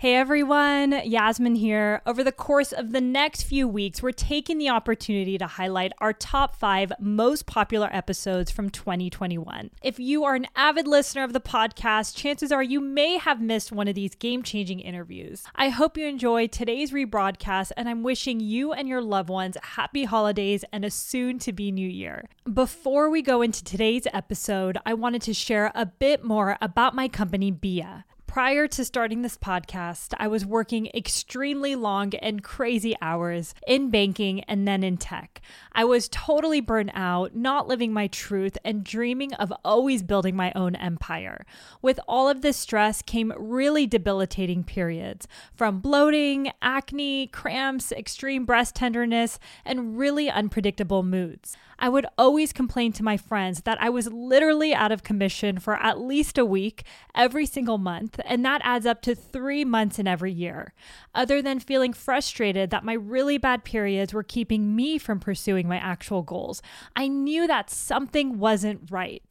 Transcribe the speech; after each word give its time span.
Hey 0.00 0.14
everyone, 0.14 0.92
Yasmin 1.04 1.56
here. 1.56 2.00
Over 2.06 2.24
the 2.24 2.32
course 2.32 2.72
of 2.72 2.92
the 2.92 3.02
next 3.02 3.42
few 3.42 3.68
weeks, 3.68 4.02
we're 4.02 4.12
taking 4.12 4.56
the 4.56 4.70
opportunity 4.70 5.36
to 5.36 5.46
highlight 5.46 5.92
our 5.98 6.14
top 6.14 6.56
five 6.56 6.90
most 6.98 7.44
popular 7.44 7.90
episodes 7.92 8.50
from 8.50 8.70
2021. 8.70 9.68
If 9.82 10.00
you 10.00 10.24
are 10.24 10.34
an 10.34 10.46
avid 10.56 10.88
listener 10.88 11.22
of 11.22 11.34
the 11.34 11.38
podcast, 11.40 12.16
chances 12.16 12.50
are 12.50 12.62
you 12.62 12.80
may 12.80 13.18
have 13.18 13.42
missed 13.42 13.72
one 13.72 13.88
of 13.88 13.94
these 13.94 14.14
game 14.14 14.42
changing 14.42 14.80
interviews. 14.80 15.42
I 15.54 15.68
hope 15.68 15.98
you 15.98 16.06
enjoy 16.06 16.46
today's 16.46 16.92
rebroadcast, 16.92 17.72
and 17.76 17.86
I'm 17.86 18.02
wishing 18.02 18.40
you 18.40 18.72
and 18.72 18.88
your 18.88 19.02
loved 19.02 19.28
ones 19.28 19.58
happy 19.62 20.04
holidays 20.04 20.64
and 20.72 20.82
a 20.82 20.90
soon 20.90 21.38
to 21.40 21.52
be 21.52 21.70
new 21.70 21.86
year. 21.86 22.24
Before 22.50 23.10
we 23.10 23.20
go 23.20 23.42
into 23.42 23.62
today's 23.62 24.06
episode, 24.14 24.78
I 24.86 24.94
wanted 24.94 25.20
to 25.20 25.34
share 25.34 25.70
a 25.74 25.84
bit 25.84 26.24
more 26.24 26.56
about 26.62 26.94
my 26.94 27.06
company, 27.06 27.52
Beeya. 27.52 28.04
Prior 28.30 28.68
to 28.68 28.84
starting 28.84 29.22
this 29.22 29.36
podcast, 29.36 30.14
I 30.16 30.28
was 30.28 30.46
working 30.46 30.88
extremely 30.94 31.74
long 31.74 32.14
and 32.22 32.44
crazy 32.44 32.94
hours 33.02 33.56
in 33.66 33.90
banking 33.90 34.44
and 34.44 34.68
then 34.68 34.84
in 34.84 34.98
tech. 34.98 35.40
I 35.72 35.82
was 35.82 36.08
totally 36.08 36.60
burnt 36.60 36.92
out, 36.94 37.34
not 37.34 37.66
living 37.66 37.92
my 37.92 38.06
truth, 38.06 38.56
and 38.64 38.84
dreaming 38.84 39.34
of 39.34 39.52
always 39.64 40.04
building 40.04 40.36
my 40.36 40.52
own 40.54 40.76
empire. 40.76 41.44
With 41.82 41.98
all 42.06 42.28
of 42.28 42.42
this 42.42 42.56
stress 42.56 43.02
came 43.02 43.32
really 43.36 43.88
debilitating 43.88 44.62
periods 44.62 45.26
from 45.52 45.80
bloating, 45.80 46.52
acne, 46.62 47.26
cramps, 47.26 47.90
extreme 47.90 48.44
breast 48.44 48.76
tenderness, 48.76 49.40
and 49.64 49.98
really 49.98 50.30
unpredictable 50.30 51.02
moods. 51.02 51.56
I 51.80 51.88
would 51.88 52.06
always 52.18 52.52
complain 52.52 52.92
to 52.92 53.02
my 53.02 53.16
friends 53.16 53.62
that 53.62 53.80
I 53.80 53.88
was 53.88 54.12
literally 54.12 54.74
out 54.74 54.92
of 54.92 55.02
commission 55.02 55.58
for 55.58 55.76
at 55.76 55.98
least 55.98 56.36
a 56.36 56.44
week 56.44 56.84
every 57.14 57.46
single 57.46 57.78
month, 57.78 58.20
and 58.26 58.44
that 58.44 58.60
adds 58.62 58.84
up 58.84 59.00
to 59.02 59.14
three 59.14 59.64
months 59.64 59.98
in 59.98 60.06
every 60.06 60.32
year. 60.32 60.74
Other 61.14 61.40
than 61.40 61.58
feeling 61.58 61.94
frustrated 61.94 62.70
that 62.70 62.84
my 62.84 62.92
really 62.92 63.38
bad 63.38 63.64
periods 63.64 64.12
were 64.12 64.22
keeping 64.22 64.76
me 64.76 64.98
from 64.98 65.18
pursuing 65.18 65.66
my 65.66 65.78
actual 65.78 66.22
goals, 66.22 66.60
I 66.94 67.08
knew 67.08 67.46
that 67.46 67.70
something 67.70 68.38
wasn't 68.38 68.90
right 68.90 69.22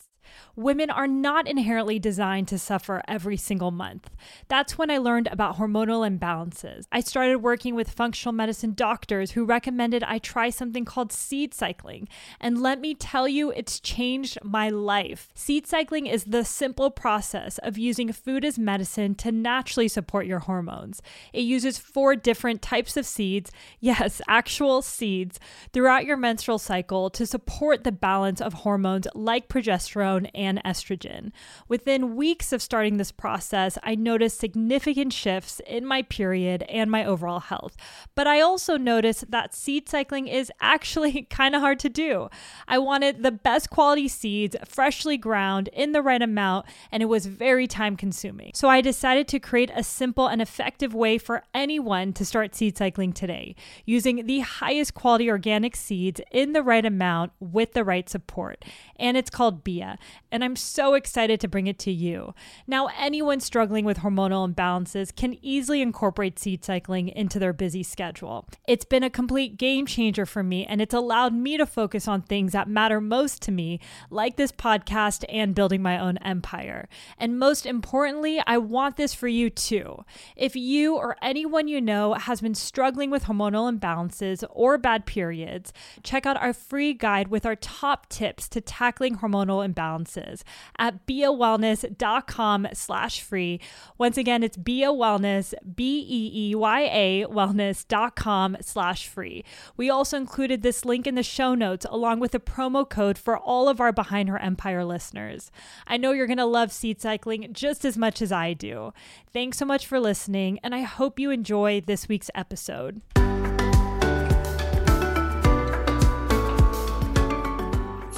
women 0.56 0.90
are 0.90 1.08
not 1.08 1.48
inherently 1.48 2.00
designed 2.00 2.48
to 2.50 2.58
suffer 2.58 3.02
every 3.08 3.38
single 3.38 3.72
month. 3.72 4.10
That's 4.48 4.78
when 4.78 4.90
I 4.90 4.98
learned 4.98 5.28
about 5.32 5.58
hormonal 5.58 6.08
imbalances. 6.08 6.86
I 6.92 7.02
started 7.02 7.38
working 7.38 7.76
with 7.76 7.92
functional 7.92 8.34
medicine 8.34 8.74
doctors 8.74 9.32
who 9.32 9.46
recommended 9.46 10.04
I 10.04 10.18
try 10.18 10.50
something 10.50 10.86
called 10.86 11.12
seed 11.12 11.54
cycling. 11.54 12.08
And 12.40 12.62
let 12.62 12.80
me 12.80 12.96
tell 12.96 13.28
you, 13.28 13.52
it's 13.52 13.80
changed 13.80 14.38
my 14.44 14.70
life. 14.70 15.30
Seed 15.34 15.68
cycling 15.68 16.08
is 16.08 16.24
the 16.24 16.44
simple 16.44 16.92
process 16.92 17.58
of 17.60 17.78
using 17.78 18.12
food 18.12 18.44
as 18.44 18.58
medicine 18.58 19.16
to 19.16 19.32
naturally 19.32 19.88
support 19.88 20.26
your 20.26 20.40
hormones. 20.40 21.02
It 21.34 21.42
uses 21.42 21.78
four 21.78 22.16
different 22.16 22.62
types 22.62 22.98
of 22.98 23.06
seeds, 23.06 23.52
yes, 23.80 24.22
actual 24.28 24.82
seeds, 24.82 25.40
throughout 25.74 26.06
your 26.06 26.18
menstrual 26.18 26.58
cycle 26.58 27.10
to 27.12 27.26
support 27.26 27.84
the 27.84 27.92
balance 27.92 28.42
of 28.42 28.54
hormones 28.54 29.08
like 29.14 29.48
progesterone 29.48 30.30
and 30.34 30.49
and 30.50 30.64
estrogen. 30.66 31.32
Within 31.68 32.16
weeks 32.16 32.52
of 32.52 32.62
starting 32.62 32.98
this 32.98 33.12
process, 33.12 33.78
I 33.84 33.96
noticed 33.96 34.40
significant 34.40 35.14
shifts 35.14 35.62
in 35.66 35.86
my 35.86 36.02
period 36.02 36.64
and 36.64 36.90
my 36.92 37.06
overall 37.06 37.40
health. 37.40 37.78
But 38.16 38.28
I 38.28 38.42
also 38.42 38.78
noticed 38.78 39.30
that 39.32 39.54
seed 39.54 39.88
cycling 39.88 40.28
is 40.28 40.52
actually 40.60 41.22
kind 41.30 41.56
of 41.56 41.62
hard 41.62 41.80
to 41.80 41.90
do. 41.90 42.30
I 42.68 42.80
wanted 42.80 43.24
the 43.24 43.32
best 43.32 43.70
quality 43.70 44.08
seeds, 44.08 44.56
freshly 44.66 45.18
ground 45.18 45.70
in 45.72 45.92
the 45.92 46.02
right 46.02 46.22
amount, 46.22 46.66
and 46.92 47.04
it 47.04 47.08
was 47.08 47.28
very 47.28 47.68
time 47.68 47.96
consuming. 47.96 48.52
So 48.56 48.68
I 48.68 48.82
decided 48.82 49.28
to 49.30 49.40
create 49.40 49.72
a 49.76 49.84
simple 49.84 50.28
and 50.28 50.42
effective 50.42 50.94
way 50.94 51.18
for 51.18 51.44
anyone 51.54 52.14
to 52.14 52.26
start 52.26 52.56
seed 52.56 52.78
cycling 52.78 53.14
today, 53.14 53.56
using 53.86 54.26
the 54.26 54.40
highest 54.40 54.94
quality 54.94 55.30
organic 55.30 55.76
seeds 55.76 56.22
in 56.32 56.54
the 56.54 56.64
right 56.64 56.86
amount 56.86 57.32
with 57.40 57.74
the 57.74 57.84
right 57.84 58.10
support. 58.10 58.66
And 58.98 59.16
it's 59.16 59.30
called 59.30 59.64
Beeya. 59.64 59.98
And 60.32 60.44
I'm 60.44 60.56
so 60.56 60.94
excited 60.94 61.40
to 61.40 61.48
bring 61.48 61.66
it 61.66 61.80
to 61.80 61.92
you. 61.92 62.36
Now, 62.68 62.90
anyone 62.98 63.40
struggling 63.40 63.84
with 63.84 64.00
hormonal 64.00 64.54
imbalances 64.54 65.16
can 65.16 65.38
easily 65.42 65.82
incorporate 65.82 66.38
seed 66.38 66.64
cycling 66.64 67.10
into 67.10 67.40
their 67.40 67.54
busy 67.54 67.82
schedule. 67.82 68.48
It's 68.68 68.86
been 68.86 69.04
a 69.04 69.10
complete 69.10 69.58
game 69.58 69.88
changer 69.88 70.28
for 70.28 70.44
me, 70.44 70.66
and 70.66 70.82
it's 70.82 70.94
allowed 70.94 71.34
me 71.34 71.58
to 71.58 71.66
focus 71.66 72.08
on 72.08 72.22
things 72.22 72.52
that 72.52 72.68
matter 72.68 73.02
most 73.02 73.42
to 73.44 73.52
me, 73.52 73.80
like 74.12 74.36
this 74.36 74.52
podcast 74.52 75.26
and 75.30 75.56
building 75.56 75.82
my 75.82 75.98
own 75.98 76.18
empire. 76.20 76.88
And 77.18 77.40
most 77.40 77.66
importantly, 77.66 78.42
I 78.46 78.60
want 78.60 78.98
this 78.98 79.16
for 79.16 79.28
you 79.28 79.50
too. 79.50 80.04
If 80.36 80.56
you 80.56 80.96
or 80.96 81.18
anyone 81.24 81.68
you 81.68 81.82
know 81.82 82.14
has 82.14 82.40
been 82.40 82.56
struggling 82.56 83.10
with 83.10 83.26
hormonal 83.26 83.76
imbalances 83.76 84.44
or 84.52 84.78
bad 84.78 85.08
periods, 85.08 85.74
check 86.04 86.28
out 86.28 86.38
our 86.38 86.54
free 86.54 86.94
guide 86.94 87.30
with 87.30 87.48
our 87.48 87.56
top 87.56 88.10
tips 88.10 88.48
to 88.50 88.62
tackling 88.62 89.18
hormonal 89.18 89.68
imbalances 89.68 90.19
wellnesses 90.20 90.44
at 90.78 91.06
beeyawellness.com 91.06 92.68
slash 92.74 93.22
free. 93.22 93.60
Once 93.98 94.18
again, 94.18 94.44
it's 94.44 94.58
Beeya 94.58 94.96
Wellness, 94.96 95.54
B-E-E-Y-A 95.76 97.26
wellness.com 97.26 98.58
slash 98.62 99.08
free. 99.08 99.44
We 99.78 99.90
also 99.90 100.18
included 100.18 100.62
this 100.62 100.86
link 100.86 101.08
in 101.08 101.16
the 101.16 101.24
show 101.24 101.56
notes 101.56 101.86
along 101.90 102.20
with 102.20 102.36
a 102.36 102.40
promo 102.40 102.88
code 102.88 103.18
for 103.18 103.38
all 103.38 103.68
of 103.68 103.80
our 103.80 103.92
Behind 103.92 104.30
Her 104.30 104.40
Empire 104.40 104.86
listeners. 104.86 105.52
I 105.88 105.98
know 105.98 106.12
you're 106.12 106.28
going 106.28 106.38
to 106.38 106.46
love 106.46 106.72
seed 106.72 107.02
cycling 107.02 107.50
just 107.52 107.86
as 107.86 107.98
much 107.98 108.22
as 108.22 108.32
I 108.32 108.54
do. 108.54 108.94
Thanks 109.32 109.58
so 109.58 109.66
much 109.66 109.86
for 109.86 110.00
listening, 110.00 110.60
and 110.64 110.74
I 110.74 110.82
hope 110.82 111.20
you 111.20 111.32
enjoy 111.32 111.82
this 111.82 112.08
week's 112.08 112.32
episode. 112.36 113.02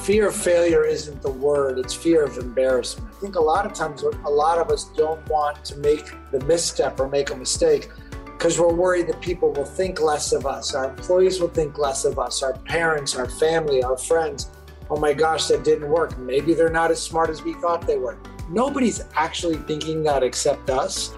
Fear 0.04 0.30
of 0.30 0.36
failure 0.36 0.84
isn't 0.84 1.22
the 1.22 1.30
word, 1.30 1.78
it's 1.78 1.94
fear 1.94 2.24
of 2.24 2.40
embarrassment. 2.40 3.14
I 3.14 3.20
think 3.20 3.36
a 3.36 3.40
lot 3.40 3.68
of 3.68 3.74
times, 3.74 4.02
a 4.02 4.30
lot 4.30 4.58
of 4.58 4.72
us 4.72 4.86
don't 4.98 5.24
want 5.30 5.64
to 5.66 5.78
make 5.78 6.10
the 6.32 6.40
misstep 6.46 7.00
or 7.00 7.08
make 7.08 7.30
a 7.30 7.36
mistake 7.36 7.88
because 8.26 8.60
we're 8.60 8.74
worried 8.74 9.06
that 9.10 9.22
people 9.22 9.54
will 9.54 9.64
think 9.64 10.02
less 10.02 10.34
of 10.34 10.48
us. 10.48 10.74
Our 10.74 10.90
employees 10.90 11.40
will 11.40 11.50
think 11.50 11.78
less 11.78 12.04
of 12.04 12.18
us, 12.18 12.42
our 12.42 12.54
parents, 12.54 13.16
our 13.16 13.30
family, 13.30 13.84
our 13.84 13.96
friends. 13.96 14.50
Oh 14.90 14.98
my 14.98 15.14
gosh, 15.14 15.46
that 15.50 15.64
didn't 15.64 15.88
work. 15.88 16.18
Maybe 16.18 16.56
they're 16.56 16.70
not 16.72 16.90
as 16.90 17.00
smart 17.00 17.30
as 17.30 17.44
we 17.44 17.54
thought 17.54 17.86
they 17.86 17.98
were. 17.98 18.18
Nobody's 18.50 19.04
actually 19.14 19.58
thinking 19.58 20.02
that 20.02 20.24
except 20.24 20.72
us. 20.72 21.14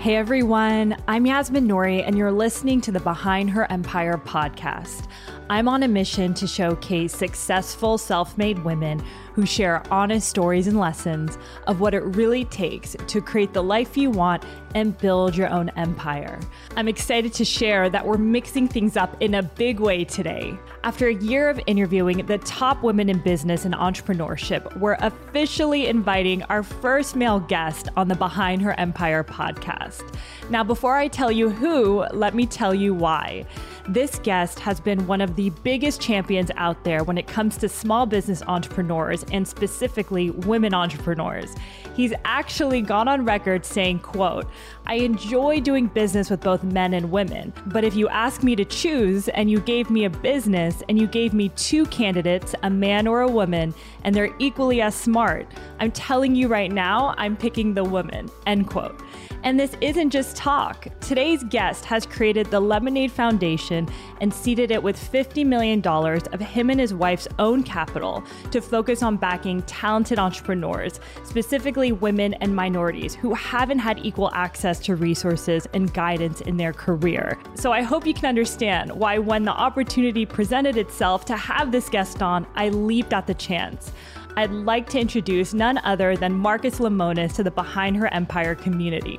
Hey 0.00 0.16
everyone, 0.16 0.96
I'm 1.08 1.26
Yasmin 1.26 1.66
Nouri, 1.66 2.02
and 2.04 2.18
you're 2.18 2.32
listening 2.32 2.80
to 2.82 2.92
the 2.92 3.00
Behind 3.00 3.50
Her 3.50 3.70
Empire 3.70 4.20
podcast. 4.24 5.06
I'm 5.48 5.68
on 5.68 5.84
a 5.84 5.88
mission 5.88 6.34
to 6.34 6.46
showcase 6.46 7.14
successful 7.14 7.98
self 7.98 8.36
made 8.36 8.64
women 8.64 9.00
who 9.32 9.46
share 9.46 9.80
honest 9.92 10.28
stories 10.28 10.66
and 10.66 10.80
lessons 10.80 11.38
of 11.68 11.78
what 11.80 11.94
it 11.94 12.02
really 12.02 12.46
takes 12.46 12.96
to 13.06 13.20
create 13.20 13.52
the 13.52 13.62
life 13.62 13.96
you 13.96 14.10
want 14.10 14.44
and 14.76 14.96
build 14.98 15.34
your 15.34 15.48
own 15.48 15.70
empire. 15.70 16.38
I'm 16.76 16.86
excited 16.86 17.32
to 17.32 17.46
share 17.46 17.88
that 17.88 18.06
we're 18.06 18.18
mixing 18.18 18.68
things 18.68 18.94
up 18.94 19.16
in 19.22 19.34
a 19.34 19.42
big 19.42 19.80
way 19.80 20.04
today. 20.04 20.54
After 20.84 21.08
a 21.08 21.14
year 21.14 21.48
of 21.48 21.58
interviewing 21.66 22.26
the 22.26 22.36
top 22.36 22.82
women 22.82 23.08
in 23.08 23.18
business 23.20 23.64
and 23.64 23.74
entrepreneurship, 23.74 24.78
we're 24.78 24.98
officially 25.00 25.86
inviting 25.86 26.42
our 26.44 26.62
first 26.62 27.16
male 27.16 27.40
guest 27.40 27.88
on 27.96 28.08
the 28.08 28.14
Behind 28.16 28.60
Her 28.60 28.78
Empire 28.78 29.24
podcast. 29.24 30.14
Now, 30.50 30.62
before 30.62 30.94
I 30.94 31.08
tell 31.08 31.32
you 31.32 31.48
who, 31.48 32.04
let 32.12 32.34
me 32.34 32.44
tell 32.44 32.74
you 32.74 32.92
why. 32.92 33.46
This 33.88 34.18
guest 34.18 34.58
has 34.58 34.78
been 34.78 35.06
one 35.06 35.22
of 35.22 35.36
the 35.36 35.50
biggest 35.62 36.02
champions 36.02 36.50
out 36.56 36.84
there 36.84 37.02
when 37.02 37.16
it 37.16 37.26
comes 37.26 37.56
to 37.58 37.68
small 37.68 38.04
business 38.04 38.42
entrepreneurs 38.46 39.24
and 39.32 39.48
specifically 39.48 40.30
women 40.30 40.74
entrepreneurs. 40.74 41.54
He's 41.96 42.12
actually 42.26 42.82
gone 42.82 43.08
on 43.08 43.24
record 43.24 43.64
saying, 43.64 44.00
quote, 44.00 44.46
I 44.86 44.96
enjoy 44.96 45.60
doing 45.60 45.86
business 45.86 46.28
with 46.28 46.42
both 46.42 46.62
men 46.62 46.92
and 46.92 47.10
women, 47.10 47.54
but 47.64 47.84
if 47.84 47.96
you 47.96 48.06
ask 48.08 48.42
me 48.42 48.54
to 48.56 48.66
choose 48.66 49.28
and 49.28 49.50
you 49.50 49.60
gave 49.60 49.88
me 49.88 50.04
a 50.04 50.10
business 50.10 50.82
and 50.90 50.98
you 50.98 51.06
gave 51.06 51.32
me 51.32 51.48
two 51.56 51.86
candidates, 51.86 52.54
a 52.62 52.68
man 52.68 53.06
or 53.06 53.22
a 53.22 53.28
woman, 53.28 53.72
and 54.04 54.14
they're 54.14 54.34
equally 54.38 54.82
as 54.82 54.94
smart, 54.94 55.46
I'm 55.80 55.90
telling 55.90 56.34
you 56.34 56.48
right 56.48 56.70
now, 56.70 57.14
I'm 57.16 57.34
picking 57.34 57.72
the 57.72 57.84
woman, 57.84 58.28
end 58.46 58.68
quote. 58.68 59.00
And 59.46 59.60
this 59.60 59.76
isn't 59.80 60.10
just 60.10 60.34
talk. 60.34 60.88
Today's 61.00 61.44
guest 61.44 61.84
has 61.84 62.04
created 62.04 62.50
the 62.50 62.58
Lemonade 62.58 63.12
Foundation 63.12 63.88
and 64.20 64.34
seeded 64.34 64.72
it 64.72 64.82
with 64.82 64.96
$50 64.96 65.46
million 65.46 65.86
of 65.86 66.40
him 66.40 66.68
and 66.68 66.80
his 66.80 66.92
wife's 66.92 67.28
own 67.38 67.62
capital 67.62 68.24
to 68.50 68.60
focus 68.60 69.04
on 69.04 69.16
backing 69.16 69.62
talented 69.62 70.18
entrepreneurs, 70.18 70.98
specifically 71.22 71.92
women 71.92 72.34
and 72.34 72.56
minorities 72.56 73.14
who 73.14 73.34
haven't 73.34 73.78
had 73.78 74.04
equal 74.04 74.32
access 74.34 74.80
to 74.80 74.96
resources 74.96 75.68
and 75.74 75.94
guidance 75.94 76.40
in 76.40 76.56
their 76.56 76.72
career. 76.72 77.38
So 77.54 77.70
I 77.70 77.82
hope 77.82 78.04
you 78.04 78.14
can 78.14 78.26
understand 78.26 78.90
why, 78.90 79.18
when 79.18 79.44
the 79.44 79.52
opportunity 79.52 80.26
presented 80.26 80.76
itself 80.76 81.24
to 81.26 81.36
have 81.36 81.70
this 81.70 81.88
guest 81.88 82.20
on, 82.20 82.48
I 82.56 82.70
leaped 82.70 83.12
at 83.12 83.28
the 83.28 83.34
chance. 83.34 83.92
I'd 84.38 84.50
like 84.50 84.86
to 84.90 85.00
introduce 85.00 85.54
none 85.54 85.78
other 85.78 86.14
than 86.14 86.34
Marcus 86.34 86.78
Lemonis 86.78 87.34
to 87.36 87.42
the 87.42 87.50
Behind 87.50 87.96
Her 87.96 88.12
Empire 88.12 88.54
community. 88.54 89.18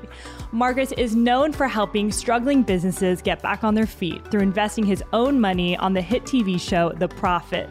Marcus 0.52 0.92
is 0.92 1.16
known 1.16 1.52
for 1.52 1.68
helping 1.68 2.12
struggling 2.12 2.62
businesses 2.62 3.24
get 3.24 3.42
back 3.42 3.64
on 3.64 3.74
their 3.74 3.88
feet 3.88 4.30
through 4.30 4.42
investing 4.42 4.86
his 4.86 5.04
own 5.14 5.42
money 5.42 5.75
on 5.78 5.94
the 5.94 6.02
hit 6.02 6.24
TV 6.25 6.62
show 6.62 6.92
The 6.92 7.08
Profit. 7.08 7.68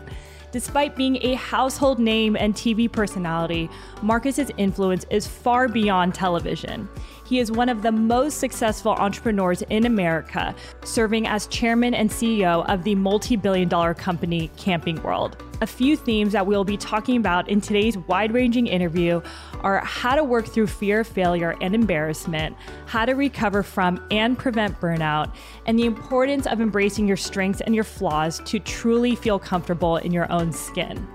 Despite 0.50 0.96
being 0.96 1.18
a 1.22 1.34
household 1.34 2.00
name 2.00 2.34
and 2.34 2.52
TV 2.52 2.90
personality, 2.90 3.70
Marcus's 4.02 4.50
influence 4.56 5.06
is 5.10 5.28
far 5.28 5.68
beyond 5.68 6.14
television. 6.14 6.88
He 7.26 7.40
is 7.40 7.50
one 7.50 7.68
of 7.68 7.82
the 7.82 7.90
most 7.90 8.38
successful 8.38 8.92
entrepreneurs 8.92 9.62
in 9.62 9.84
America, 9.84 10.54
serving 10.84 11.26
as 11.26 11.48
chairman 11.48 11.92
and 11.92 12.08
CEO 12.08 12.64
of 12.68 12.84
the 12.84 12.94
multi 12.94 13.34
billion 13.34 13.68
dollar 13.68 13.94
company 13.94 14.48
Camping 14.56 15.02
World. 15.02 15.36
A 15.60 15.66
few 15.66 15.96
themes 15.96 16.32
that 16.34 16.46
we'll 16.46 16.62
be 16.62 16.76
talking 16.76 17.16
about 17.16 17.48
in 17.48 17.60
today's 17.60 17.98
wide 17.98 18.32
ranging 18.32 18.68
interview 18.68 19.20
are 19.62 19.84
how 19.84 20.14
to 20.14 20.22
work 20.22 20.46
through 20.46 20.68
fear 20.68 21.00
of 21.00 21.08
failure 21.08 21.56
and 21.60 21.74
embarrassment, 21.74 22.54
how 22.86 23.04
to 23.04 23.14
recover 23.14 23.64
from 23.64 24.06
and 24.12 24.38
prevent 24.38 24.78
burnout, 24.80 25.34
and 25.66 25.76
the 25.76 25.84
importance 25.84 26.46
of 26.46 26.60
embracing 26.60 27.08
your 27.08 27.16
strengths 27.16 27.60
and 27.62 27.74
your 27.74 27.84
flaws 27.84 28.40
to 28.44 28.60
truly 28.60 29.16
feel 29.16 29.40
comfortable 29.40 29.96
in 29.96 30.12
your 30.12 30.30
own 30.30 30.52
skin. 30.52 31.08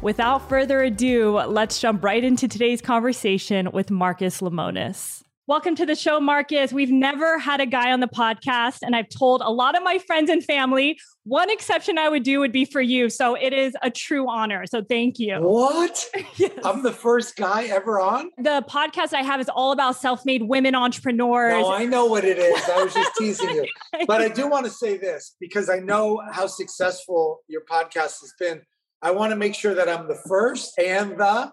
Without 0.00 0.48
further 0.48 0.84
ado, 0.84 1.38
let's 1.40 1.80
jump 1.80 2.04
right 2.04 2.22
into 2.22 2.46
today's 2.46 2.80
conversation 2.80 3.72
with 3.72 3.90
Marcus 3.90 4.40
Lemonis. 4.40 5.24
Welcome 5.48 5.76
to 5.76 5.86
the 5.86 5.94
show, 5.94 6.18
Marcus. 6.18 6.72
We've 6.72 6.90
never 6.90 7.38
had 7.38 7.60
a 7.60 7.66
guy 7.66 7.92
on 7.92 8.00
the 8.00 8.08
podcast, 8.08 8.78
and 8.82 8.96
I've 8.96 9.08
told 9.08 9.42
a 9.42 9.50
lot 9.52 9.76
of 9.76 9.84
my 9.84 9.98
friends 9.98 10.28
and 10.28 10.42
family 10.42 10.98
one 11.22 11.48
exception 11.50 11.98
I 11.98 12.08
would 12.08 12.24
do 12.24 12.40
would 12.40 12.50
be 12.50 12.64
for 12.64 12.80
you. 12.80 13.08
So 13.08 13.36
it 13.36 13.52
is 13.52 13.76
a 13.80 13.88
true 13.88 14.28
honor. 14.28 14.66
So 14.66 14.82
thank 14.82 15.20
you. 15.20 15.36
What? 15.38 16.04
yes. 16.36 16.50
I'm 16.64 16.82
the 16.82 16.90
first 16.90 17.36
guy 17.36 17.66
ever 17.66 18.00
on? 18.00 18.30
The 18.38 18.64
podcast 18.68 19.14
I 19.14 19.22
have 19.22 19.40
is 19.40 19.48
all 19.48 19.70
about 19.70 19.94
self 19.94 20.26
made 20.26 20.42
women 20.42 20.74
entrepreneurs. 20.74 21.52
No, 21.52 21.70
I 21.70 21.84
know 21.84 22.06
what 22.06 22.24
it 22.24 22.38
is. 22.38 22.68
I 22.68 22.82
was 22.82 22.92
just 22.92 23.12
teasing 23.18 23.50
you. 23.50 23.66
But 24.08 24.22
I 24.22 24.28
do 24.28 24.50
want 24.50 24.66
to 24.66 24.72
say 24.72 24.96
this 24.96 25.36
because 25.38 25.70
I 25.70 25.78
know 25.78 26.20
how 26.32 26.48
successful 26.48 27.42
your 27.46 27.62
podcast 27.70 28.20
has 28.20 28.34
been. 28.36 28.62
I 29.00 29.12
want 29.12 29.30
to 29.30 29.36
make 29.36 29.54
sure 29.54 29.74
that 29.74 29.88
I'm 29.88 30.08
the 30.08 30.20
first 30.26 30.76
and 30.76 31.16
the 31.16 31.52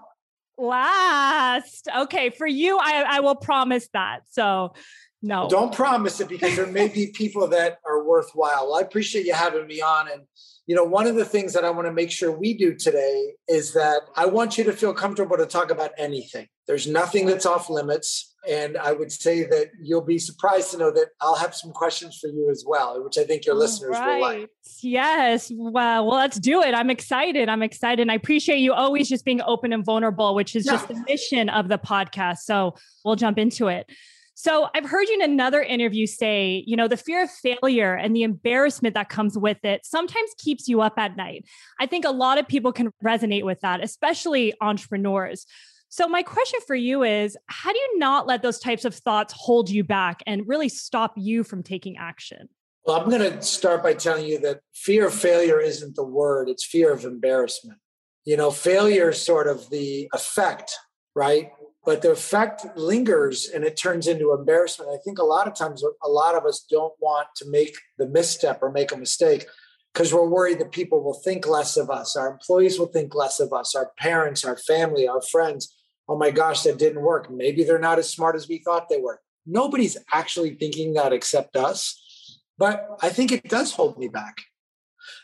last. 0.64 1.88
Okay, 1.96 2.30
for 2.30 2.48
you, 2.48 2.78
I, 2.80 3.06
I 3.08 3.20
will 3.20 3.36
promise 3.36 3.88
that. 3.94 4.22
So, 4.32 4.74
no. 5.22 5.48
Don't 5.50 5.74
promise 5.74 6.20
it 6.20 6.30
because 6.30 6.56
there 6.56 6.68
may 6.68 6.88
be 6.88 7.08
people 7.08 7.48
that 7.50 7.78
are 7.86 8.04
worthwhile. 8.04 8.74
I 8.74 8.82
appreciate 8.82 9.26
you 9.26 9.34
having 9.34 9.68
me 9.68 9.82
on. 9.82 10.10
And, 10.12 10.24
you 10.66 10.76
know, 10.76 10.84
one 10.84 11.08
of 11.08 11.16
the 11.16 11.26
things 11.26 11.54
that 11.54 11.66
I 11.66 11.70
want 11.70 11.88
to 11.88 11.94
make 11.94 12.10
sure 12.10 12.32
we 12.32 12.54
do 12.54 12.74
today 12.74 13.34
is 13.50 13.74
that 13.74 14.02
I 14.16 14.26
want 14.26 14.58
you 14.58 14.64
to 14.66 14.74
feel 14.74 14.94
comfortable 14.94 15.36
to 15.38 15.46
talk 15.46 15.72
about 15.72 15.92
anything. 15.98 16.48
There's 16.68 16.88
nothing 16.88 17.26
that's 17.26 17.46
off 17.46 17.70
limits. 17.70 18.34
And 18.50 18.78
I 18.78 18.94
would 18.94 19.12
say 19.12 19.44
that 19.44 19.72
you'll 19.82 20.02
be 20.02 20.20
surprised 20.20 20.72
to 20.72 20.78
know 20.78 20.92
that 20.92 21.08
I'll 21.22 21.36
have 21.36 21.54
some 21.56 21.72
questions 21.72 22.18
for 22.20 22.28
you 22.28 22.50
as 22.50 22.64
well, 22.66 23.02
which 23.04 23.18
I 23.18 23.24
think 23.24 23.46
your 23.46 23.56
listeners 23.56 23.92
right. 23.92 24.16
will 24.16 24.22
like. 24.22 24.50
Yes. 24.82 25.52
Well, 25.54 26.06
well, 26.06 26.18
let's 26.18 26.40
do 26.40 26.62
it. 26.62 26.74
I'm 26.74 26.90
excited. 26.90 27.50
I'm 27.50 27.64
excited. 27.64 28.02
And 28.02 28.12
I 28.12 28.16
appreciate 28.16 28.58
you 28.58 28.74
always 28.74 29.10
just 29.10 29.26
being 29.26 29.42
open 29.42 29.74
and 29.74 29.84
vulnerable, 29.84 30.36
which 30.36 30.56
is 30.56 30.66
yeah. 30.66 30.74
just 30.74 30.88
the 30.88 31.04
mission 31.08 31.50
of 31.50 31.68
the 31.68 31.78
podcast. 31.78 32.40
So 32.40 32.76
we'll 33.04 33.16
jump 33.16 33.38
into 33.38 33.68
it. 33.68 33.90
So 34.36 34.68
I've 34.74 34.90
heard 34.90 35.08
you 35.10 35.16
in 35.16 35.22
another 35.22 35.62
interview 35.62 36.08
say, 36.08 36.64
you 36.66 36.76
know, 36.76 36.88
the 36.88 36.98
fear 36.98 37.24
of 37.24 37.30
failure 37.30 37.94
and 37.94 38.16
the 38.16 38.24
embarrassment 38.24 38.96
that 38.96 39.10
comes 39.10 39.38
with 39.38 39.64
it 39.64 39.86
sometimes 39.86 40.32
keeps 40.38 40.68
you 40.68 40.82
up 40.82 40.94
at 40.98 41.16
night. 41.16 41.46
I 41.80 41.86
think 41.86 42.04
a 42.04 42.12
lot 42.12 42.40
of 42.40 42.48
people 42.48 42.74
can 42.74 42.92
resonate 43.04 43.44
with 43.44 43.60
that, 43.62 43.84
especially 43.84 44.54
entrepreneurs. 44.60 45.46
So, 45.90 46.08
my 46.08 46.24
question 46.24 46.60
for 46.66 46.74
you 46.74 47.04
is 47.04 47.38
how 47.46 47.72
do 47.72 47.78
you 47.78 48.00
not 48.00 48.26
let 48.26 48.42
those 48.42 48.58
types 48.58 48.84
of 48.84 48.96
thoughts 48.96 49.32
hold 49.38 49.70
you 49.70 49.84
back 49.84 50.24
and 50.26 50.48
really 50.48 50.68
stop 50.68 51.14
you 51.16 51.44
from 51.44 51.62
taking 51.62 51.98
action? 51.98 52.50
Well, 52.84 53.00
I'm 53.00 53.10
going 53.10 53.22
to 53.22 53.42
start 53.44 53.84
by 53.84 53.94
telling 53.94 54.26
you 54.26 54.40
that 54.40 54.62
fear 54.74 55.08
of 55.08 55.14
failure 55.14 55.60
isn't 55.60 55.96
the 55.96 56.04
word, 56.04 56.50
it's 56.50 56.66
fear 56.66 56.92
of 56.92 57.06
embarrassment. 57.06 57.78
You 58.26 58.38
know, 58.38 58.50
failure 58.50 59.10
is 59.10 59.22
sort 59.22 59.48
of 59.48 59.70
the 59.70 60.10
effect, 60.14 60.74
right? 61.14 61.52
But 61.86 62.02
the 62.02 62.12
effect 62.12 62.66
lingers 62.78 63.50
and 63.50 63.64
it 63.66 63.76
turns 63.76 64.08
into 64.08 64.34
embarrassment. 64.34 64.92
I 64.92 64.98
think 65.04 65.20
a 65.20 65.24
lot 65.24 65.48
of 65.48 65.56
times, 65.56 65.84
a 66.04 66.10
lot 66.10 66.36
of 66.36 66.46
us 66.46 66.66
don't 66.70 66.94
want 67.00 67.28
to 67.38 67.50
make 67.50 67.76
the 67.98 68.08
misstep 68.08 68.60
or 68.62 68.72
make 68.72 68.92
a 68.94 68.98
mistake 68.98 69.46
because 69.94 70.14
we're 70.14 70.28
worried 70.28 70.60
that 70.60 70.72
people 70.72 71.04
will 71.04 71.20
think 71.26 71.46
less 71.46 71.76
of 71.76 71.90
us. 71.90 72.16
Our 72.16 72.32
employees 72.32 72.80
will 72.80 72.88
think 72.88 73.14
less 73.14 73.40
of 73.40 73.52
us, 73.52 73.76
our 73.76 73.92
parents, 74.00 74.46
our 74.46 74.58
family, 74.58 75.08
our 75.08 75.22
friends 75.22 75.76
oh 76.08 76.18
my 76.18 76.32
gosh, 76.32 76.64
that 76.64 76.78
didn't 76.78 77.02
work. 77.02 77.30
Maybe 77.32 77.64
they're 77.64 77.80
not 77.80 78.00
as 78.00 78.10
smart 78.10 78.36
as 78.36 78.48
we 78.48 78.60
thought 78.60 78.90
they 78.90 79.00
were. 79.00 79.22
Nobody's 79.46 79.98
actually 80.12 80.56
thinking 80.56 80.94
that 80.94 81.14
except 81.14 81.56
us. 81.56 82.40
But 82.58 82.88
I 83.02 83.10
think 83.10 83.32
it 83.32 83.50
does 83.50 83.74
hold 83.74 83.98
me 83.98 84.08
back. 84.08 84.38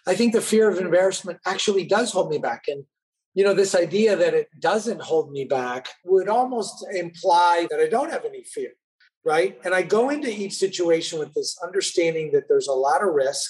I 0.08 0.16
think 0.16 0.34
the 0.34 0.42
fear 0.42 0.70
of 0.70 0.78
embarrassment 0.78 1.40
actually 1.46 1.86
does 1.86 2.12
hold 2.12 2.30
me 2.30 2.38
back. 2.38 2.64
And, 2.68 2.86
you 3.40 3.46
know, 3.46 3.54
this 3.54 3.74
idea 3.74 4.18
that 4.18 4.34
it 4.34 4.50
doesn't 4.60 5.02
hold 5.02 5.32
me 5.32 5.46
back 5.46 5.88
would 6.04 6.28
almost 6.28 6.86
imply 6.94 7.68
that 7.70 7.80
I 7.80 7.88
don't 7.88 8.12
have 8.12 8.26
any 8.26 8.44
fear, 8.44 8.72
right? 9.24 9.58
And 9.64 9.74
I 9.74 9.82
go 9.82 10.10
into 10.10 10.30
each 10.30 10.56
situation 10.56 11.20
with 11.20 11.34
this 11.34 11.58
understanding 11.64 12.34
that 12.34 12.50
there's 12.50 12.68
a 12.68 12.74
lot 12.74 13.02
of 13.02 13.14
risk 13.14 13.50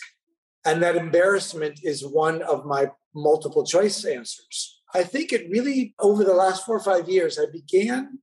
and 0.63 0.83
that 0.83 0.95
embarrassment 0.95 1.79
is 1.81 2.05
one 2.05 2.43
of 2.43 2.67
my 2.67 2.91
multiple 3.15 3.65
choice 3.65 4.05
answers. 4.05 4.79
I 4.93 5.01
think 5.01 5.33
it 5.33 5.49
really, 5.49 5.95
over 5.97 6.23
the 6.23 6.35
last 6.35 6.67
four 6.67 6.77
or 6.77 6.83
five 6.83 7.09
years, 7.09 7.39
I 7.39 7.45
began 7.51 8.19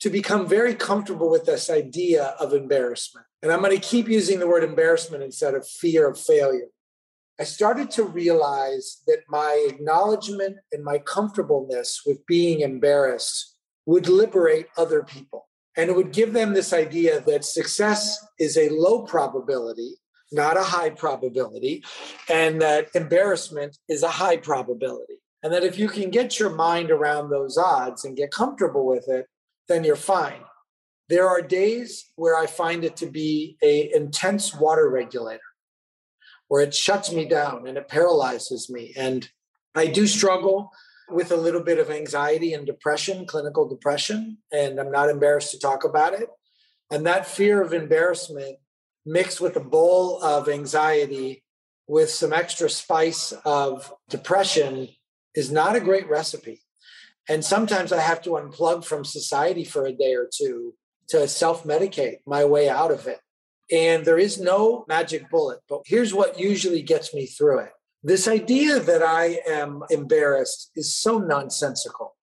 to 0.00 0.10
become 0.10 0.46
very 0.46 0.74
comfortable 0.74 1.30
with 1.30 1.46
this 1.46 1.70
idea 1.70 2.34
of 2.38 2.52
embarrassment. 2.52 3.24
And 3.42 3.50
I'm 3.50 3.62
going 3.62 3.74
to 3.74 3.80
keep 3.80 4.08
using 4.08 4.40
the 4.40 4.46
word 4.46 4.62
embarrassment 4.62 5.22
instead 5.22 5.54
of 5.54 5.66
fear 5.66 6.06
of 6.06 6.20
failure. 6.20 6.68
I 7.40 7.44
started 7.44 7.90
to 7.92 8.02
realize 8.02 9.02
that 9.06 9.20
my 9.28 9.66
acknowledgement 9.68 10.56
and 10.72 10.82
my 10.84 10.98
comfortableness 10.98 12.02
with 12.04 12.26
being 12.26 12.60
embarrassed 12.60 13.56
would 13.86 14.08
liberate 14.08 14.66
other 14.76 15.04
people. 15.04 15.48
And 15.76 15.88
it 15.88 15.94
would 15.94 16.12
give 16.12 16.32
them 16.32 16.52
this 16.52 16.72
idea 16.72 17.20
that 17.20 17.44
success 17.44 18.18
is 18.40 18.56
a 18.56 18.68
low 18.70 19.02
probability, 19.02 19.94
not 20.32 20.56
a 20.56 20.62
high 20.62 20.90
probability, 20.90 21.84
and 22.28 22.60
that 22.60 22.88
embarrassment 22.94 23.78
is 23.88 24.02
a 24.02 24.08
high 24.08 24.36
probability. 24.38 25.14
And 25.44 25.52
that 25.52 25.62
if 25.62 25.78
you 25.78 25.88
can 25.88 26.10
get 26.10 26.40
your 26.40 26.50
mind 26.50 26.90
around 26.90 27.30
those 27.30 27.56
odds 27.56 28.04
and 28.04 28.16
get 28.16 28.32
comfortable 28.32 28.84
with 28.84 29.08
it, 29.08 29.26
then 29.68 29.84
you're 29.84 29.94
fine. 29.94 30.40
There 31.08 31.28
are 31.28 31.40
days 31.40 32.10
where 32.16 32.36
I 32.36 32.46
find 32.46 32.84
it 32.84 32.96
to 32.96 33.06
be 33.06 33.56
a 33.62 33.94
intense 33.94 34.52
water 34.52 34.90
regulator, 34.90 35.40
where 36.48 36.62
it 36.62 36.74
shuts 36.74 37.12
me 37.12 37.24
down 37.24 37.66
and 37.66 37.78
it 37.78 37.88
paralyzes 37.88 38.68
me. 38.68 38.92
And 38.96 39.28
I 39.74 39.86
do 39.86 40.06
struggle 40.06 40.72
with 41.10 41.30
a 41.30 41.36
little 41.36 41.62
bit 41.62 41.78
of 41.78 41.90
anxiety 41.90 42.52
and 42.52 42.66
depression, 42.66 43.26
clinical 43.26 43.68
depression, 43.68 44.38
and 44.52 44.78
I'm 44.78 44.90
not 44.90 45.08
embarrassed 45.08 45.52
to 45.52 45.58
talk 45.58 45.84
about 45.84 46.14
it. 46.14 46.28
And 46.90 47.06
that 47.06 47.26
fear 47.26 47.62
of 47.62 47.72
embarrassment 47.72 48.58
mixed 49.06 49.40
with 49.40 49.56
a 49.56 49.60
bowl 49.60 50.22
of 50.22 50.48
anxiety 50.48 51.44
with 51.86 52.10
some 52.10 52.32
extra 52.32 52.68
spice 52.68 53.32
of 53.44 53.92
depression 54.10 54.88
is 55.34 55.50
not 55.50 55.76
a 55.76 55.80
great 55.80 56.08
recipe. 56.08 56.62
And 57.28 57.44
sometimes 57.44 57.92
I 57.92 58.00
have 58.00 58.22
to 58.22 58.30
unplug 58.30 58.84
from 58.84 59.04
society 59.04 59.64
for 59.64 59.84
a 59.86 59.92
day 59.92 60.14
or 60.14 60.28
two 60.32 60.74
to 61.08 61.26
self 61.28 61.64
medicate 61.64 62.18
my 62.26 62.44
way 62.44 62.68
out 62.68 62.90
of 62.90 63.06
it. 63.06 63.20
And 63.70 64.04
there 64.04 64.18
is 64.18 64.40
no 64.40 64.84
magic 64.88 65.28
bullet, 65.30 65.60
but 65.68 65.82
here's 65.84 66.14
what 66.14 66.38
usually 66.38 66.82
gets 66.82 67.12
me 67.12 67.26
through 67.26 67.60
it. 67.60 67.72
This 68.02 68.26
idea 68.26 68.80
that 68.80 69.02
I 69.02 69.40
am 69.46 69.82
embarrassed 69.90 70.70
is 70.74 70.96
so 70.96 71.18
nonsensical 71.18 72.16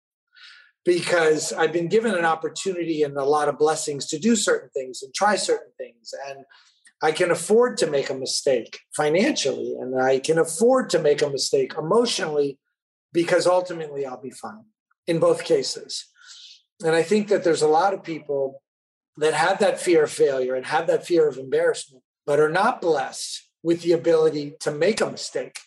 because 0.85 1.51
I've 1.53 1.73
been 1.73 1.87
given 1.87 2.13
an 2.13 2.25
opportunity 2.25 3.03
and 3.03 3.17
a 3.17 3.23
lot 3.23 3.49
of 3.49 3.57
blessings 3.57 4.05
to 4.07 4.19
do 4.19 4.35
certain 4.35 4.69
things 4.73 5.01
and 5.01 5.13
try 5.13 5.35
certain 5.35 5.71
things. 5.77 6.13
And 6.29 6.45
I 7.01 7.11
can 7.11 7.31
afford 7.31 7.77
to 7.77 7.87
make 7.89 8.09
a 8.09 8.15
mistake 8.15 8.79
financially, 8.95 9.75
and 9.79 10.01
I 10.01 10.19
can 10.19 10.37
afford 10.37 10.89
to 10.91 10.99
make 10.99 11.21
a 11.21 11.29
mistake 11.29 11.73
emotionally 11.77 12.59
because 13.11 13.45
ultimately 13.45 14.05
I'll 14.05 14.21
be 14.21 14.31
fine 14.31 14.63
in 15.05 15.19
both 15.19 15.43
cases. 15.43 16.05
And 16.81 16.95
I 16.95 17.03
think 17.03 17.27
that 17.27 17.43
there's 17.43 17.61
a 17.61 17.67
lot 17.67 17.93
of 17.93 18.03
people 18.03 18.62
that 19.17 19.33
have 19.33 19.59
that 19.59 19.79
fear 19.79 20.03
of 20.03 20.11
failure 20.11 20.55
and 20.55 20.65
have 20.65 20.87
that 20.87 21.05
fear 21.05 21.27
of 21.27 21.37
embarrassment, 21.37 22.03
but 22.25 22.39
are 22.39 22.49
not 22.49 22.81
blessed 22.81 23.47
with 23.61 23.81
the 23.81 23.91
ability 23.91 24.53
to 24.59 24.71
make 24.71 25.01
a 25.01 25.09
mistake, 25.09 25.59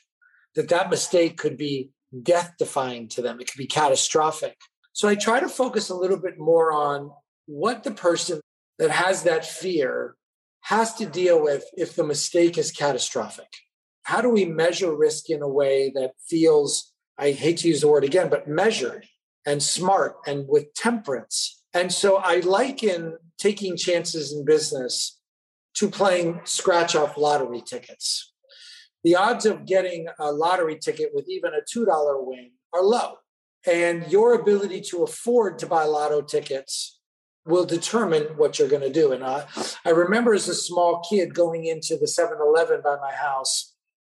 that 0.55 0.69
that 0.69 0.91
mistake 0.91 1.37
could 1.37 1.57
be 1.57 1.91
death 2.23 2.55
defying 2.59 3.09
to 3.09 3.23
them. 3.23 3.41
It 3.41 3.51
could 3.51 3.59
be 3.59 3.67
catastrophic. 3.67 4.57
So 4.93 5.09
I 5.09 5.15
try 5.15 5.41
to 5.41 5.49
focus 5.49 5.91
a 5.91 5.95
little 5.95 6.19
bit 6.19 6.39
more 6.39 6.73
on 6.73 7.11
what 7.47 7.85
the 7.85 7.91
person 7.91 8.41
that 8.79 8.91
has 8.91 9.23
that 9.23 9.47
fear 9.47 10.17
has 10.63 10.95
to 10.95 11.07
deal 11.07 11.43
with 11.43 11.65
if 11.77 11.95
the 11.95 12.05
mistake 12.05 12.59
is 12.59 12.73
catastrophic. 12.73 13.49
How 14.03 14.21
do 14.21 14.29
we 14.29 14.45
measure 14.45 14.95
risk 14.95 15.31
in 15.31 15.43
a 15.43 15.49
way 15.49 15.93
that 15.95 16.13
feels 16.29 16.93
I 17.19 17.31
hate 17.31 17.59
to 17.59 17.69
use 17.69 17.81
the 17.81 17.89
word 17.89 18.05
again, 18.05 18.29
but 18.29 18.49
measured 18.49 19.07
and 19.47 19.63
smart 19.63 20.17
and 20.27 20.47
with 20.49 20.75
temperance. 20.75 21.56
And 21.77 21.93
so 21.93 22.17
I 22.17 22.41
liken 22.41 23.19
taking 23.37 23.77
chances 23.77 24.33
in 24.33 24.47
business 24.47 25.21
to 25.75 25.91
playing 25.91 26.41
scratch 26.45 26.97
off 26.97 27.19
lottery 27.19 27.61
tickets. 27.61 28.33
The 29.05 29.15
odds 29.15 29.45
of 29.45 29.67
getting 29.67 30.07
a 30.19 30.33
lottery 30.33 30.79
ticket 30.79 31.11
with 31.13 31.29
even 31.29 31.53
a 31.53 31.61
$2 31.61 31.87
win 32.27 32.53
are 32.73 32.83
low. 32.83 33.17
And 33.71 34.11
your 34.11 34.33
ability 34.33 34.81
to 34.89 35.03
afford 35.03 35.59
to 35.59 35.67
buy 35.67 35.85
lotto 35.85 36.23
tickets 36.23 36.99
will 37.45 37.67
determine 37.67 38.39
what 38.39 38.59
you're 38.59 38.69
going 38.69 38.81
to 38.81 38.91
do. 38.91 39.13
And 39.13 39.23
I, 39.23 39.45
I 39.85 39.91
remember 39.91 40.33
as 40.33 40.49
a 40.49 40.55
small 40.55 41.07
kid 41.07 41.35
going 41.35 41.67
into 41.67 41.99
the 41.99 42.09
7 42.09 42.39
Eleven 42.41 42.81
by 42.83 42.97
my 43.03 43.13
house 43.13 43.75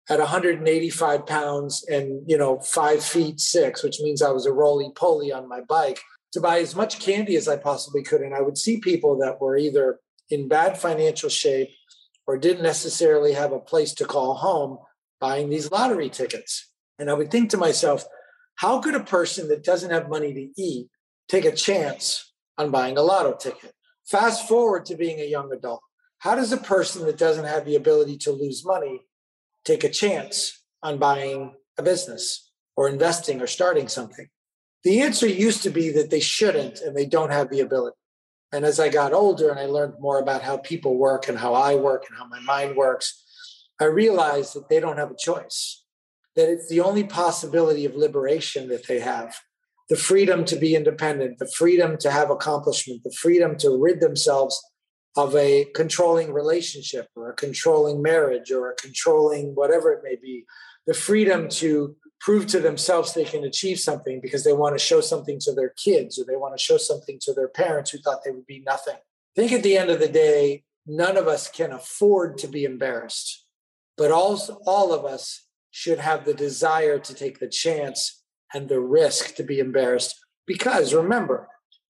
at 0.09 0.19
185 0.19 1.25
pounds 1.27 1.85
and 1.87 2.23
you 2.25 2.37
know 2.37 2.59
five 2.61 3.03
feet 3.03 3.39
six, 3.39 3.83
which 3.83 3.99
means 3.99 4.21
I 4.21 4.31
was 4.31 4.45
a 4.45 4.53
roly 4.53 4.91
poly 4.95 5.31
on 5.31 5.47
my 5.47 5.59
bike 5.61 5.99
to 6.33 6.41
buy 6.41 6.59
as 6.59 6.75
much 6.75 6.99
candy 6.99 7.35
as 7.35 7.47
I 7.47 7.57
possibly 7.57 8.03
could. 8.03 8.21
And 8.21 8.35
I 8.35 8.41
would 8.41 8.57
see 8.57 8.79
people 8.79 9.17
that 9.19 9.41
were 9.41 9.57
either 9.57 9.99
in 10.29 10.47
bad 10.47 10.77
financial 10.77 11.29
shape 11.29 11.69
or 12.27 12.37
didn't 12.37 12.63
necessarily 12.63 13.33
have 13.33 13.51
a 13.51 13.59
place 13.59 13.93
to 13.95 14.05
call 14.05 14.35
home 14.35 14.77
buying 15.19 15.49
these 15.49 15.71
lottery 15.71 16.09
tickets. 16.09 16.71
And 16.99 17.09
I 17.09 17.13
would 17.13 17.31
think 17.31 17.49
to 17.49 17.57
myself, 17.57 18.05
how 18.55 18.79
could 18.79 18.95
a 18.95 19.03
person 19.03 19.47
that 19.47 19.63
doesn't 19.63 19.91
have 19.91 20.09
money 20.09 20.33
to 20.33 20.61
eat 20.61 20.89
take 21.27 21.45
a 21.45 21.55
chance 21.55 22.33
on 22.57 22.71
buying 22.71 22.97
a 22.97 23.01
lotto 23.01 23.35
ticket? 23.35 23.73
Fast 24.05 24.47
forward 24.47 24.85
to 24.85 24.95
being 24.95 25.19
a 25.19 25.29
young 25.29 25.51
adult. 25.51 25.81
How 26.19 26.35
does 26.35 26.51
a 26.51 26.57
person 26.57 27.05
that 27.05 27.17
doesn't 27.17 27.45
have 27.45 27.65
the 27.65 27.75
ability 27.75 28.17
to 28.19 28.31
lose 28.31 28.65
money 28.65 29.01
take 29.63 29.83
a 29.83 29.89
chance 29.89 30.61
on 30.83 30.97
buying 30.97 31.53
a 31.77 31.83
business 31.83 32.51
or 32.75 32.89
investing 32.89 33.41
or 33.41 33.47
starting 33.47 33.87
something? 33.87 34.27
The 34.83 35.01
answer 35.01 35.27
used 35.27 35.63
to 35.63 35.69
be 35.69 35.91
that 35.91 36.09
they 36.09 36.19
shouldn't 36.19 36.79
and 36.79 36.95
they 36.95 37.05
don't 37.05 37.31
have 37.31 37.49
the 37.49 37.59
ability. 37.59 37.95
And 38.51 38.65
as 38.65 38.79
I 38.79 38.89
got 38.89 39.13
older 39.13 39.49
and 39.49 39.59
I 39.59 39.65
learned 39.65 39.95
more 39.99 40.19
about 40.19 40.41
how 40.41 40.57
people 40.57 40.97
work 40.97 41.27
and 41.27 41.37
how 41.37 41.53
I 41.53 41.75
work 41.75 42.05
and 42.07 42.17
how 42.17 42.27
my 42.27 42.39
mind 42.39 42.75
works, 42.75 43.23
I 43.79 43.85
realized 43.85 44.55
that 44.55 44.69
they 44.69 44.79
don't 44.79 44.97
have 44.97 45.11
a 45.11 45.17
choice, 45.17 45.83
that 46.35 46.49
it's 46.49 46.69
the 46.69 46.81
only 46.81 47.03
possibility 47.03 47.85
of 47.85 47.95
liberation 47.95 48.67
that 48.69 48.87
they 48.87 48.99
have 48.99 49.35
the 49.89 49.95
freedom 49.95 50.45
to 50.45 50.55
be 50.55 50.75
independent, 50.75 51.39
the 51.39 51.47
freedom 51.47 51.97
to 51.97 52.11
have 52.11 52.29
accomplishment, 52.29 53.03
the 53.03 53.11
freedom 53.19 53.57
to 53.57 53.75
rid 53.75 53.99
themselves 53.99 54.63
of 55.17 55.35
a 55.35 55.65
controlling 55.73 56.31
relationship 56.31 57.07
or 57.15 57.31
a 57.31 57.35
controlling 57.35 58.01
marriage 58.01 58.51
or 58.51 58.69
a 58.69 58.75
controlling 58.75 59.55
whatever 59.55 59.91
it 59.91 60.01
may 60.03 60.15
be, 60.15 60.45
the 60.85 60.93
freedom 60.93 61.49
to 61.49 61.95
prove 62.19 62.47
to 62.47 62.59
themselves 62.59 63.13
they 63.13 63.23
can 63.23 63.43
achieve 63.43 63.79
something 63.79 64.19
because 64.21 64.43
they 64.43 64.53
want 64.53 64.77
to 64.77 64.83
show 64.83 65.01
something 65.01 65.39
to 65.39 65.53
their 65.53 65.69
kids 65.69 66.19
or 66.19 66.25
they 66.25 66.35
want 66.35 66.57
to 66.57 66.63
show 66.63 66.77
something 66.77 67.17
to 67.21 67.33
their 67.33 67.47
parents 67.47 67.91
who 67.91 67.97
thought 67.99 68.23
they 68.23 68.31
would 68.31 68.45
be 68.45 68.61
nothing. 68.65 68.95
I 68.95 69.41
think 69.41 69.51
at 69.51 69.63
the 69.63 69.77
end 69.77 69.89
of 69.89 69.99
the 69.99 70.09
day, 70.09 70.63
none 70.85 71.17
of 71.17 71.27
us 71.27 71.49
can 71.49 71.71
afford 71.71 72.37
to 72.39 72.47
be 72.47 72.65
embarrassed, 72.65 73.45
but 73.97 74.11
also 74.11 74.59
all 74.65 74.91
of 74.93 75.05
us 75.05 75.45
should 75.71 75.99
have 75.99 76.25
the 76.25 76.33
desire 76.33 76.99
to 76.99 77.13
take 77.13 77.39
the 77.39 77.47
chance 77.47 78.23
and 78.53 78.67
the 78.67 78.79
risk 78.79 79.35
to 79.35 79.43
be 79.43 79.59
embarrassed. 79.59 80.19
Because 80.45 80.93
remember, 80.93 81.47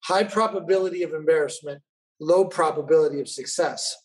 high 0.04 0.24
probability 0.24 1.02
of 1.02 1.14
embarrassment, 1.14 1.82
low 2.20 2.44
probability 2.44 3.20
of 3.20 3.28
success. 3.28 3.96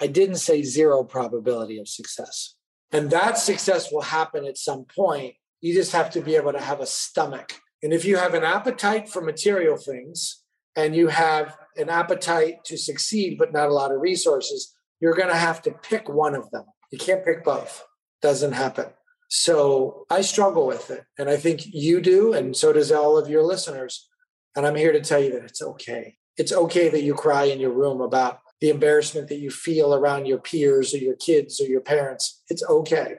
I 0.00 0.06
didn't 0.06 0.36
say 0.36 0.62
zero 0.62 1.04
probability 1.04 1.78
of 1.78 1.86
success. 1.86 2.54
And 2.90 3.10
that 3.10 3.38
success 3.38 3.92
will 3.92 4.00
happen 4.00 4.46
at 4.46 4.56
some 4.56 4.84
point 4.84 5.34
you 5.60 5.74
just 5.74 5.92
have 5.92 6.10
to 6.10 6.20
be 6.20 6.36
able 6.36 6.52
to 6.52 6.60
have 6.60 6.80
a 6.80 6.86
stomach. 6.86 7.60
And 7.82 7.92
if 7.92 8.04
you 8.04 8.16
have 8.16 8.34
an 8.34 8.44
appetite 8.44 9.08
for 9.08 9.22
material 9.22 9.76
things 9.76 10.42
and 10.76 10.94
you 10.94 11.08
have 11.08 11.56
an 11.76 11.88
appetite 11.88 12.64
to 12.64 12.76
succeed, 12.76 13.38
but 13.38 13.52
not 13.52 13.68
a 13.68 13.74
lot 13.74 13.92
of 13.92 14.00
resources, 14.00 14.74
you're 15.00 15.14
going 15.14 15.28
to 15.28 15.36
have 15.36 15.62
to 15.62 15.70
pick 15.70 16.08
one 16.08 16.34
of 16.34 16.50
them. 16.50 16.64
You 16.90 16.98
can't 16.98 17.24
pick 17.24 17.44
both. 17.44 17.84
Doesn't 18.22 18.52
happen. 18.52 18.86
So 19.28 20.04
I 20.10 20.20
struggle 20.22 20.66
with 20.66 20.90
it. 20.90 21.04
And 21.18 21.28
I 21.28 21.36
think 21.36 21.62
you 21.66 22.00
do. 22.00 22.32
And 22.32 22.56
so 22.56 22.72
does 22.72 22.92
all 22.92 23.16
of 23.16 23.30
your 23.30 23.42
listeners. 23.42 24.08
And 24.56 24.66
I'm 24.66 24.74
here 24.74 24.92
to 24.92 25.00
tell 25.00 25.20
you 25.20 25.32
that 25.32 25.44
it's 25.44 25.62
okay. 25.62 26.16
It's 26.36 26.52
okay 26.52 26.88
that 26.88 27.02
you 27.02 27.14
cry 27.14 27.44
in 27.44 27.60
your 27.60 27.72
room 27.72 28.00
about 28.00 28.40
the 28.60 28.70
embarrassment 28.70 29.28
that 29.28 29.38
you 29.38 29.50
feel 29.50 29.94
around 29.94 30.26
your 30.26 30.38
peers 30.38 30.92
or 30.92 30.98
your 30.98 31.16
kids 31.16 31.60
or 31.60 31.64
your 31.64 31.80
parents. 31.80 32.42
It's 32.48 32.62
okay. 32.68 33.16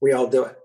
We 0.00 0.12
all 0.12 0.26
do 0.26 0.44
it. 0.44 0.58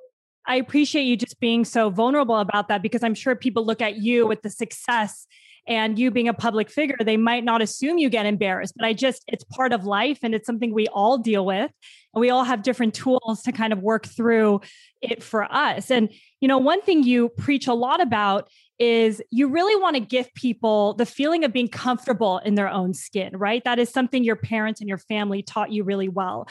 I 0.45 0.55
appreciate 0.55 1.03
you 1.03 1.15
just 1.15 1.39
being 1.39 1.65
so 1.65 1.89
vulnerable 1.89 2.37
about 2.37 2.67
that 2.69 2.81
because 2.81 3.03
I'm 3.03 3.15
sure 3.15 3.35
people 3.35 3.65
look 3.65 3.81
at 3.81 3.97
you 3.97 4.25
with 4.25 4.41
the 4.41 4.49
success 4.49 5.27
and 5.67 5.99
you 5.99 6.09
being 6.09 6.27
a 6.27 6.33
public 6.33 6.69
figure, 6.69 6.97
they 6.99 7.17
might 7.17 7.43
not 7.43 7.61
assume 7.61 7.99
you 7.99 8.09
get 8.09 8.25
embarrassed, 8.25 8.73
but 8.75 8.85
I 8.85 8.93
just, 8.93 9.23
it's 9.27 9.43
part 9.43 9.71
of 9.71 9.85
life 9.85 10.19
and 10.23 10.33
it's 10.33 10.47
something 10.47 10.73
we 10.73 10.87
all 10.87 11.19
deal 11.19 11.45
with. 11.45 11.71
And 12.13 12.21
we 12.21 12.31
all 12.31 12.43
have 12.43 12.63
different 12.63 12.95
tools 12.95 13.43
to 13.43 13.51
kind 13.51 13.71
of 13.71 13.79
work 13.83 14.07
through 14.07 14.61
it 15.01 15.21
for 15.21 15.43
us. 15.43 15.91
And, 15.91 16.09
you 16.41 16.47
know, 16.47 16.57
one 16.57 16.81
thing 16.81 17.03
you 17.03 17.29
preach 17.29 17.67
a 17.67 17.73
lot 17.75 18.01
about 18.01 18.49
is 18.79 19.21
you 19.29 19.47
really 19.47 19.79
want 19.79 19.95
to 19.95 19.99
give 19.99 20.33
people 20.33 20.93
the 20.95 21.05
feeling 21.05 21.43
of 21.43 21.53
being 21.53 21.67
comfortable 21.67 22.39
in 22.39 22.55
their 22.55 22.69
own 22.69 22.95
skin, 22.95 23.37
right? 23.37 23.63
That 23.63 23.77
is 23.77 23.89
something 23.89 24.23
your 24.23 24.37
parents 24.37 24.79
and 24.79 24.89
your 24.89 24.97
family 24.97 25.43
taught 25.43 25.71
you 25.71 25.83
really 25.83 26.09
well. 26.09 26.47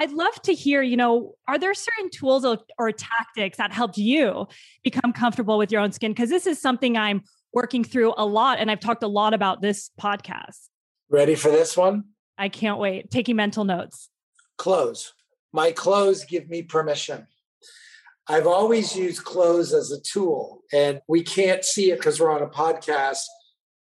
I'd 0.00 0.12
love 0.12 0.40
to 0.42 0.52
hear, 0.54 0.80
you 0.82 0.96
know, 0.96 1.34
are 1.48 1.58
there 1.58 1.74
certain 1.74 2.10
tools 2.10 2.44
or, 2.44 2.58
or 2.78 2.92
tactics 2.92 3.58
that 3.58 3.72
helped 3.72 3.98
you 3.98 4.46
become 4.84 5.12
comfortable 5.12 5.58
with 5.58 5.72
your 5.72 5.80
own 5.80 5.90
skin? 5.90 6.12
Because 6.12 6.30
this 6.30 6.46
is 6.46 6.60
something 6.60 6.96
I'm 6.96 7.22
working 7.52 7.82
through 7.82 8.14
a 8.16 8.24
lot. 8.24 8.58
And 8.58 8.70
I've 8.70 8.80
talked 8.80 9.02
a 9.02 9.08
lot 9.08 9.34
about 9.34 9.60
this 9.60 9.90
podcast. 10.00 10.68
Ready 11.10 11.34
for 11.34 11.50
this 11.50 11.76
one? 11.76 12.04
I 12.36 12.48
can't 12.48 12.78
wait. 12.78 13.10
Taking 13.10 13.36
mental 13.36 13.64
notes. 13.64 14.08
Clothes. 14.56 15.14
My 15.52 15.72
clothes 15.72 16.24
give 16.24 16.48
me 16.48 16.62
permission. 16.62 17.26
I've 18.28 18.46
always 18.46 18.94
used 18.94 19.24
clothes 19.24 19.72
as 19.72 19.90
a 19.90 20.00
tool, 20.00 20.62
and 20.72 21.00
we 21.08 21.22
can't 21.22 21.64
see 21.64 21.90
it 21.90 21.98
because 21.98 22.20
we're 22.20 22.30
on 22.30 22.42
a 22.42 22.48
podcast. 22.48 23.24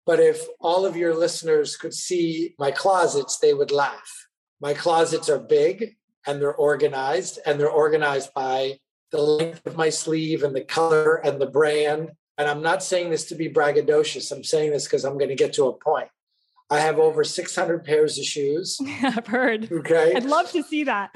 But 0.06 0.22
if 0.22 0.42
all 0.62 0.86
of 0.86 0.96
your 0.96 1.14
listeners 1.14 1.76
could 1.76 1.94
see 1.94 2.56
my 2.58 2.72
closets, 2.72 3.40
they 3.40 3.54
would 3.54 3.72
laugh. 3.72 4.28
My 4.62 4.74
closets 4.74 5.30
are 5.30 5.38
big 5.38 5.98
and 6.28 6.42
they're 6.42 6.54
organized 6.54 7.40
and 7.46 7.60
they're 7.60 7.70
organized 7.70 8.34
by 8.34 8.78
the 9.12 9.22
length 9.22 9.66
of 9.66 9.78
my 9.78 9.90
sleeve 9.90 10.44
and 10.44 10.56
the 10.56 10.62
color 10.62 11.16
and 11.16 11.40
the 11.40 11.48
brand. 11.48 12.12
And 12.38 12.48
I'm 12.48 12.62
not 12.62 12.84
saying 12.84 13.10
this 13.10 13.26
to 13.30 13.36
be 13.36 13.50
braggadocious. 13.50 14.32
I'm 14.32 14.44
saying 14.44 14.72
this 14.72 14.84
because 14.84 15.06
I'm 15.06 15.18
going 15.18 15.30
to 15.30 15.36
get 15.36 15.54
to 15.54 15.66
a 15.66 15.74
point. 15.74 16.10
I 16.70 16.80
have 16.82 17.00
over 17.00 17.24
600 17.24 17.86
pairs 17.86 18.20
of 18.20 18.26
shoes. 18.26 18.78
I've 19.02 19.28
heard. 19.28 19.72
Okay. 19.72 20.14
I'd 20.14 20.26
love 20.26 20.52
to 20.52 20.62
see 20.64 20.84
that. 20.84 21.12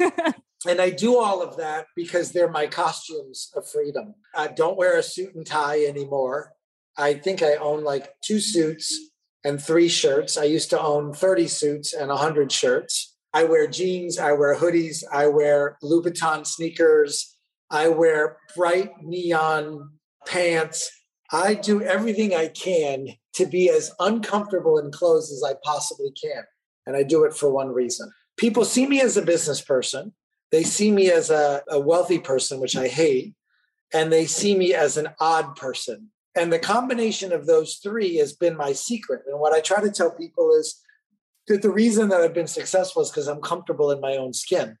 and 0.68 0.80
I 0.80 0.90
do 0.90 1.18
all 1.18 1.42
of 1.42 1.56
that 1.56 1.86
because 1.96 2.30
they're 2.30 2.50
my 2.50 2.68
costumes 2.68 3.50
of 3.56 3.68
freedom. 3.68 4.14
I 4.34 4.46
don't 4.46 4.78
wear 4.78 4.96
a 4.96 5.02
suit 5.02 5.34
and 5.34 5.44
tie 5.44 5.84
anymore. 5.84 6.52
I 6.96 7.14
think 7.14 7.42
I 7.42 7.56
own 7.56 7.82
like 7.82 8.14
two 8.22 8.38
suits 8.38 9.10
and 9.42 9.60
three 9.60 9.88
shirts. 9.88 10.38
I 10.38 10.44
used 10.44 10.70
to 10.70 10.80
own 10.80 11.12
30 11.12 11.48
suits 11.48 11.92
and 11.92 12.08
100 12.08 12.52
shirts. 12.52 13.13
I 13.34 13.42
wear 13.42 13.66
jeans, 13.66 14.18
I 14.18 14.30
wear 14.32 14.54
hoodies, 14.54 15.02
I 15.12 15.26
wear 15.26 15.76
Louboutin 15.82 16.46
sneakers, 16.46 17.36
I 17.68 17.88
wear 17.88 18.38
bright 18.54 18.92
neon 19.02 19.90
pants. 20.24 20.88
I 21.32 21.54
do 21.54 21.82
everything 21.82 22.32
I 22.32 22.46
can 22.46 23.08
to 23.32 23.46
be 23.46 23.68
as 23.68 23.90
uncomfortable 23.98 24.78
in 24.78 24.92
clothes 24.92 25.32
as 25.32 25.42
I 25.42 25.56
possibly 25.64 26.12
can. 26.12 26.44
And 26.86 26.96
I 26.96 27.02
do 27.02 27.24
it 27.24 27.34
for 27.34 27.50
one 27.50 27.70
reason. 27.70 28.12
People 28.36 28.64
see 28.64 28.86
me 28.86 29.00
as 29.00 29.16
a 29.16 29.22
business 29.22 29.60
person, 29.60 30.12
they 30.52 30.62
see 30.62 30.92
me 30.92 31.10
as 31.10 31.30
a, 31.30 31.62
a 31.68 31.80
wealthy 31.80 32.20
person, 32.20 32.60
which 32.60 32.76
I 32.76 32.86
hate, 32.86 33.34
and 33.92 34.12
they 34.12 34.26
see 34.26 34.56
me 34.56 34.74
as 34.74 34.96
an 34.96 35.08
odd 35.18 35.56
person. 35.56 36.10
And 36.36 36.52
the 36.52 36.60
combination 36.60 37.32
of 37.32 37.46
those 37.46 37.76
three 37.76 38.16
has 38.16 38.32
been 38.32 38.56
my 38.56 38.72
secret. 38.72 39.22
And 39.26 39.40
what 39.40 39.52
I 39.52 39.60
try 39.60 39.80
to 39.80 39.90
tell 39.90 40.12
people 40.12 40.52
is 40.52 40.83
that 41.48 41.62
the 41.62 41.70
reason 41.70 42.08
that 42.08 42.20
I've 42.20 42.34
been 42.34 42.46
successful 42.46 43.02
is 43.02 43.10
because 43.10 43.28
I'm 43.28 43.40
comfortable 43.40 43.90
in 43.90 44.00
my 44.00 44.16
own 44.16 44.32
skin. 44.32 44.78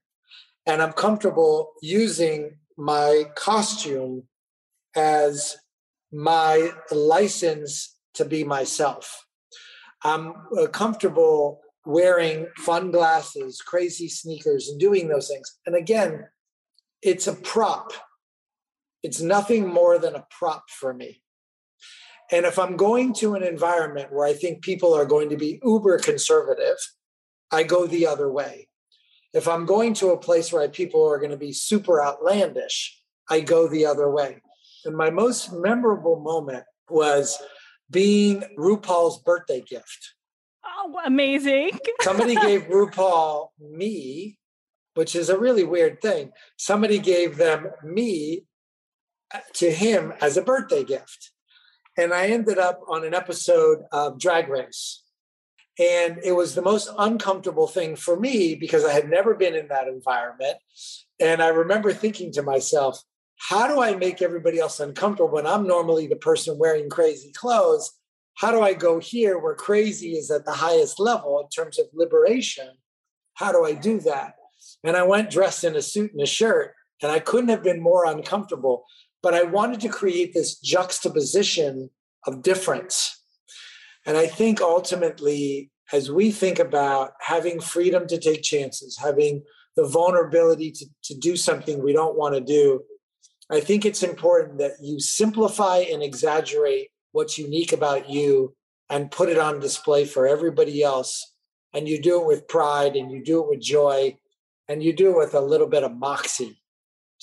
And 0.66 0.80
I'm 0.80 0.92
comfortable 0.92 1.72
using 1.82 2.56
my 2.78 3.24
costume 3.36 4.24
as 4.96 5.56
my 6.12 6.70
license 6.90 7.96
to 8.14 8.24
be 8.24 8.44
myself. 8.44 9.26
I'm 10.04 10.34
uh, 10.58 10.66
comfortable 10.68 11.60
wearing 11.84 12.46
fun 12.58 12.90
glasses, 12.90 13.60
crazy 13.60 14.08
sneakers, 14.08 14.68
and 14.68 14.80
doing 14.80 15.08
those 15.08 15.28
things. 15.28 15.58
And 15.66 15.76
again, 15.76 16.26
it's 17.02 17.26
a 17.26 17.34
prop. 17.34 17.92
It's 19.02 19.20
nothing 19.20 19.68
more 19.68 19.98
than 19.98 20.14
a 20.14 20.26
prop 20.30 20.64
for 20.70 20.94
me. 20.94 21.22
And 22.30 22.46
if 22.46 22.58
I'm 22.58 22.76
going 22.76 23.12
to 23.14 23.34
an 23.34 23.42
environment 23.42 24.12
where 24.12 24.26
I 24.26 24.32
think 24.32 24.62
people 24.62 24.94
are 24.94 25.04
going 25.04 25.30
to 25.30 25.36
be 25.36 25.60
uber 25.62 25.98
conservative, 25.98 26.76
I 27.50 27.62
go 27.62 27.86
the 27.86 28.06
other 28.06 28.30
way. 28.30 28.68
If 29.32 29.48
I'm 29.48 29.66
going 29.66 29.94
to 29.94 30.10
a 30.10 30.18
place 30.18 30.52
where 30.52 30.68
people 30.68 31.06
are 31.08 31.18
going 31.18 31.30
to 31.32 31.36
be 31.36 31.52
super 31.52 32.02
outlandish, 32.02 33.00
I 33.28 33.40
go 33.40 33.68
the 33.68 33.86
other 33.86 34.10
way. 34.10 34.40
And 34.84 34.96
my 34.96 35.10
most 35.10 35.52
memorable 35.52 36.20
moment 36.20 36.64
was 36.88 37.38
being 37.90 38.44
RuPaul's 38.58 39.22
birthday 39.22 39.60
gift. 39.60 40.14
Oh, 40.64 41.00
amazing. 41.04 41.70
Somebody 42.00 42.36
gave 42.36 42.64
RuPaul 42.64 43.48
me, 43.60 44.38
which 44.94 45.14
is 45.14 45.28
a 45.28 45.38
really 45.38 45.64
weird 45.64 46.00
thing. 46.00 46.32
Somebody 46.56 46.98
gave 46.98 47.36
them 47.36 47.68
me 47.82 48.44
uh, 49.32 49.40
to 49.54 49.70
him 49.70 50.12
as 50.20 50.36
a 50.36 50.42
birthday 50.42 50.84
gift. 50.84 51.32
And 51.96 52.12
I 52.12 52.26
ended 52.26 52.58
up 52.58 52.80
on 52.88 53.04
an 53.04 53.14
episode 53.14 53.84
of 53.92 54.18
Drag 54.18 54.48
Race. 54.48 55.02
And 55.78 56.18
it 56.22 56.32
was 56.32 56.54
the 56.54 56.62
most 56.62 56.88
uncomfortable 56.98 57.66
thing 57.66 57.96
for 57.96 58.18
me 58.18 58.54
because 58.54 58.84
I 58.84 58.92
had 58.92 59.08
never 59.08 59.34
been 59.34 59.54
in 59.54 59.68
that 59.68 59.88
environment. 59.88 60.56
And 61.20 61.42
I 61.42 61.48
remember 61.48 61.92
thinking 61.92 62.32
to 62.32 62.42
myself, 62.42 63.02
how 63.36 63.66
do 63.66 63.80
I 63.80 63.96
make 63.96 64.22
everybody 64.22 64.58
else 64.58 64.78
uncomfortable 64.78 65.32
when 65.32 65.46
I'm 65.46 65.66
normally 65.66 66.06
the 66.06 66.16
person 66.16 66.58
wearing 66.58 66.88
crazy 66.88 67.32
clothes? 67.32 67.92
How 68.36 68.50
do 68.50 68.60
I 68.60 68.74
go 68.74 68.98
here 68.98 69.38
where 69.38 69.54
crazy 69.54 70.12
is 70.12 70.30
at 70.30 70.44
the 70.44 70.52
highest 70.52 70.98
level 70.98 71.40
in 71.40 71.48
terms 71.48 71.78
of 71.78 71.86
liberation? 71.92 72.68
How 73.34 73.52
do 73.52 73.64
I 73.64 73.74
do 73.74 74.00
that? 74.00 74.34
And 74.82 74.96
I 74.96 75.02
went 75.02 75.30
dressed 75.30 75.64
in 75.64 75.76
a 75.76 75.82
suit 75.82 76.12
and 76.12 76.20
a 76.20 76.26
shirt, 76.26 76.74
and 77.02 77.10
I 77.10 77.18
couldn't 77.18 77.50
have 77.50 77.62
been 77.62 77.82
more 77.82 78.06
uncomfortable. 78.06 78.84
But 79.24 79.32
I 79.32 79.42
wanted 79.44 79.80
to 79.80 79.88
create 79.88 80.34
this 80.34 80.58
juxtaposition 80.58 81.88
of 82.26 82.42
difference. 82.42 83.22
And 84.04 84.18
I 84.18 84.26
think 84.26 84.60
ultimately, 84.60 85.70
as 85.94 86.10
we 86.10 86.30
think 86.30 86.58
about 86.58 87.12
having 87.20 87.58
freedom 87.58 88.06
to 88.08 88.18
take 88.18 88.42
chances, 88.42 88.98
having 89.02 89.42
the 89.76 89.86
vulnerability 89.86 90.70
to, 90.72 90.86
to 91.04 91.14
do 91.14 91.36
something 91.36 91.82
we 91.82 91.94
don't 91.94 92.18
want 92.18 92.34
to 92.34 92.42
do, 92.42 92.82
I 93.50 93.60
think 93.60 93.86
it's 93.86 94.02
important 94.02 94.58
that 94.58 94.72
you 94.82 95.00
simplify 95.00 95.78
and 95.78 96.02
exaggerate 96.02 96.88
what's 97.12 97.38
unique 97.38 97.72
about 97.72 98.10
you 98.10 98.54
and 98.90 99.10
put 99.10 99.30
it 99.30 99.38
on 99.38 99.58
display 99.58 100.04
for 100.04 100.26
everybody 100.26 100.82
else. 100.82 101.32
And 101.72 101.88
you 101.88 101.98
do 101.98 102.20
it 102.20 102.26
with 102.26 102.46
pride 102.46 102.94
and 102.94 103.10
you 103.10 103.24
do 103.24 103.42
it 103.42 103.48
with 103.48 103.62
joy 103.62 104.18
and 104.68 104.82
you 104.82 104.92
do 104.92 105.12
it 105.12 105.16
with 105.16 105.32
a 105.32 105.40
little 105.40 105.66
bit 105.66 105.82
of 105.82 105.96
moxie 105.96 106.58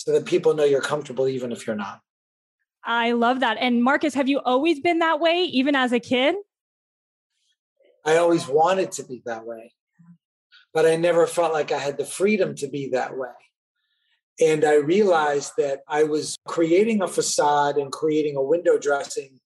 so 0.03 0.13
that 0.13 0.25
people 0.25 0.55
know 0.55 0.63
you're 0.63 0.81
comfortable 0.81 1.27
even 1.27 1.51
if 1.51 1.67
you're 1.67 1.75
not. 1.75 2.01
I 2.83 3.11
love 3.11 3.41
that. 3.41 3.57
And 3.59 3.83
Marcus, 3.83 4.15
have 4.15 4.27
you 4.27 4.39
always 4.39 4.79
been 4.79 4.99
that 4.99 5.19
way, 5.19 5.43
even 5.43 5.75
as 5.75 5.91
a 5.91 5.99
kid? 5.99 6.35
I 8.03 8.17
always 8.17 8.47
wanted 8.47 8.91
to 8.93 9.03
be 9.03 9.21
that 9.27 9.45
way, 9.45 9.73
but 10.73 10.87
I 10.87 10.95
never 10.95 11.27
felt 11.27 11.53
like 11.53 11.71
I 11.71 11.77
had 11.77 11.99
the 11.99 12.05
freedom 12.05 12.55
to 12.55 12.67
be 12.67 12.89
that 12.89 13.15
way. 13.15 13.29
And 14.39 14.65
I 14.65 14.77
realized 14.77 15.51
that 15.59 15.81
I 15.87 16.03
was 16.03 16.35
creating 16.47 17.03
a 17.03 17.07
facade 17.07 17.77
and 17.77 17.91
creating 17.91 18.37
a 18.37 18.41
window 18.41 18.79
dressing 18.79 19.39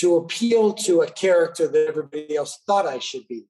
to 0.00 0.16
appeal 0.16 0.72
to 0.72 1.02
a 1.02 1.10
character 1.10 1.68
that 1.68 1.86
everybody 1.86 2.34
else 2.34 2.58
thought 2.66 2.86
I 2.86 2.98
should 2.98 3.28
be. 3.28 3.44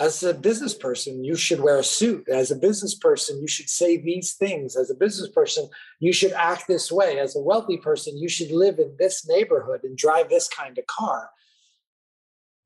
As 0.00 0.22
a 0.22 0.32
business 0.32 0.72
person, 0.72 1.22
you 1.22 1.36
should 1.36 1.60
wear 1.60 1.78
a 1.78 1.84
suit. 1.84 2.26
As 2.26 2.50
a 2.50 2.56
business 2.56 2.94
person, 2.94 3.38
you 3.38 3.46
should 3.46 3.68
say 3.68 3.98
these 3.98 4.32
things. 4.32 4.74
As 4.74 4.90
a 4.90 4.94
business 4.94 5.28
person, 5.28 5.68
you 5.98 6.10
should 6.10 6.32
act 6.32 6.66
this 6.66 6.90
way. 6.90 7.18
As 7.18 7.36
a 7.36 7.40
wealthy 7.40 7.76
person, 7.76 8.16
you 8.16 8.26
should 8.26 8.50
live 8.50 8.78
in 8.78 8.96
this 8.98 9.28
neighborhood 9.28 9.80
and 9.84 9.98
drive 9.98 10.30
this 10.30 10.48
kind 10.48 10.78
of 10.78 10.86
car. 10.86 11.28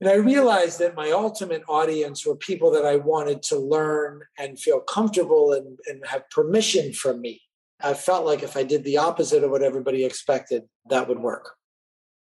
And 0.00 0.08
I 0.08 0.14
realized 0.14 0.78
that 0.78 0.94
my 0.94 1.10
ultimate 1.10 1.64
audience 1.68 2.24
were 2.24 2.36
people 2.36 2.70
that 2.70 2.84
I 2.84 2.96
wanted 2.96 3.42
to 3.44 3.58
learn 3.58 4.22
and 4.38 4.56
feel 4.56 4.78
comfortable 4.78 5.54
and, 5.54 5.76
and 5.86 6.06
have 6.06 6.30
permission 6.30 6.92
from 6.92 7.20
me. 7.20 7.42
I 7.82 7.94
felt 7.94 8.24
like 8.24 8.44
if 8.44 8.56
I 8.56 8.62
did 8.62 8.84
the 8.84 8.98
opposite 8.98 9.42
of 9.42 9.50
what 9.50 9.62
everybody 9.62 10.04
expected, 10.04 10.62
that 10.88 11.08
would 11.08 11.18
work. 11.18 11.56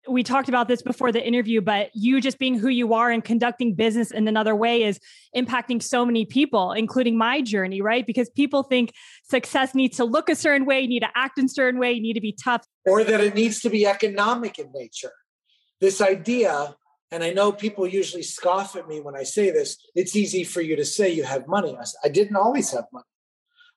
We 0.08 0.24
talked 0.24 0.50
about 0.50 0.68
this 0.68 0.82
before 0.82 1.12
the 1.12 1.26
interview, 1.26 1.62
but 1.62 1.90
you 1.94 2.20
just 2.20 2.38
being 2.38 2.58
who 2.60 2.68
you 2.68 2.94
are 2.94 3.10
and 3.10 3.24
conducting 3.24 3.74
business 3.74 4.12
in 4.12 4.28
another 4.28 4.56
way 4.56 4.84
is 4.84 5.00
impacting 5.36 5.82
so 5.82 6.06
many 6.06 6.26
people, 6.26 6.74
including 6.74 7.18
my 7.18 7.42
journey, 7.42 7.82
right? 7.82 8.06
Because 8.06 8.30
people 8.30 8.64
think 8.64 8.94
success 9.24 9.74
needs 9.74 9.98
to 9.98 10.06
look 10.06 10.30
a 10.30 10.36
certain 10.36 10.66
way, 10.66 10.82
you 10.82 10.90
need 10.90 11.02
to 11.02 11.10
act 11.16 11.40
in 11.40 11.46
a 11.46 11.50
certain 11.50 11.80
way, 11.80 11.94
you 11.94 12.02
need 12.02 12.14
to 12.14 12.22
be 12.22 12.34
tough. 12.34 12.66
Or 12.86 13.04
that 13.04 13.22
it 13.22 13.34
needs 13.34 13.62
to 13.62 13.70
be 13.70 13.86
economic 13.86 14.60
in 14.60 14.72
nature. 14.74 15.14
This 15.80 16.02
idea, 16.02 16.76
and 17.10 17.24
I 17.24 17.32
know 17.32 17.52
people 17.52 17.88
usually 17.88 18.24
scoff 18.24 18.76
at 18.76 18.88
me 18.88 19.00
when 19.00 19.16
I 19.16 19.24
say 19.24 19.52
this, 19.52 19.78
it's 19.96 20.16
easy 20.16 20.44
for 20.44 20.62
you 20.62 20.76
to 20.76 20.86
say 20.86 21.10
you 21.10 21.24
have 21.24 21.48
money. 21.48 21.78
I, 21.80 21.86
I 22.04 22.10
didn't 22.10 22.36
always 22.36 22.72
have 22.72 22.86
money. 22.92 23.06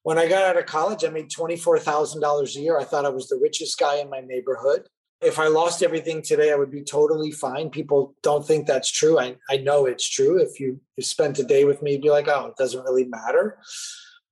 When 0.03 0.19
I 0.19 0.29
got 0.29 0.45
out 0.45 0.57
of 0.57 0.67
college, 0.67 1.05
I 1.05 1.09
made 1.09 1.31
$24,000 1.31 2.57
a 2.57 2.61
year. 2.61 2.79
I 2.79 2.85
thought 2.85 3.05
I 3.05 3.11
was 3.11 3.29
the 3.29 3.41
richest 3.43 3.79
guy 3.79 3.97
in 3.97 4.09
my 4.09 4.21
neighborhood. 4.21 4.89
If 5.21 5.39
I 5.39 5.49
lost 5.49 5.83
everything 5.83 6.23
today, 6.23 6.53
I 6.53 6.57
would 6.57 6.71
be 6.71 6.83
totally 6.83 7.31
fine. 7.31 7.71
People 7.71 8.15
don't 8.23 8.47
think 8.47 8.67
that's 8.67 8.91
true. 8.91 9.19
I, 9.19 9.37
I 9.49 9.57
know 9.57 9.87
it's 9.87 10.09
true. 10.09 10.39
If 10.39 10.61
you, 10.61 10.81
you 10.97 11.03
spent 11.03 11.39
a 11.39 11.45
day 11.45 11.65
with 11.65 11.83
me, 11.83 11.93
you'd 11.93 12.03
be 12.03 12.11
like, 12.11 12.29
oh, 12.29 12.47
it 12.47 12.57
doesn't 12.57 12.85
really 12.85 13.07
matter. 13.07 13.59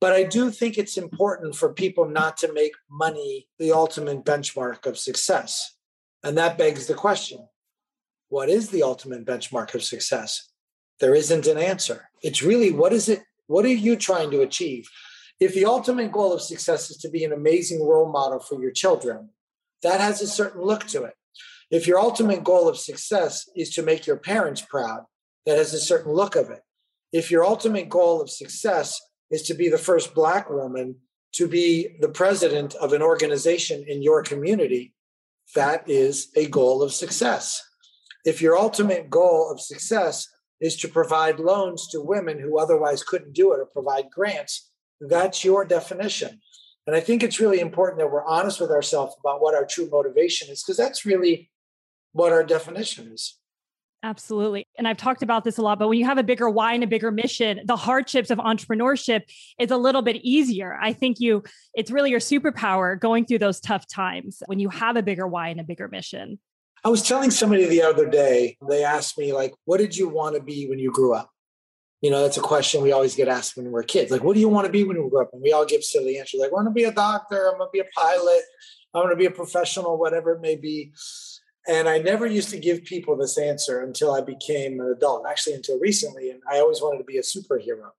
But 0.00 0.12
I 0.12 0.24
do 0.24 0.50
think 0.50 0.76
it's 0.76 0.98
important 0.98 1.56
for 1.56 1.72
people 1.72 2.06
not 2.06 2.36
to 2.38 2.52
make 2.52 2.72
money 2.90 3.48
the 3.58 3.72
ultimate 3.72 4.24
benchmark 4.24 4.84
of 4.84 4.98
success. 4.98 5.74
And 6.22 6.36
that 6.36 6.58
begs 6.58 6.86
the 6.86 6.94
question 6.94 7.48
what 8.28 8.48
is 8.48 8.70
the 8.70 8.82
ultimate 8.82 9.24
benchmark 9.24 9.74
of 9.74 9.84
success? 9.84 10.50
There 11.00 11.14
isn't 11.14 11.46
an 11.46 11.58
answer. 11.58 12.10
It's 12.22 12.42
really 12.42 12.72
what 12.72 12.92
is 12.92 13.08
it? 13.08 13.22
What 13.46 13.64
are 13.64 13.68
you 13.68 13.96
trying 13.96 14.30
to 14.32 14.42
achieve? 14.42 14.88
if 15.40 15.54
the 15.54 15.64
ultimate 15.64 16.12
goal 16.12 16.32
of 16.32 16.40
success 16.40 16.90
is 16.90 16.96
to 16.98 17.08
be 17.08 17.24
an 17.24 17.32
amazing 17.32 17.84
role 17.86 18.10
model 18.10 18.38
for 18.38 18.60
your 18.60 18.70
children, 18.70 19.30
that 19.84 20.00
has 20.00 20.20
a 20.20 20.26
certain 20.26 20.62
look 20.62 20.84
to 20.88 21.04
it. 21.04 21.14
If 21.70 21.86
your 21.86 21.98
ultimate 21.98 22.42
goal 22.42 22.68
of 22.68 22.76
success 22.76 23.48
is 23.54 23.70
to 23.74 23.82
make 23.82 24.06
your 24.06 24.16
parents 24.16 24.60
proud, 24.60 25.04
that 25.46 25.58
has 25.58 25.72
a 25.72 25.78
certain 25.78 26.12
look 26.12 26.34
of 26.34 26.50
it. 26.50 26.60
If 27.12 27.30
your 27.30 27.44
ultimate 27.44 27.88
goal 27.88 28.20
of 28.20 28.28
success 28.28 29.00
is 29.30 29.42
to 29.42 29.54
be 29.54 29.68
the 29.68 29.78
first 29.78 30.14
Black 30.14 30.50
woman 30.50 30.96
to 31.34 31.48
be 31.48 31.96
the 32.00 32.08
president 32.08 32.74
of 32.76 32.92
an 32.92 33.02
organization 33.02 33.84
in 33.86 34.02
your 34.02 34.22
community, 34.22 34.94
that 35.54 35.88
is 35.88 36.28
a 36.36 36.46
goal 36.46 36.82
of 36.82 36.92
success. 36.92 37.62
If 38.24 38.40
your 38.40 38.56
ultimate 38.56 39.10
goal 39.10 39.50
of 39.50 39.60
success 39.60 40.28
is 40.60 40.76
to 40.76 40.88
provide 40.88 41.38
loans 41.38 41.88
to 41.88 42.00
women 42.00 42.38
who 42.38 42.58
otherwise 42.58 43.02
couldn't 43.02 43.34
do 43.34 43.52
it 43.52 43.60
or 43.60 43.66
provide 43.66 44.10
grants, 44.10 44.70
that's 45.00 45.44
your 45.44 45.64
definition. 45.64 46.40
And 46.86 46.94
I 46.94 47.00
think 47.00 47.22
it's 47.22 47.40
really 47.40 47.60
important 47.60 47.98
that 47.98 48.10
we're 48.10 48.24
honest 48.24 48.60
with 48.60 48.70
ourselves 48.70 49.16
about 49.18 49.40
what 49.40 49.54
our 49.54 49.64
true 49.64 49.88
motivation 49.90 50.50
is, 50.50 50.62
because 50.62 50.76
that's 50.76 51.06
really 51.06 51.50
what 52.12 52.32
our 52.32 52.44
definition 52.44 53.10
is. 53.12 53.38
Absolutely. 54.02 54.66
And 54.76 54.86
I've 54.86 54.98
talked 54.98 55.22
about 55.22 55.44
this 55.44 55.56
a 55.56 55.62
lot, 55.62 55.78
but 55.78 55.88
when 55.88 55.98
you 55.98 56.04
have 56.04 56.18
a 56.18 56.22
bigger 56.22 56.50
why 56.50 56.74
and 56.74 56.84
a 56.84 56.86
bigger 56.86 57.10
mission, 57.10 57.60
the 57.64 57.74
hardships 57.74 58.30
of 58.30 58.36
entrepreneurship 58.36 59.22
is 59.58 59.70
a 59.70 59.78
little 59.78 60.02
bit 60.02 60.16
easier. 60.16 60.78
I 60.78 60.92
think 60.92 61.20
you, 61.20 61.42
it's 61.72 61.90
really 61.90 62.10
your 62.10 62.20
superpower 62.20 63.00
going 63.00 63.24
through 63.24 63.38
those 63.38 63.60
tough 63.60 63.86
times 63.86 64.42
when 64.44 64.58
you 64.58 64.68
have 64.68 64.98
a 64.98 65.02
bigger 65.02 65.26
why 65.26 65.48
and 65.48 65.58
a 65.58 65.64
bigger 65.64 65.88
mission. 65.88 66.38
I 66.84 66.90
was 66.90 67.00
telling 67.00 67.30
somebody 67.30 67.64
the 67.64 67.80
other 67.80 68.06
day, 68.06 68.58
they 68.68 68.84
asked 68.84 69.16
me, 69.16 69.32
like, 69.32 69.54
what 69.64 69.78
did 69.78 69.96
you 69.96 70.06
want 70.06 70.36
to 70.36 70.42
be 70.42 70.68
when 70.68 70.78
you 70.78 70.92
grew 70.92 71.14
up? 71.14 71.30
You 72.04 72.10
know, 72.10 72.20
that's 72.20 72.36
a 72.36 72.42
question 72.42 72.82
we 72.82 72.92
always 72.92 73.16
get 73.16 73.28
asked 73.28 73.56
when 73.56 73.70
we're 73.70 73.82
kids. 73.82 74.10
Like, 74.10 74.22
what 74.22 74.34
do 74.34 74.40
you 74.40 74.50
want 74.50 74.66
to 74.66 74.70
be 74.70 74.84
when 74.84 74.98
you 74.98 75.08
grow 75.08 75.22
up? 75.22 75.30
And 75.32 75.40
we 75.40 75.54
all 75.54 75.64
give 75.64 75.82
silly 75.82 76.18
answers 76.18 76.38
like, 76.38 76.50
I 76.50 76.52
want 76.52 76.68
to 76.68 76.70
be 76.70 76.84
a 76.84 76.92
doctor, 76.92 77.46
I'm 77.46 77.56
going 77.56 77.68
to 77.68 77.72
be 77.72 77.80
a 77.80 77.86
pilot, 77.96 78.42
I 78.92 78.98
want 78.98 79.10
to 79.12 79.16
be 79.16 79.24
a 79.24 79.30
professional, 79.30 79.96
whatever 79.96 80.32
it 80.32 80.42
may 80.42 80.54
be. 80.54 80.92
And 81.66 81.88
I 81.88 81.96
never 81.96 82.26
used 82.26 82.50
to 82.50 82.58
give 82.58 82.84
people 82.84 83.16
this 83.16 83.38
answer 83.38 83.80
until 83.80 84.12
I 84.12 84.20
became 84.20 84.80
an 84.80 84.92
adult, 84.94 85.24
actually, 85.26 85.54
until 85.54 85.80
recently. 85.80 86.28
And 86.28 86.42
I 86.46 86.58
always 86.58 86.82
wanted 86.82 86.98
to 86.98 87.04
be 87.04 87.16
a 87.16 87.22
superhero. 87.22 87.92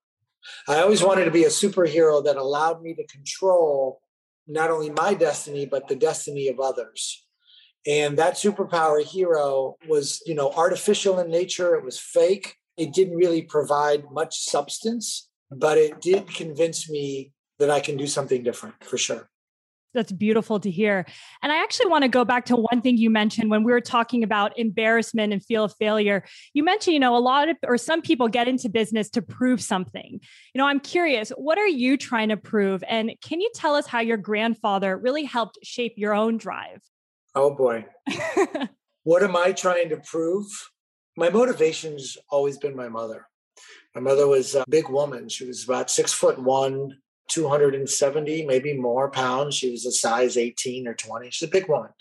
I 0.68 0.82
always 0.82 1.02
wanted 1.02 1.26
to 1.26 1.32
be 1.32 1.46
a 1.46 1.50
superhero 1.50 2.24
that 2.26 2.38
allowed 2.38 2.84
me 2.84 2.94
to 2.94 3.08
control 3.08 4.02
not 4.46 4.70
only 4.70 4.92
my 4.92 5.16
destiny, 5.16 5.66
but 5.66 5.88
the 5.88 5.96
destiny 5.96 6.48
of 6.48 6.60
others. 6.60 7.26
And 7.88 8.20
that 8.20 8.36
superpower 8.36 9.04
hero 9.04 9.78
was, 9.88 10.22
you 10.28 10.36
know, 10.36 10.52
artificial 10.52 11.18
in 11.18 11.32
nature. 11.32 11.74
It 11.74 11.84
was 11.84 12.00
fake. 12.00 12.58
It 12.78 12.94
didn't 12.94 13.16
really 13.16 13.42
provide 13.42 14.12
much 14.12 14.40
substance, 14.40 15.30
but 15.52 15.78
it 15.78 16.02
did 16.02 16.28
convince 16.28 16.90
me 16.90 17.32
that 17.60 17.70
I 17.70 17.80
can 17.80 17.98
do 17.98 18.08
something 18.08 18.44
different 18.44 18.84
for 18.84 18.98
sure. 18.98 19.30
That's 19.96 20.12
beautiful 20.12 20.60
to 20.60 20.70
hear. 20.70 21.06
And 21.42 21.54
I 21.54 21.64
actually 21.64 21.88
want 21.88 22.04
to 22.04 22.10
go 22.10 22.26
back 22.26 22.46
to 22.48 22.58
one 22.58 22.82
thing 22.82 22.98
you 22.98 23.10
mentioned 23.10 23.50
when 23.50 23.64
we 23.64 23.72
were 23.72 23.82
talking 23.82 24.24
about 24.24 24.60
embarrassment 24.60 25.32
and 25.32 25.44
feel 25.44 25.64
of 25.64 25.74
failure. 25.80 26.26
You 26.54 26.64
mentioned, 26.64 26.94
you 26.96 27.00
know, 27.00 27.16
a 27.16 27.20
lot 27.20 27.48
of 27.48 27.56
or 27.66 27.78
some 27.78 28.02
people 28.02 28.28
get 28.28 28.50
into 28.50 28.68
business 28.68 29.10
to 29.12 29.22
prove 29.22 29.62
something. 29.62 30.20
You 30.54 30.60
know, 30.60 30.68
I'm 30.68 30.82
curious, 30.82 31.30
what 31.30 31.58
are 31.58 31.68
you 31.68 31.96
trying 31.96 32.28
to 32.30 32.38
prove? 32.38 32.84
And 32.90 33.14
can 33.24 33.40
you 33.40 33.50
tell 33.56 33.74
us 33.74 33.88
how 33.88 34.02
your 34.02 34.18
grandfather 34.18 34.98
really 34.98 35.24
helped 35.24 35.60
shape 35.64 35.94
your 35.96 36.14
own 36.14 36.38
drive? 36.38 36.82
Oh 37.34 37.56
boy. 37.56 37.86
what 39.04 39.24
am 39.24 39.38
I 39.38 39.54
trying 39.54 39.90
to 39.90 39.98
prove? 39.98 40.46
My 41.18 41.30
motivation's 41.30 42.18
always 42.30 42.58
been 42.58 42.76
my 42.76 42.90
mother. 42.90 43.28
My 43.94 44.02
mother 44.02 44.28
was 44.28 44.56
a 44.56 44.66
big 44.70 44.90
woman. 44.90 45.30
She 45.30 45.46
was 45.46 45.64
about 45.64 45.90
six 45.90 46.12
foot 46.12 46.38
one, 46.38 46.98
270, 47.30 48.46
maybe 48.46 48.74
more 48.74 49.10
pounds. 49.10 49.56
She 49.56 49.72
was 49.72 49.86
a 49.86 49.92
size 49.92 50.38
18 50.38 50.88
or 50.88 50.94
20. 50.94 51.30
She's 51.32 51.48
a 51.48 51.52
big 51.52 51.70
woman, 51.70 51.92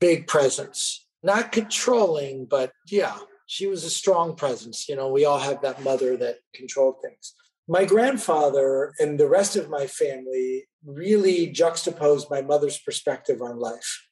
big 0.00 0.26
presence, 0.26 1.06
not 1.22 1.52
controlling, 1.52 2.46
but 2.46 2.72
yeah, 2.88 3.18
she 3.46 3.66
was 3.66 3.84
a 3.84 3.90
strong 3.90 4.36
presence. 4.36 4.88
You 4.88 4.96
know, 4.96 5.10
we 5.10 5.24
all 5.24 5.38
have 5.38 5.62
that 5.62 5.82
mother 5.82 6.16
that 6.16 6.38
controlled 6.54 6.96
things. 7.02 7.34
My 7.68 7.84
grandfather 7.84 8.92
and 9.00 9.18
the 9.18 9.28
rest 9.28 9.56
of 9.56 9.68
my 9.68 9.88
family 9.88 10.68
really 10.84 11.48
juxtaposed 11.48 12.30
my 12.30 12.40
mother's 12.40 12.78
perspective 12.78 13.42
on 13.42 13.58
life. 13.58 14.06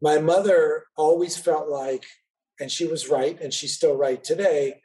My 0.00 0.18
mother 0.18 0.84
always 0.96 1.36
felt 1.36 1.68
like, 1.68 2.06
and 2.60 2.70
she 2.70 2.86
was 2.86 3.08
right, 3.08 3.40
and 3.40 3.52
she's 3.52 3.74
still 3.74 3.96
right 3.96 4.22
today, 4.22 4.80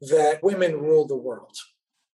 that 0.00 0.42
women 0.42 0.80
rule 0.80 1.06
the 1.06 1.16
world. 1.16 1.56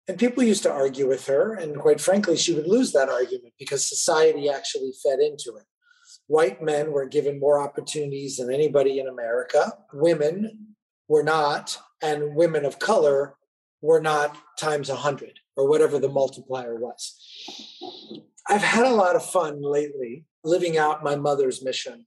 And 0.08 0.18
people 0.18 0.42
used 0.42 0.62
to 0.62 0.72
argue 0.72 1.08
with 1.08 1.26
her, 1.26 1.54
and 1.54 1.78
quite 1.78 2.00
frankly, 2.00 2.36
she 2.36 2.54
would 2.54 2.66
lose 2.66 2.92
that 2.92 3.08
argument 3.08 3.54
because 3.58 3.88
society 3.88 4.48
actually 4.48 4.92
fed 5.02 5.18
into 5.18 5.56
it. 5.56 5.66
White 6.28 6.62
men 6.62 6.92
were 6.92 7.06
given 7.06 7.40
more 7.40 7.60
opportunities 7.60 8.36
than 8.36 8.52
anybody 8.52 8.98
in 8.98 9.08
America. 9.08 9.72
Women 9.92 10.74
were 11.08 11.22
not, 11.22 11.78
and 12.02 12.34
women 12.36 12.64
of 12.64 12.78
color 12.78 13.34
were 13.80 14.00
not 14.00 14.36
times 14.58 14.88
100 14.88 15.40
or 15.56 15.68
whatever 15.68 15.98
the 15.98 16.08
multiplier 16.08 16.76
was. 16.76 17.14
I've 18.48 18.62
had 18.62 18.86
a 18.86 18.94
lot 18.94 19.16
of 19.16 19.24
fun 19.24 19.60
lately 19.60 20.24
living 20.44 20.78
out 20.78 21.04
my 21.04 21.16
mother's 21.16 21.64
mission, 21.64 22.06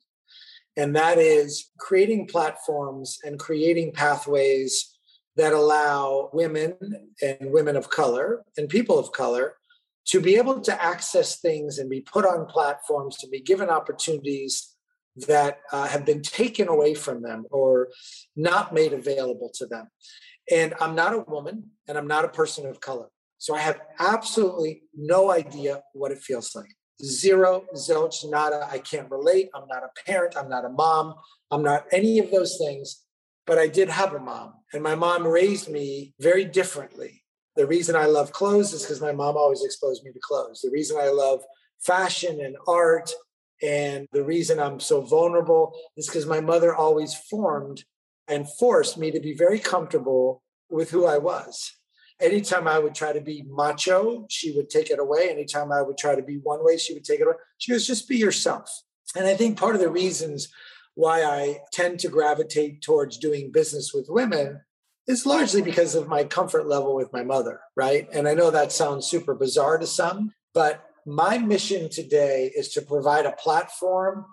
and 0.79 0.95
that 0.95 1.17
is 1.17 1.71
creating 1.77 2.25
platforms 2.25 3.19
and 3.25 3.37
creating 3.37 3.91
pathways 3.91 4.97
that 5.35 5.51
allow 5.51 6.29
women 6.31 6.73
and 7.21 7.51
women 7.51 7.75
of 7.75 7.89
color 7.89 8.43
and 8.57 8.69
people 8.69 8.97
of 8.97 9.11
color 9.11 9.55
to 10.05 10.21
be 10.21 10.37
able 10.37 10.61
to 10.61 10.83
access 10.83 11.41
things 11.41 11.79
and 11.79 11.89
be 11.89 11.99
put 11.99 12.25
on 12.25 12.45
platforms 12.45 13.17
to 13.17 13.27
be 13.27 13.41
given 13.41 13.69
opportunities 13.69 14.73
that 15.27 15.59
uh, 15.73 15.85
have 15.85 16.05
been 16.05 16.21
taken 16.21 16.69
away 16.69 16.93
from 16.93 17.21
them 17.21 17.45
or 17.51 17.89
not 18.37 18.73
made 18.73 18.93
available 18.93 19.51
to 19.55 19.65
them. 19.65 19.89
And 20.49 20.73
I'm 20.79 20.95
not 20.95 21.13
a 21.13 21.25
woman 21.27 21.71
and 21.89 21.97
I'm 21.97 22.07
not 22.07 22.23
a 22.23 22.29
person 22.29 22.65
of 22.65 22.79
color. 22.79 23.09
So 23.37 23.53
I 23.53 23.59
have 23.59 23.81
absolutely 23.99 24.83
no 24.95 25.29
idea 25.29 25.81
what 25.91 26.13
it 26.13 26.19
feels 26.19 26.55
like. 26.55 26.73
Zero, 27.03 27.65
zilch, 27.75 28.29
nada. 28.29 28.67
I 28.71 28.79
can't 28.79 29.09
relate. 29.09 29.49
I'm 29.55 29.67
not 29.67 29.83
a 29.83 29.89
parent. 30.05 30.35
I'm 30.37 30.49
not 30.49 30.65
a 30.65 30.69
mom. 30.69 31.15
I'm 31.51 31.63
not 31.63 31.85
any 31.91 32.19
of 32.19 32.29
those 32.31 32.57
things 32.57 33.03
but 33.49 33.57
I 33.57 33.65
did 33.65 33.89
have 33.89 34.13
a 34.13 34.19
mom, 34.19 34.53
and 34.73 34.83
my 34.83 34.93
mom 34.93 35.25
raised 35.25 35.69
me 35.69 36.13
very 36.19 36.45
differently. 36.45 37.23
The 37.55 37.65
reason 37.65 37.95
I 37.95 38.05
love 38.05 38.31
clothes 38.31 38.73
is 38.73 38.83
because 38.83 39.01
my 39.01 39.11
mom 39.11 39.37
always 39.37 39.65
exposed 39.65 40.03
me 40.03 40.11
to 40.11 40.19
clothes. 40.21 40.61
The 40.61 40.69
reason 40.69 40.97
I 41.01 41.09
love 41.09 41.41
fashion 41.79 42.41
and 42.41 42.55
art, 42.67 43.11
and 43.63 44.07
the 44.11 44.23
reason 44.23 44.59
I'm 44.59 44.79
so 44.79 45.01
vulnerable 45.01 45.73
is 45.97 46.05
because 46.05 46.27
my 46.27 46.39
mother 46.39 46.75
always 46.75 47.15
formed 47.27 47.83
and 48.27 48.47
forced 48.47 48.99
me 48.99 49.09
to 49.09 49.19
be 49.19 49.33
very 49.33 49.57
comfortable 49.57 50.43
with 50.69 50.91
who 50.91 51.07
I 51.07 51.17
was. 51.17 51.73
Anytime 52.21 52.67
I 52.67 52.79
would 52.79 52.95
try 52.95 53.13
to 53.13 53.21
be 53.21 53.45
macho, 53.47 54.25
she 54.29 54.51
would 54.51 54.69
take 54.69 54.89
it 54.89 54.99
away. 54.99 55.29
Anytime 55.29 55.71
I 55.71 55.81
would 55.81 55.97
try 55.97 56.15
to 56.15 56.21
be 56.21 56.37
one 56.37 56.63
way, 56.63 56.77
she 56.77 56.93
would 56.93 57.05
take 57.05 57.21
it 57.21 57.27
away. 57.27 57.35
She 57.57 57.71
goes, 57.71 57.87
just 57.87 58.09
be 58.09 58.17
yourself. 58.17 58.69
And 59.15 59.25
I 59.25 59.35
think 59.35 59.57
part 59.57 59.75
of 59.75 59.81
the 59.81 59.89
reasons 59.89 60.49
why 60.95 61.23
I 61.23 61.61
tend 61.71 61.99
to 61.99 62.09
gravitate 62.09 62.81
towards 62.81 63.17
doing 63.17 63.51
business 63.51 63.93
with 63.93 64.07
women 64.09 64.61
is 65.07 65.25
largely 65.25 65.61
because 65.61 65.95
of 65.95 66.07
my 66.07 66.23
comfort 66.23 66.67
level 66.67 66.93
with 66.93 67.11
my 67.13 67.23
mother, 67.23 67.61
right? 67.75 68.07
And 68.13 68.27
I 68.27 68.33
know 68.33 68.51
that 68.51 68.71
sounds 68.71 69.07
super 69.07 69.33
bizarre 69.33 69.77
to 69.77 69.87
some, 69.87 70.33
but 70.53 70.83
my 71.05 71.37
mission 71.37 71.89
today 71.89 72.51
is 72.55 72.69
to 72.73 72.81
provide 72.81 73.25
a 73.25 73.31
platform 73.31 74.25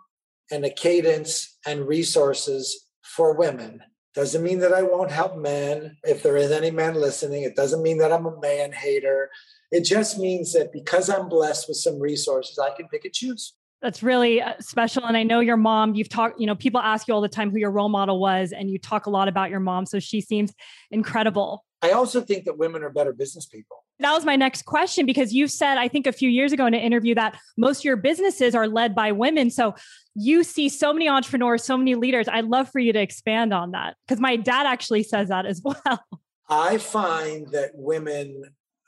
and 0.50 0.64
a 0.64 0.70
cadence 0.70 1.56
and 1.64 1.88
resources 1.88 2.88
for 3.02 3.34
women. 3.34 3.80
Doesn't 4.16 4.42
mean 4.42 4.60
that 4.60 4.72
I 4.72 4.82
won't 4.82 5.10
help 5.10 5.36
men. 5.36 5.98
If 6.02 6.22
there 6.22 6.38
is 6.38 6.50
any 6.50 6.70
men 6.70 6.94
listening, 6.94 7.42
it 7.42 7.54
doesn't 7.54 7.82
mean 7.82 7.98
that 7.98 8.12
I'm 8.12 8.24
a 8.24 8.40
man 8.40 8.72
hater. 8.72 9.30
It 9.70 9.84
just 9.84 10.18
means 10.18 10.54
that 10.54 10.72
because 10.72 11.10
I'm 11.10 11.28
blessed 11.28 11.68
with 11.68 11.76
some 11.76 12.00
resources, 12.00 12.58
I 12.58 12.74
can 12.74 12.88
pick 12.88 13.04
and 13.04 13.12
choose 13.12 13.52
that's 13.82 14.02
really 14.02 14.40
uh, 14.40 14.54
special 14.58 15.04
and 15.04 15.16
i 15.16 15.22
know 15.22 15.40
your 15.40 15.56
mom 15.56 15.94
you've 15.94 16.08
talked 16.08 16.40
you 16.40 16.46
know 16.46 16.54
people 16.54 16.80
ask 16.80 17.06
you 17.06 17.14
all 17.14 17.20
the 17.20 17.28
time 17.28 17.50
who 17.50 17.58
your 17.58 17.70
role 17.70 17.88
model 17.88 18.18
was 18.18 18.52
and 18.52 18.70
you 18.70 18.78
talk 18.78 19.06
a 19.06 19.10
lot 19.10 19.28
about 19.28 19.50
your 19.50 19.60
mom 19.60 19.84
so 19.84 19.98
she 19.98 20.20
seems 20.20 20.52
incredible 20.90 21.64
i 21.82 21.90
also 21.90 22.20
think 22.20 22.44
that 22.44 22.56
women 22.56 22.82
are 22.82 22.90
better 22.90 23.12
business 23.12 23.46
people 23.46 23.84
that 24.00 24.12
was 24.12 24.24
my 24.24 24.36
next 24.36 24.64
question 24.64 25.06
because 25.06 25.32
you 25.32 25.48
said 25.48 25.78
i 25.78 25.88
think 25.88 26.06
a 26.06 26.12
few 26.12 26.28
years 26.28 26.52
ago 26.52 26.66
in 26.66 26.74
an 26.74 26.80
interview 26.80 27.14
that 27.14 27.38
most 27.56 27.80
of 27.80 27.84
your 27.84 27.96
businesses 27.96 28.54
are 28.54 28.68
led 28.68 28.94
by 28.94 29.12
women. 29.12 29.50
So 29.50 29.74
you 30.14 30.44
see 30.44 30.68
so 30.68 30.92
many 30.92 31.08
entrepreneurs 31.08 31.64
so 31.64 31.76
many 31.76 31.94
leaders. 31.94 32.28
I'd 32.28 32.46
love 32.46 32.70
for 32.70 32.78
you 32.78 32.92
to 32.92 33.00
expand 33.00 33.52
on 33.52 33.72
that 33.72 33.96
because 34.06 34.20
my 34.20 34.36
dad 34.36 34.66
actually 34.66 35.02
says 35.02 35.28
that 35.28 35.46
as 35.46 35.62
well. 35.64 36.00
I 36.48 36.78
find 36.78 37.48
that 37.52 37.70
women 37.74 38.42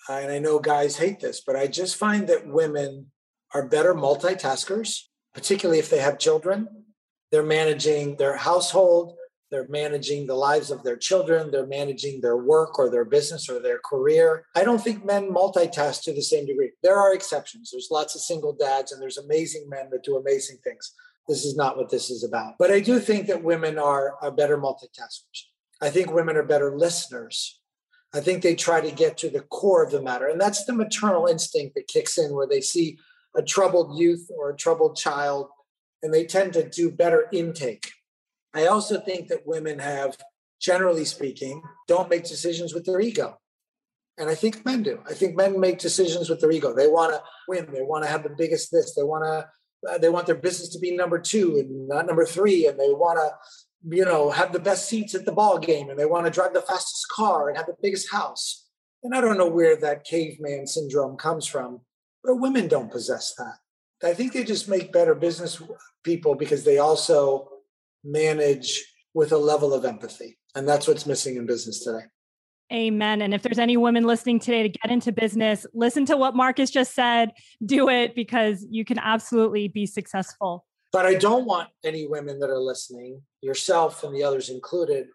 and 0.09 0.31
i 0.33 0.39
know 0.39 0.59
guys 0.59 0.97
hate 0.97 1.21
this 1.21 1.43
but 1.43 1.55
i 1.55 1.67
just 1.67 1.97
find 1.97 2.29
that 2.29 2.47
women 2.47 3.11
are 3.55 3.67
better 3.67 3.95
multitaskers, 3.95 5.05
particularly 5.35 5.79
if 5.79 5.91
they 5.91 5.99
have 5.99 6.19
children. 6.19 6.69
They're 7.31 7.43
managing 7.43 8.17
their 8.17 8.37
household, 8.37 9.15
they're 9.51 9.69
managing 9.69 10.27
the 10.27 10.35
lives 10.35 10.71
of 10.71 10.83
their 10.83 10.97
children, 10.97 11.51
they're 11.51 11.67
managing 11.67 12.21
their 12.21 12.37
work 12.37 12.79
or 12.79 12.91
their 12.91 13.05
business 13.05 13.49
or 13.49 13.61
their 13.61 13.79
career. 13.79 14.45
I 14.55 14.65
don't 14.65 14.83
think 14.83 15.05
men 15.05 15.31
multitask 15.31 16.03
to 16.05 16.13
the 16.13 16.23
same 16.23 16.47
degree. 16.47 16.73
There 16.83 16.97
are 16.97 17.15
exceptions. 17.15 17.71
There's 17.71 17.89
lots 17.91 18.15
of 18.15 18.21
single 18.21 18.53
dads 18.53 18.93
and 18.93 19.01
there's 19.01 19.19
amazing 19.19 19.69
men 19.69 19.89
that 19.91 20.05
do 20.05 20.17
amazing 20.17 20.59
things. 20.63 20.93
This 21.27 21.45
is 21.45 21.57
not 21.57 21.77
what 21.77 21.91
this 21.91 22.11
is 22.11 22.25
about. 22.25 22.55
But 22.59 22.71
I 22.71 22.81
do 22.81 22.99
think 22.99 23.27
that 23.27 23.45
women 23.45 23.79
are, 23.79 24.17
are 24.23 24.31
better 24.31 24.59
multitaskers. 24.59 25.45
I 25.81 25.91
think 25.91 26.13
women 26.13 26.37
are 26.37 26.43
better 26.43 26.77
listeners. 26.77 27.61
I 28.15 28.21
think 28.21 28.43
they 28.43 28.55
try 28.55 28.81
to 28.81 28.91
get 28.91 29.19
to 29.19 29.31
the 29.31 29.43
core 29.43 29.85
of 29.85 29.91
the 29.91 30.01
matter. 30.01 30.29
And 30.29 30.41
that's 30.41 30.65
the 30.65 30.73
maternal 30.73 31.27
instinct 31.27 31.75
that 31.75 31.89
kicks 31.89 32.17
in 32.17 32.35
where 32.35 32.47
they 32.47 32.63
see 32.63 32.99
a 33.37 33.43
troubled 33.43 33.99
youth 33.99 34.31
or 34.37 34.51
a 34.51 34.57
troubled 34.57 34.97
child, 34.97 35.49
and 36.03 36.13
they 36.13 36.25
tend 36.25 36.55
to 36.55 36.69
do 36.69 36.91
better 36.91 37.29
intake. 37.33 37.91
I 38.55 38.67
also 38.67 39.01
think 39.01 39.29
that 39.29 39.47
women 39.47 39.79
have, 39.79 40.17
generally 40.61 41.05
speaking, 41.05 41.63
don't 41.87 42.11
make 42.11 42.25
decisions 42.25 42.75
with 42.75 42.85
their 42.85 43.01
ego. 43.01 43.39
And 44.19 44.29
I 44.29 44.35
think 44.35 44.65
men 44.65 44.83
do. 44.83 45.01
I 45.09 45.15
think 45.15 45.37
men 45.37 45.61
make 45.61 45.79
decisions 45.79 46.29
with 46.29 46.41
their 46.41 46.51
ego. 46.51 46.75
They 46.75 46.89
want 46.89 47.13
to 47.13 47.23
win. 47.47 47.69
They 47.73 47.83
want 47.83 48.05
to 48.05 48.11
have 48.11 48.25
the 48.25 48.35
biggest 48.37 48.71
this. 48.73 48.95
They 48.95 49.05
want 49.05 49.25
to. 49.25 49.49
Uh, 49.89 49.97
they 49.97 50.09
want 50.09 50.27
their 50.27 50.35
business 50.35 50.71
to 50.71 50.79
be 50.81 50.97
number 50.97 51.21
two 51.21 51.57
and 51.57 51.87
not 51.87 52.07
number 52.07 52.27
three. 52.27 52.67
And 52.67 52.81
they 52.81 52.89
want 52.89 53.21
to, 53.21 53.97
you 53.97 54.05
know, 54.05 54.29
have 54.29 54.53
the 54.53 54.59
best 54.59 54.89
seats 54.89 55.15
at 55.15 55.25
the 55.25 55.31
ball 55.31 55.57
game. 55.57 55.89
And 55.89 55.97
they 55.97 56.05
want 56.05 56.27
to 56.27 56.33
drive 56.33 56.53
the 56.53 56.63
fastest 56.63 57.07
car 57.13 57.49
and 57.49 57.57
have 57.57 57.67
the 57.67 57.77
biggest 57.81 58.11
house. 58.11 58.67
And 59.05 59.15
I 59.15 59.21
don't 59.21 59.39
know 59.39 59.49
where 59.49 59.77
that 59.77 60.03
caveman 60.05 60.67
syndrome 60.67 61.17
comes 61.17 61.47
from. 61.47 61.83
But 62.25 62.41
women 62.41 62.67
don't 62.67 62.91
possess 62.91 63.35
that. 63.39 63.59
I 64.03 64.15
think 64.15 64.33
they 64.33 64.43
just 64.43 64.69
make 64.69 64.93
better 64.93 65.15
business 65.15 65.63
people 66.03 66.35
because 66.35 66.65
they 66.65 66.79
also 66.79 67.49
manage 68.05 68.85
with 69.15 69.33
a 69.33 69.39
level 69.39 69.75
of 69.75 69.85
empathy. 69.85 70.39
And 70.55 70.69
that's 70.69 70.87
what's 70.87 71.07
missing 71.07 71.37
in 71.37 71.47
business 71.47 71.85
today. 71.85 72.05
Amen. 72.73 73.23
And 73.23 73.33
if 73.33 73.43
there's 73.43 73.59
any 73.59 73.77
women 73.77 74.05
listening 74.05 74.39
today 74.39 74.63
to 74.63 74.69
get 74.69 74.91
into 74.91 75.11
business, 75.11 75.65
listen 75.73 76.05
to 76.07 76.17
what 76.17 76.37
Marcus 76.37 76.71
just 76.71 76.95
said, 76.95 77.33
do 77.65 77.89
it 77.89 78.15
because 78.15 78.67
you 78.69 78.85
can 78.85 78.99
absolutely 78.99 79.69
be 79.69 79.87
successful. 79.87 80.67
But 80.93 81.07
I 81.07 81.15
don't 81.15 81.47
want 81.47 81.71
any 81.85 82.07
women 82.07 82.39
that 82.41 82.51
are 82.51 82.59
listening, 82.59 83.23
yourself 83.41 84.05
and 84.05 84.15
the 84.15 84.23
others 84.23 84.51
included, 84.51 85.07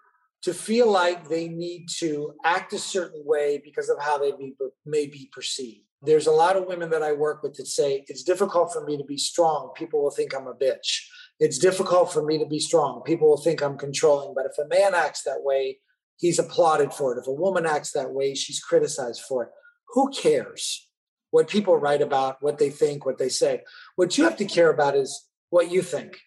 to 0.43 0.53
feel 0.53 0.91
like 0.91 1.29
they 1.29 1.47
need 1.47 1.87
to 1.99 2.33
act 2.43 2.73
a 2.73 2.79
certain 2.79 3.23
way 3.25 3.61
because 3.63 3.89
of 3.89 3.97
how 4.01 4.17
they 4.17 4.31
be, 4.31 4.53
may 4.85 5.05
be 5.05 5.29
perceived 5.31 5.83
there's 6.03 6.27
a 6.27 6.31
lot 6.31 6.57
of 6.57 6.67
women 6.67 6.89
that 6.89 7.01
I 7.01 7.13
work 7.13 7.43
with 7.43 7.55
that 7.55 7.67
say, 7.67 8.03
it's 8.07 8.23
difficult 8.23 8.73
for 8.73 8.83
me 8.83 8.97
to 8.97 9.03
be 9.03 9.17
strong. 9.17 9.71
People 9.75 10.03
will 10.03 10.11
think 10.11 10.35
I'm 10.35 10.47
a 10.47 10.53
bitch. 10.53 11.05
It's 11.43 11.57
difficult 11.57 12.13
for 12.13 12.23
me 12.23 12.37
to 12.37 12.45
be 12.45 12.59
strong. 12.59 13.01
People 13.03 13.27
will 13.27 13.35
think 13.35 13.61
I'm 13.61 13.77
controlling. 13.77 14.33
But 14.33 14.45
if 14.45 14.57
a 14.57 14.69
man 14.69 14.95
acts 14.95 15.23
that 15.23 15.43
way, 15.43 15.79
he's 16.15 16.39
applauded 16.39 16.93
for 16.93 17.13
it. 17.13 17.19
If 17.19 17.27
a 17.27 17.33
woman 17.33 17.65
acts 17.65 17.91
that 17.91 18.13
way, 18.13 18.33
she's 18.33 18.61
criticized 18.61 19.23
for 19.27 19.43
it. 19.43 19.49
Who 19.89 20.09
cares 20.11 20.87
what 21.31 21.49
people 21.49 21.75
write 21.75 22.01
about, 22.01 22.37
what 22.39 22.59
they 22.59 22.69
think, 22.69 23.05
what 23.05 23.17
they 23.17 23.27
say? 23.27 23.63
What 23.97 24.17
you 24.17 24.23
have 24.23 24.37
to 24.37 24.45
care 24.45 24.71
about 24.71 24.95
is 24.95 25.27
what 25.49 25.69
you 25.69 25.81
think 25.81 26.17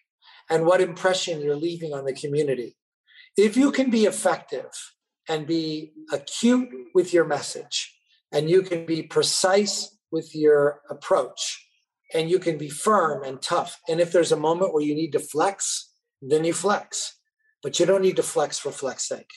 and 0.51 0.67
what 0.67 0.81
impression 0.81 1.41
you're 1.41 1.55
leaving 1.55 1.95
on 1.95 2.05
the 2.05 2.13
community. 2.13 2.77
If 3.35 3.57
you 3.57 3.71
can 3.71 3.89
be 3.89 4.05
effective 4.05 4.69
and 5.27 5.47
be 5.47 5.93
acute 6.13 6.69
with 6.93 7.11
your 7.11 7.25
message, 7.25 7.91
and 8.31 8.51
you 8.51 8.61
can 8.61 8.85
be 8.85 9.01
precise 9.01 9.97
with 10.11 10.35
your 10.35 10.81
approach 10.91 11.66
and 12.13 12.29
you 12.29 12.39
can 12.39 12.57
be 12.57 12.69
firm 12.69 13.23
and 13.23 13.41
tough. 13.41 13.79
And 13.89 13.99
if 13.99 14.11
there's 14.11 14.31
a 14.31 14.37
moment 14.37 14.73
where 14.73 14.83
you 14.83 14.95
need 14.95 15.11
to 15.11 15.19
flex, 15.19 15.91
then 16.21 16.43
you 16.45 16.53
flex. 16.53 17.17
But 17.63 17.79
you 17.79 17.85
don't 17.85 18.01
need 18.01 18.15
to 18.17 18.23
flex 18.23 18.57
for 18.57 18.71
flex 18.71 19.07
sake. 19.07 19.29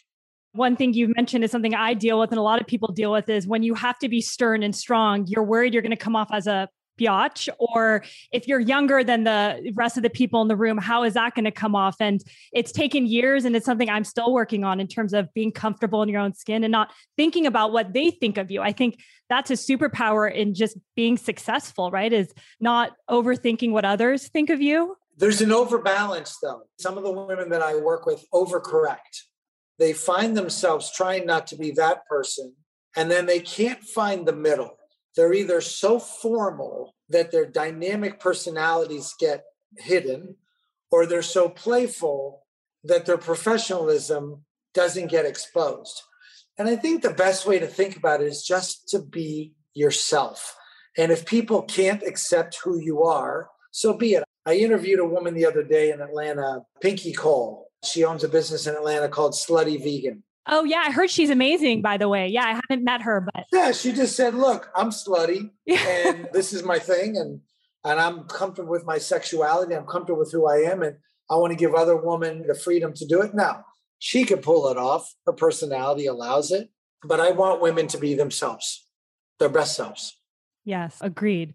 one 0.53 0.77
thing 0.77 0.93
you've 0.93 1.15
mentioned 1.15 1.45
is 1.45 1.51
something 1.51 1.75
I 1.75 1.95
deal 1.95 2.19
with 2.19 2.31
and 2.31 2.39
a 2.39 2.43
lot 2.43 2.61
of 2.61 2.67
people 2.67 2.93
deal 2.93 3.13
with 3.13 3.29
is 3.29 3.47
when 3.47 3.63
you 3.63 3.75
have 3.75 3.99
to 4.01 4.09
be 4.09 4.21
stern 4.21 4.63
and 4.63 4.75
strong, 4.75 5.27
you're 5.29 5.45
worried 5.45 5.73
you're 5.73 5.83
going 5.83 5.91
to 5.91 5.97
come 5.97 6.17
off 6.17 6.31
as 6.33 6.47
a 6.47 6.69
biatch 7.01 7.49
or 7.59 8.05
if 8.33 8.47
you're 8.47 8.61
younger 8.61 9.03
than 9.03 9.25
the 9.25 9.73
rest 9.75 9.97
of 9.97 10.03
the 10.03 10.11
people 10.11 10.43
in 10.43 10.49
the 10.49 10.57
room 10.57 10.79
how 10.79 11.03
is 11.05 11.15
that 11.15 11.35
going 11.35 11.45
to 11.45 11.51
come 11.51 11.75
off? 11.75 11.97
And 12.01 12.23
it's 12.53 12.73
taken 12.73 13.07
years 13.07 13.45
and 13.45 13.55
it's 13.57 13.67
something 13.67 13.89
i'm 13.89 14.05
still 14.05 14.33
working 14.33 14.65
on 14.65 14.81
in 14.81 14.87
terms 14.87 15.13
of 15.13 15.33
being 15.35 15.53
comfortable 15.53 16.03
in 16.03 16.09
your 16.09 16.21
own 16.21 16.35
skin 16.35 16.65
and 16.65 16.73
not 16.73 16.93
thinking 17.17 17.47
about 17.47 17.73
what 17.73 17.93
they 17.93 18.11
think 18.11 18.39
of 18.39 18.51
you. 18.51 18.61
I 18.61 18.73
think 18.73 19.01
that's 19.29 19.51
a 19.51 19.55
superpower 19.55 20.33
in 20.33 20.55
just 20.55 20.77
being 20.97 21.17
successful 21.17 21.91
right? 21.91 22.13
Is 22.13 22.33
not 22.61 22.93
overthinking 23.09 23.71
what 23.71 23.85
others 23.85 24.29
think 24.29 24.51
of 24.51 24.61
you. 24.61 24.97
There's 25.17 25.41
an 25.41 25.53
overbalance 25.53 26.37
though. 26.43 26.63
Some 26.79 26.97
of 26.97 27.05
the 27.05 27.13
women 27.13 27.51
that 27.51 27.63
i 27.63 27.77
work 27.77 28.07
with 28.07 28.25
overcorrect. 28.33 29.25
They 29.79 29.93
find 29.93 30.37
themselves 30.37 30.93
trying 30.93 31.25
not 31.25 31.47
to 31.49 31.57
be 31.57 31.71
that 31.73 32.07
person 32.07 32.55
and 32.97 33.11
then 33.11 33.27
they 33.27 33.41
can't 33.41 33.83
find 33.83 34.27
the 34.27 34.33
middle 34.33 34.77
they're 35.17 35.35
either 35.35 35.61
so 35.61 35.99
formal 35.99 36.95
that 37.09 37.33
their 37.33 37.47
dynamic 37.47 38.21
personalities 38.21 39.15
get 39.19 39.45
hidden, 39.79 40.37
or 40.91 41.07
they're 41.07 41.23
so 41.23 41.49
playful 41.49 42.43
that 42.85 43.07
their 43.07 43.19
professionalism 43.19 44.45
doesn't 44.75 45.09
get 45.09 45.27
exposed. 45.27 46.03
And 46.59 46.69
I 46.69 46.77
think 46.77 47.03
the 47.03 47.11
best 47.11 47.47
way 47.47 47.59
to 47.59 47.67
think 47.67 47.97
about 47.97 48.21
it 48.21 48.27
is 48.27 48.43
just 48.43 48.89
to 48.91 49.01
be 49.01 49.55
yourself. 49.75 50.57
And 50.97 51.13
if 51.13 51.25
people 51.25 51.63
can't 51.63 52.03
accept 52.03 52.59
who 52.63 52.79
you 52.79 53.03
are, 53.03 53.49
so 53.71 53.95
be 53.95 54.15
it. 54.15 54.25
I 54.47 54.55
interviewed 54.55 55.01
a 55.01 55.07
woman 55.07 55.35
the 55.35 55.47
other 55.47 55.63
day 55.63 55.91
in 55.91 56.01
Atlanta, 56.01 56.63
Pinky 56.81 57.13
Cole. 57.13 57.69
She 57.85 58.05
owns 58.05 58.25
a 58.25 58.29
business 58.29 58.67
in 58.67 58.75
Atlanta 58.75 59.09
called 59.09 59.33
Slutty 59.33 59.83
Vegan. 59.83 60.23
Oh 60.47 60.65
yeah, 60.65 60.85
I 60.87 60.91
heard 60.91 61.11
she's 61.11 61.31
amazing. 61.31 61.83
By 61.83 61.97
the 61.97 62.09
way, 62.09 62.29
yeah, 62.29 62.45
I 62.45 62.61
haven't 62.69 62.85
met 62.85 63.03
her, 63.03 63.21
but 63.21 63.47
yeah, 63.53 63.73
she 63.73 63.93
just 63.93 64.17
said, 64.17 64.35
"Look, 64.35 64.71
I'm 64.75 64.91
slutty, 64.91 65.51
and 65.69 66.29
this 66.33 66.53
is 66.53 66.63
my 66.63 66.79
thing, 66.79 67.17
and 67.17 67.41
and 67.85 68.01
I'm 68.01 68.25
comfortable 68.25 68.71
with 68.71 68.85
my 68.85 68.99
sexuality. 68.99 69.75
I'm 69.75 69.87
comfortable 69.87 70.21
with 70.21 70.33
who 70.33 70.47
I 70.47 70.71
am, 70.71 70.83
and 70.83 70.97
I 71.31 71.37
want 71.37 71.53
to 71.53 71.57
give 71.57 71.75
other 71.75 71.97
women 71.97 72.47
the 72.47 72.55
freedom 72.55 72.93
to 72.95 73.07
do 73.07 73.21
it." 73.21 73.35
Now, 73.35 73.65
she 73.99 74.25
could 74.25 74.43
pull 74.43 74.69
it 74.69 74.77
off; 74.77 75.15
her 75.27 75.33
personality 75.33 76.07
allows 76.07 76.51
it. 76.51 76.71
But 77.03 77.21
I 77.21 77.31
want 77.31 77.63
women 77.63 77.87
to 77.89 77.99
be 77.99 78.15
themselves, 78.15 78.87
their 79.39 79.49
best 79.49 79.77
selves. 79.77 80.17
Yes, 80.65 80.99
agreed. 81.01 81.55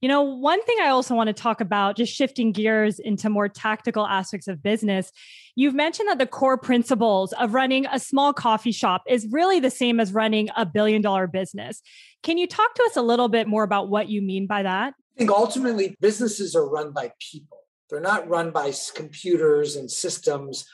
You 0.00 0.08
know, 0.08 0.22
one 0.22 0.62
thing 0.64 0.76
I 0.82 0.88
also 0.88 1.14
want 1.14 1.28
to 1.28 1.32
talk 1.32 1.62
about, 1.62 1.96
just 1.96 2.12
shifting 2.12 2.52
gears 2.52 2.98
into 2.98 3.30
more 3.30 3.48
tactical 3.48 4.06
aspects 4.06 4.48
of 4.48 4.62
business, 4.62 5.10
you've 5.54 5.74
mentioned 5.74 6.08
that 6.08 6.18
the 6.18 6.26
core 6.26 6.58
principles 6.58 7.32
of 7.34 7.54
running 7.54 7.86
a 7.86 7.98
small 7.98 8.32
coffee 8.32 8.72
shop 8.72 9.02
is 9.08 9.26
really 9.30 9.60
the 9.60 9.70
same 9.70 10.00
as 10.00 10.12
running 10.12 10.48
a 10.56 10.66
billion 10.66 11.02
dollar 11.02 11.26
business. 11.26 11.82
Can 12.22 12.38
you 12.38 12.46
talk 12.46 12.74
to 12.74 12.82
us 12.84 12.96
a 12.96 13.02
little 13.02 13.28
bit 13.28 13.46
more 13.46 13.62
about 13.62 13.88
what 13.88 14.08
you 14.08 14.22
mean 14.22 14.46
by 14.46 14.62
that? 14.62 14.94
I 15.16 15.18
think 15.18 15.30
ultimately 15.30 15.96
businesses 16.00 16.56
are 16.56 16.68
run 16.68 16.92
by 16.92 17.12
people, 17.20 17.58
they're 17.90 18.00
not 18.00 18.28
run 18.28 18.50
by 18.50 18.72
computers 18.94 19.76
and 19.76 19.90
systems. 19.90 20.66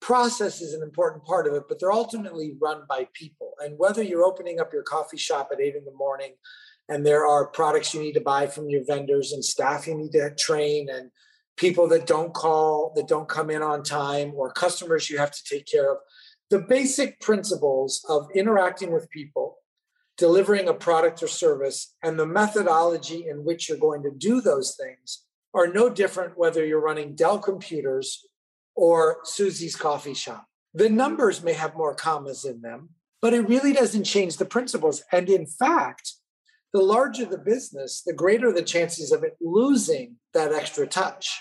Process 0.00 0.60
is 0.60 0.74
an 0.74 0.82
important 0.82 1.24
part 1.24 1.46
of 1.46 1.54
it, 1.54 1.62
but 1.66 1.80
they're 1.80 1.92
ultimately 1.92 2.54
run 2.60 2.82
by 2.88 3.08
people. 3.14 3.52
And 3.60 3.78
whether 3.78 4.02
you're 4.02 4.24
opening 4.24 4.60
up 4.60 4.70
your 4.70 4.82
coffee 4.82 5.16
shop 5.16 5.48
at 5.50 5.60
eight 5.60 5.76
in 5.76 5.84
the 5.86 5.94
morning, 5.96 6.34
and 6.90 7.06
there 7.06 7.26
are 7.26 7.46
products 7.46 7.94
you 7.94 8.00
need 8.00 8.12
to 8.12 8.20
buy 8.20 8.46
from 8.46 8.68
your 8.68 8.82
vendors 8.86 9.32
and 9.32 9.42
staff 9.42 9.86
you 9.86 9.94
need 9.94 10.12
to 10.12 10.34
train 10.38 10.88
and 10.90 11.10
people 11.56 11.88
that 11.88 12.06
don't 12.06 12.34
call 12.34 12.92
that 12.96 13.08
don't 13.08 13.28
come 13.28 13.50
in 13.50 13.62
on 13.62 13.82
time 13.82 14.32
or 14.34 14.50
customers 14.52 15.08
you 15.08 15.18
have 15.18 15.30
to 15.30 15.44
take 15.44 15.66
care 15.66 15.92
of. 15.92 15.98
The 16.50 16.60
basic 16.60 17.20
principles 17.20 18.04
of 18.08 18.28
interacting 18.34 18.92
with 18.92 19.10
people 19.10 19.58
delivering 20.16 20.68
a 20.68 20.74
product 20.74 21.22
or 21.22 21.28
service 21.28 21.96
and 22.02 22.18
the 22.18 22.26
methodology 22.26 23.26
in 23.28 23.44
which 23.44 23.68
you're 23.68 23.78
going 23.78 24.02
to 24.02 24.10
do 24.10 24.40
those 24.40 24.76
things 24.76 25.24
are 25.52 25.66
no 25.66 25.88
different 25.88 26.38
whether 26.38 26.64
you're 26.64 26.80
running 26.80 27.14
dell 27.14 27.38
computers 27.38 28.26
or 28.76 29.18
susie's 29.24 29.76
coffee 29.76 30.14
shop. 30.14 30.46
The 30.72 30.88
numbers 30.88 31.42
may 31.42 31.52
have 31.52 31.76
more 31.76 31.94
commas 31.94 32.44
in 32.44 32.60
them 32.60 32.90
but 33.24 33.32
it 33.32 33.48
really 33.48 33.72
doesn't 33.72 34.04
change 34.04 34.36
the 34.36 34.44
principles. 34.44 35.02
And 35.10 35.30
in 35.30 35.46
fact 35.46 36.12
the 36.74 36.82
larger 36.82 37.24
the 37.24 37.38
business, 37.38 38.02
the 38.04 38.12
greater 38.12 38.52
the 38.52 38.60
chances 38.60 39.12
of 39.12 39.22
it 39.22 39.36
losing 39.40 40.16
that 40.34 40.52
extra 40.52 40.86
touch. 40.86 41.40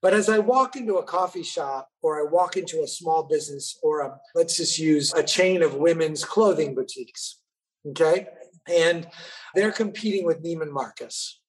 But 0.00 0.14
as 0.14 0.28
I 0.28 0.38
walk 0.38 0.76
into 0.76 0.96
a 0.96 1.02
coffee 1.02 1.42
shop 1.42 1.88
or 2.02 2.20
I 2.20 2.30
walk 2.30 2.56
into 2.56 2.82
a 2.82 2.86
small 2.86 3.24
business 3.24 3.76
or 3.82 4.00
a, 4.00 4.16
let's 4.36 4.56
just 4.56 4.78
use 4.78 5.12
a 5.12 5.24
chain 5.24 5.62
of 5.62 5.74
women's 5.74 6.24
clothing 6.24 6.76
boutiques, 6.76 7.40
okay? 7.88 8.28
And 8.68 9.08
they're 9.56 9.72
competing 9.72 10.24
with 10.24 10.44
Neiman 10.44 10.70
Marcus. 10.70 11.40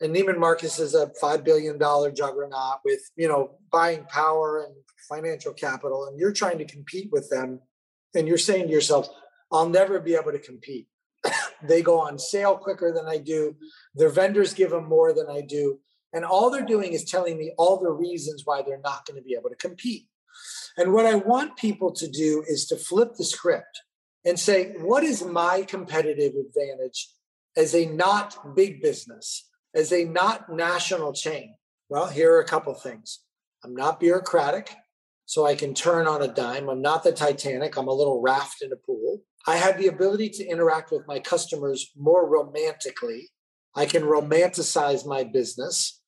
And 0.00 0.16
Neiman 0.16 0.38
Marcus 0.38 0.78
is 0.78 0.94
a 0.94 1.12
$5 1.22 1.44
billion 1.44 1.78
juggernaut 1.78 2.78
with, 2.86 3.00
you 3.16 3.28
know, 3.28 3.58
buying 3.70 4.04
power 4.04 4.64
and 4.64 4.74
financial 5.10 5.52
capital. 5.52 6.06
And 6.06 6.18
you're 6.18 6.32
trying 6.32 6.58
to 6.58 6.64
compete 6.64 7.10
with 7.12 7.28
them. 7.28 7.60
And 8.14 8.26
you're 8.26 8.38
saying 8.38 8.68
to 8.68 8.72
yourself, 8.72 9.08
I'll 9.52 9.68
never 9.68 10.00
be 10.00 10.14
able 10.14 10.32
to 10.32 10.38
compete 10.38 10.88
they 11.62 11.82
go 11.82 12.00
on 12.00 12.18
sale 12.18 12.56
quicker 12.56 12.92
than 12.92 13.06
I 13.06 13.18
do. 13.18 13.56
Their 13.94 14.08
vendors 14.08 14.54
give 14.54 14.70
them 14.70 14.88
more 14.88 15.12
than 15.12 15.28
I 15.28 15.40
do. 15.40 15.78
And 16.12 16.24
all 16.24 16.50
they're 16.50 16.64
doing 16.64 16.92
is 16.92 17.04
telling 17.04 17.38
me 17.38 17.52
all 17.56 17.80
the 17.80 17.90
reasons 17.90 18.42
why 18.44 18.62
they're 18.62 18.80
not 18.82 19.06
going 19.06 19.16
to 19.16 19.24
be 19.24 19.34
able 19.34 19.50
to 19.50 19.56
compete. 19.56 20.06
And 20.76 20.92
what 20.92 21.06
I 21.06 21.14
want 21.14 21.56
people 21.56 21.92
to 21.92 22.08
do 22.08 22.44
is 22.46 22.66
to 22.66 22.76
flip 22.76 23.14
the 23.16 23.24
script 23.24 23.82
and 24.24 24.38
say, 24.38 24.74
what 24.78 25.04
is 25.04 25.24
my 25.24 25.62
competitive 25.62 26.34
advantage 26.34 27.08
as 27.56 27.74
a 27.74 27.86
not 27.86 28.54
big 28.54 28.82
business, 28.82 29.48
as 29.74 29.92
a 29.92 30.04
not 30.04 30.50
national 30.50 31.12
chain? 31.12 31.54
Well, 31.88 32.08
here 32.08 32.34
are 32.34 32.40
a 32.40 32.46
couple 32.46 32.72
things. 32.74 33.20
I'm 33.64 33.74
not 33.74 34.00
bureaucratic, 34.00 34.74
so 35.26 35.46
I 35.46 35.54
can 35.54 35.74
turn 35.74 36.06
on 36.06 36.22
a 36.22 36.28
dime. 36.28 36.68
I'm 36.68 36.82
not 36.82 37.04
the 37.04 37.12
Titanic, 37.12 37.76
I'm 37.76 37.88
a 37.88 37.92
little 37.92 38.20
raft 38.20 38.62
in 38.62 38.72
a 38.72 38.76
pool. 38.76 39.22
I 39.46 39.56
have 39.56 39.78
the 39.78 39.88
ability 39.88 40.30
to 40.30 40.46
interact 40.46 40.92
with 40.92 41.06
my 41.06 41.18
customers 41.18 41.90
more 41.96 42.28
romantically. 42.28 43.30
I 43.74 43.86
can 43.86 44.02
romanticize 44.02 45.06
my 45.06 45.24
business. 45.24 46.00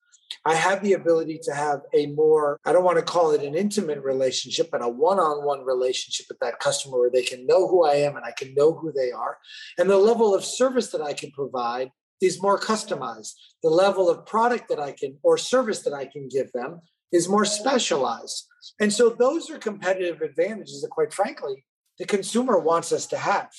I 0.45 0.55
have 0.55 0.83
the 0.83 0.95
ability 0.95 1.41
to 1.45 1.55
have 1.55 1.81
a 1.95 2.07
more, 2.07 2.59
I 2.65 2.73
don't 2.73 2.85
want 2.85 2.99
to 2.99 3.05
call 3.05 3.31
it 3.31 3.43
an 3.43 3.55
intimate 3.55 4.03
relationship, 4.03 4.71
but 4.71 4.83
a 4.83 4.89
one 4.89 5.19
on 5.19 5.45
one 5.45 5.65
relationship 5.65 6.27
with 6.29 6.39
that 6.41 6.61
customer 6.61 6.99
where 6.99 7.11
they 7.11 7.23
can 7.23 7.47
know 7.47 7.69
who 7.69 7.85
I 7.85 7.95
am 7.95 8.17
and 8.17 8.25
I 8.25 8.33
can 8.33 8.55
know 8.55 8.73
who 8.73 8.93
they 8.93 9.11
are. 9.11 9.39
And 9.79 9.89
the 9.89 9.97
level 9.97 10.35
of 10.35 10.45
service 10.45 10.91
that 10.91 11.03
I 11.03 11.13
can 11.13 11.31
provide 11.31 11.91
is 12.21 12.43
more 12.43 12.59
customized. 12.59 13.33
The 13.63 13.71
level 13.71 14.09
of 14.09 14.27
product 14.27 14.69
that 14.69 14.81
I 14.81 14.93
can 14.93 15.19
or 15.23 15.39
service 15.39 15.83
that 15.83 15.93
I 15.93 16.07
can 16.07 16.29
give 16.29 16.53
them 16.53 16.81
is 17.13 17.29
more 17.29 17.45
specialized. 17.45 18.47
And 18.81 18.93
so 18.93 19.11
those 19.11 19.51
are 19.51 19.59
competitive 19.59 20.21
advantages 20.21 20.83
that, 20.83 20.91
quite 20.91 21.13
frankly, 21.13 21.65
the 21.99 22.05
consumer 22.05 22.59
wants 22.59 22.93
us 22.93 23.07
to 23.09 23.17
have. 23.17 23.51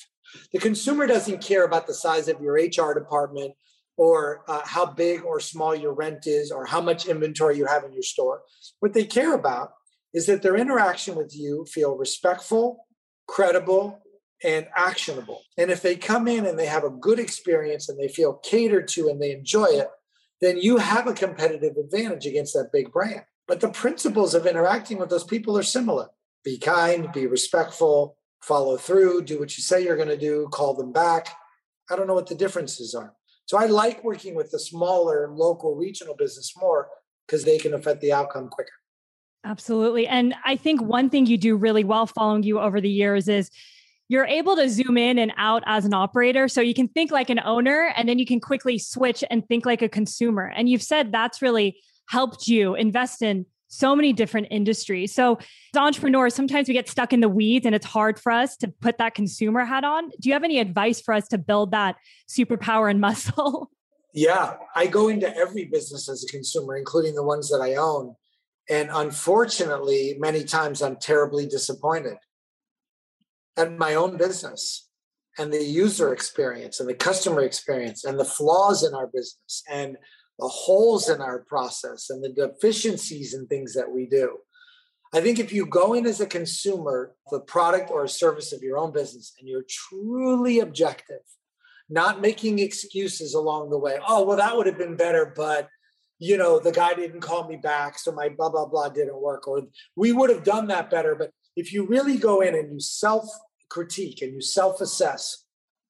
The 0.52 0.58
consumer 0.58 1.06
doesn't 1.06 1.42
care 1.42 1.64
about 1.64 1.86
the 1.86 1.94
size 1.94 2.28
of 2.28 2.40
your 2.40 2.54
HR 2.54 2.94
department 2.94 3.54
or 3.96 4.44
uh, 4.48 4.60
how 4.64 4.86
big 4.86 5.24
or 5.24 5.40
small 5.40 5.74
your 5.74 5.94
rent 5.94 6.26
is 6.26 6.50
or 6.50 6.66
how 6.66 6.80
much 6.80 7.06
inventory 7.06 7.56
you 7.56 7.66
have 7.66 7.84
in 7.84 7.92
your 7.92 8.02
store. 8.02 8.42
What 8.80 8.92
they 8.92 9.04
care 9.04 9.34
about 9.34 9.72
is 10.12 10.26
that 10.26 10.42
their 10.42 10.56
interaction 10.56 11.14
with 11.14 11.34
you 11.34 11.64
feel 11.66 11.96
respectful, 11.96 12.86
credible, 13.26 14.00
and 14.44 14.66
actionable. 14.76 15.40
And 15.56 15.70
if 15.70 15.80
they 15.80 15.96
come 15.96 16.28
in 16.28 16.44
and 16.46 16.58
they 16.58 16.66
have 16.66 16.84
a 16.84 16.90
good 16.90 17.18
experience 17.18 17.88
and 17.88 17.98
they 17.98 18.08
feel 18.08 18.34
catered 18.34 18.88
to 18.88 19.08
and 19.08 19.20
they 19.20 19.32
enjoy 19.32 19.66
it, 19.66 19.88
then 20.40 20.58
you 20.58 20.76
have 20.76 21.06
a 21.06 21.14
competitive 21.14 21.76
advantage 21.76 22.26
against 22.26 22.52
that 22.52 22.70
big 22.72 22.92
brand. 22.92 23.22
But 23.48 23.60
the 23.60 23.70
principles 23.70 24.34
of 24.34 24.46
interacting 24.46 24.98
with 24.98 25.08
those 25.08 25.24
people 25.24 25.56
are 25.56 25.62
similar. 25.62 26.08
Be 26.44 26.58
kind, 26.58 27.10
be 27.12 27.26
respectful, 27.26 28.16
follow 28.46 28.76
through, 28.76 29.22
do 29.22 29.40
what 29.40 29.56
you 29.56 29.62
say 29.62 29.82
you're 29.82 29.96
going 29.96 30.08
to 30.08 30.16
do, 30.16 30.48
call 30.52 30.72
them 30.72 30.92
back. 30.92 31.28
I 31.90 31.96
don't 31.96 32.06
know 32.06 32.14
what 32.14 32.28
the 32.28 32.34
differences 32.34 32.94
are. 32.94 33.12
So 33.46 33.58
I 33.58 33.66
like 33.66 34.04
working 34.04 34.34
with 34.34 34.50
the 34.50 34.58
smaller 34.58 35.28
local 35.32 35.74
regional 35.74 36.14
business 36.14 36.52
more 36.56 36.88
because 37.26 37.44
they 37.44 37.58
can 37.58 37.74
affect 37.74 38.00
the 38.00 38.12
outcome 38.12 38.48
quicker. 38.48 38.70
Absolutely. 39.44 40.06
And 40.06 40.34
I 40.44 40.56
think 40.56 40.80
one 40.80 41.10
thing 41.10 41.26
you 41.26 41.38
do 41.38 41.56
really 41.56 41.84
well 41.84 42.06
following 42.06 42.44
you 42.44 42.60
over 42.60 42.80
the 42.80 42.90
years 42.90 43.28
is 43.28 43.50
you're 44.08 44.26
able 44.26 44.54
to 44.56 44.68
zoom 44.68 44.96
in 44.96 45.18
and 45.18 45.32
out 45.36 45.64
as 45.66 45.84
an 45.84 45.94
operator. 45.94 46.46
So 46.46 46.60
you 46.60 46.74
can 46.74 46.86
think 46.88 47.10
like 47.10 47.30
an 47.30 47.40
owner 47.44 47.92
and 47.96 48.08
then 48.08 48.20
you 48.20 48.26
can 48.26 48.40
quickly 48.40 48.78
switch 48.78 49.24
and 49.28 49.46
think 49.48 49.66
like 49.66 49.82
a 49.82 49.88
consumer. 49.88 50.52
And 50.54 50.68
you've 50.68 50.82
said 50.82 51.10
that's 51.10 51.42
really 51.42 51.80
helped 52.08 52.46
you 52.46 52.76
invest 52.76 53.22
in 53.22 53.46
so 53.68 53.96
many 53.96 54.12
different 54.12 54.48
industries. 54.50 55.14
So, 55.14 55.38
as 55.38 55.78
entrepreneurs, 55.78 56.34
sometimes 56.34 56.68
we 56.68 56.74
get 56.74 56.88
stuck 56.88 57.12
in 57.12 57.20
the 57.20 57.28
weeds 57.28 57.66
and 57.66 57.74
it's 57.74 57.86
hard 57.86 58.18
for 58.18 58.32
us 58.32 58.56
to 58.58 58.68
put 58.68 58.98
that 58.98 59.14
consumer 59.14 59.64
hat 59.64 59.84
on. 59.84 60.08
Do 60.20 60.28
you 60.28 60.32
have 60.32 60.44
any 60.44 60.58
advice 60.58 61.00
for 61.00 61.14
us 61.14 61.28
to 61.28 61.38
build 61.38 61.72
that 61.72 61.96
superpower 62.28 62.90
and 62.90 63.00
muscle? 63.08 63.70
Yeah, 64.14 64.56
I 64.74 64.86
go 64.86 65.08
into 65.08 65.34
every 65.36 65.64
business 65.66 66.08
as 66.08 66.24
a 66.24 66.28
consumer, 66.28 66.76
including 66.76 67.14
the 67.14 67.22
ones 67.24 67.50
that 67.50 67.60
I 67.60 67.74
own. 67.74 68.14
And 68.68 68.88
unfortunately, 68.92 70.16
many 70.18 70.44
times 70.44 70.82
I'm 70.82 70.96
terribly 70.96 71.46
disappointed. 71.46 72.16
at 73.56 73.76
my 73.78 73.94
own 73.94 74.16
business 74.16 74.88
and 75.38 75.52
the 75.52 75.62
user 75.62 76.12
experience 76.12 76.80
and 76.80 76.88
the 76.88 76.94
customer 76.94 77.42
experience 77.42 78.04
and 78.04 78.18
the 78.18 78.24
flaws 78.24 78.82
in 78.82 78.94
our 78.94 79.06
business 79.06 79.62
and 79.70 79.96
the 80.38 80.48
holes 80.48 81.08
in 81.08 81.20
our 81.20 81.40
process 81.40 82.10
and 82.10 82.22
the 82.22 82.28
deficiencies 82.28 83.34
and 83.34 83.48
things 83.48 83.74
that 83.74 83.90
we 83.90 84.06
do. 84.06 84.38
I 85.14 85.20
think 85.20 85.38
if 85.38 85.52
you 85.52 85.66
go 85.66 85.94
in 85.94 86.06
as 86.06 86.20
a 86.20 86.26
consumer, 86.26 87.14
the 87.30 87.40
product 87.40 87.90
or 87.90 88.04
a 88.04 88.08
service 88.08 88.52
of 88.52 88.62
your 88.62 88.76
own 88.76 88.92
business, 88.92 89.34
and 89.38 89.48
you're 89.48 89.64
truly 89.68 90.58
objective, 90.58 91.22
not 91.88 92.20
making 92.20 92.58
excuses 92.58 93.32
along 93.32 93.70
the 93.70 93.78
way. 93.78 93.98
Oh, 94.06 94.24
well, 94.24 94.36
that 94.36 94.56
would 94.56 94.66
have 94.66 94.78
been 94.78 94.96
better, 94.96 95.32
but 95.34 95.68
you 96.18 96.36
know, 96.36 96.58
the 96.58 96.72
guy 96.72 96.94
didn't 96.94 97.20
call 97.20 97.46
me 97.46 97.56
back, 97.56 97.98
so 97.98 98.10
my 98.10 98.28
blah 98.28 98.48
blah 98.48 98.66
blah 98.66 98.88
didn't 98.88 99.20
work, 99.20 99.46
or 99.46 99.62
we 99.96 100.12
would 100.12 100.30
have 100.30 100.44
done 100.44 100.68
that 100.68 100.90
better. 100.90 101.14
But 101.14 101.30
if 101.56 101.72
you 101.72 101.86
really 101.86 102.16
go 102.16 102.40
in 102.40 102.54
and 102.54 102.72
you 102.72 102.80
self 102.80 103.28
critique 103.68 104.22
and 104.22 104.32
you 104.32 104.40
self 104.40 104.80
assess 104.80 105.44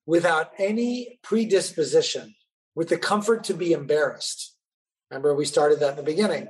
without 0.04 0.50
any 0.58 1.20
predisposition, 1.22 2.34
with 2.76 2.88
the 2.88 2.98
comfort 2.98 3.42
to 3.44 3.54
be 3.54 3.72
embarrassed, 3.72 4.54
remember 5.10 5.34
we 5.34 5.46
started 5.46 5.80
that 5.80 5.90
in 5.90 5.96
the 5.96 6.02
beginning, 6.02 6.46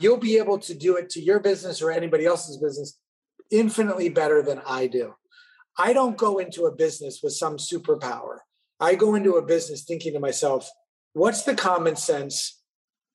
you'll 0.00 0.16
be 0.16 0.38
able 0.38 0.58
to 0.60 0.74
do 0.74 0.96
it 0.96 1.10
to 1.10 1.20
your 1.20 1.40
business 1.40 1.82
or 1.82 1.90
anybody 1.90 2.24
else's 2.24 2.56
business 2.56 2.98
infinitely 3.50 4.08
better 4.08 4.40
than 4.40 4.62
I 4.66 4.86
do. 4.86 5.14
I 5.76 5.92
don't 5.92 6.16
go 6.16 6.38
into 6.38 6.64
a 6.64 6.74
business 6.74 7.20
with 7.22 7.32
some 7.32 7.56
superpower. 7.56 8.38
I 8.80 8.94
go 8.94 9.14
into 9.14 9.34
a 9.34 9.44
business 9.44 9.84
thinking 9.84 10.12
to 10.14 10.20
myself, 10.20 10.70
what's 11.12 11.42
the 11.42 11.54
common 11.54 11.96
sense 11.96 12.60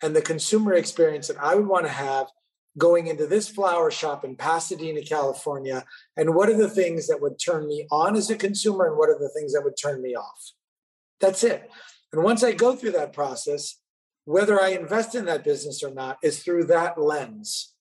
and 0.04 0.16
the 0.16 0.22
consumer 0.22 0.74
experience 0.74 1.28
that 1.28 1.42
I 1.42 1.56
would 1.56 1.68
want 1.68 1.86
to 1.86 1.92
have 1.92 2.28
going 2.78 3.08
into 3.08 3.28
this 3.28 3.50
flower 3.50 3.92
shop 3.92 4.26
in 4.26 4.36
Pasadena, 4.36 5.02
California? 5.02 5.86
And 6.18 6.36
what 6.36 6.50
are 6.50 6.58
the 6.58 6.70
things 6.70 7.08
that 7.08 7.22
would 7.22 7.40
turn 7.40 7.68
me 7.68 7.88
on 7.92 8.16
as 8.16 8.30
a 8.30 8.36
consumer? 8.36 8.88
And 8.88 8.98
what 8.98 9.10
are 9.10 9.20
the 9.20 9.30
things 9.30 9.54
that 9.54 9.64
would 9.64 9.78
turn 9.82 10.02
me 10.02 10.16
off? 10.16 10.52
That's 11.22 11.44
it. 11.44 11.70
And 12.12 12.24
once 12.24 12.44
I 12.44 12.52
go 12.52 12.76
through 12.76 12.92
that 12.92 13.14
process, 13.14 13.80
whether 14.26 14.62
I 14.62 14.70
invest 14.70 15.16
in 15.16 15.26
that 15.26 15.44
business 15.44 15.84
or 15.84 15.92
not 15.92 16.18
is 16.24 16.44
through 16.44 16.66
that 16.66 17.00
lens, 17.00 17.74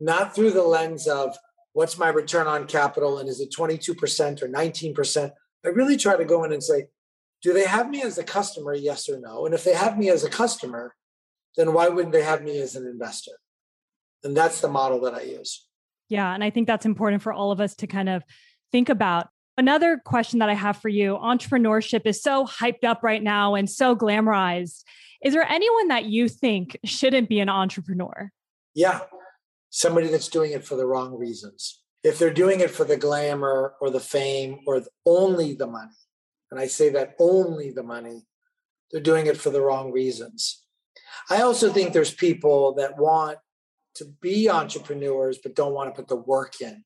not 0.00 0.34
through 0.34 0.52
the 0.52 0.64
lens 0.64 1.06
of 1.06 1.36
what's 1.72 1.98
my 1.98 2.08
return 2.08 2.46
on 2.46 2.66
capital 2.66 3.18
and 3.18 3.28
is 3.28 3.40
it 3.40 3.54
22% 3.56 4.42
or 4.42 4.48
19%. 4.48 5.30
I 5.64 5.68
really 5.68 5.96
try 5.96 6.16
to 6.16 6.24
go 6.24 6.44
in 6.44 6.52
and 6.52 6.62
say, 6.62 6.86
do 7.42 7.52
they 7.52 7.66
have 7.66 7.88
me 7.88 8.02
as 8.02 8.18
a 8.18 8.24
customer? 8.24 8.74
Yes 8.74 9.08
or 9.08 9.18
no? 9.18 9.46
And 9.46 9.54
if 9.54 9.64
they 9.64 9.74
have 9.74 9.98
me 9.98 10.10
as 10.10 10.22
a 10.24 10.30
customer, 10.30 10.94
then 11.56 11.72
why 11.72 11.88
wouldn't 11.88 12.12
they 12.12 12.22
have 12.22 12.42
me 12.42 12.60
as 12.60 12.76
an 12.76 12.86
investor? 12.86 13.32
And 14.24 14.36
that's 14.36 14.60
the 14.60 14.68
model 14.68 15.00
that 15.02 15.14
I 15.14 15.22
use. 15.22 15.66
Yeah. 16.08 16.32
And 16.32 16.44
I 16.44 16.50
think 16.50 16.66
that's 16.66 16.86
important 16.86 17.22
for 17.22 17.32
all 17.32 17.50
of 17.50 17.60
us 17.60 17.74
to 17.76 17.86
kind 17.86 18.08
of 18.08 18.22
think 18.70 18.88
about. 18.88 19.28
Another 19.58 20.00
question 20.02 20.38
that 20.38 20.48
I 20.48 20.54
have 20.54 20.78
for 20.78 20.88
you 20.88 21.18
entrepreneurship 21.22 22.02
is 22.06 22.22
so 22.22 22.46
hyped 22.46 22.84
up 22.84 23.02
right 23.02 23.22
now 23.22 23.54
and 23.54 23.68
so 23.68 23.94
glamorized. 23.94 24.82
Is 25.22 25.34
there 25.34 25.46
anyone 25.46 25.88
that 25.88 26.06
you 26.06 26.28
think 26.28 26.78
shouldn't 26.84 27.28
be 27.28 27.38
an 27.40 27.48
entrepreneur? 27.48 28.30
Yeah. 28.74 29.00
Somebody 29.70 30.08
that's 30.08 30.28
doing 30.28 30.52
it 30.52 30.64
for 30.64 30.76
the 30.76 30.86
wrong 30.86 31.18
reasons. 31.18 31.82
If 32.02 32.18
they're 32.18 32.32
doing 32.32 32.60
it 32.60 32.70
for 32.70 32.84
the 32.84 32.96
glamour 32.96 33.74
or 33.80 33.90
the 33.90 34.00
fame 34.00 34.60
or 34.66 34.82
only 35.06 35.54
the 35.54 35.66
money, 35.66 35.90
and 36.50 36.58
I 36.58 36.66
say 36.66 36.88
that 36.90 37.14
only 37.18 37.70
the 37.70 37.82
money, 37.82 38.26
they're 38.90 39.00
doing 39.00 39.26
it 39.26 39.36
for 39.36 39.50
the 39.50 39.60
wrong 39.60 39.92
reasons. 39.92 40.64
I 41.30 41.42
also 41.42 41.72
think 41.72 41.92
there's 41.92 42.12
people 42.12 42.74
that 42.74 42.98
want 42.98 43.38
to 43.96 44.06
be 44.20 44.50
entrepreneurs 44.50 45.38
but 45.42 45.54
don't 45.54 45.74
want 45.74 45.94
to 45.94 45.98
put 45.98 46.08
the 46.08 46.16
work 46.16 46.60
in. 46.60 46.84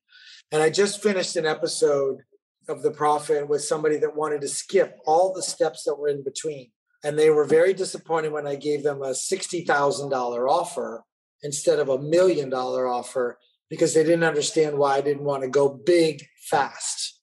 And 0.51 0.61
I 0.61 0.69
just 0.69 1.01
finished 1.01 1.35
an 1.35 1.45
episode 1.45 2.21
of 2.67 2.83
The 2.83 2.91
Profit 2.91 3.47
with 3.47 3.63
somebody 3.63 3.97
that 3.97 4.15
wanted 4.15 4.41
to 4.41 4.47
skip 4.47 4.97
all 5.05 5.33
the 5.33 5.43
steps 5.43 5.83
that 5.83 5.95
were 5.95 6.09
in 6.09 6.23
between. 6.23 6.71
And 7.03 7.17
they 7.17 7.29
were 7.29 7.45
very 7.45 7.73
disappointed 7.73 8.31
when 8.31 8.47
I 8.47 8.55
gave 8.55 8.83
them 8.83 9.01
a 9.01 9.11
$60,000 9.11 10.49
offer 10.49 11.03
instead 11.43 11.79
of 11.79 11.89
a 11.89 11.99
million 11.99 12.49
dollar 12.49 12.87
offer 12.87 13.37
because 13.69 13.93
they 13.93 14.03
didn't 14.03 14.23
understand 14.23 14.77
why 14.77 14.95
I 14.95 15.01
didn't 15.01 15.23
want 15.23 15.43
to 15.43 15.49
go 15.49 15.69
big 15.69 16.25
fast. 16.49 17.19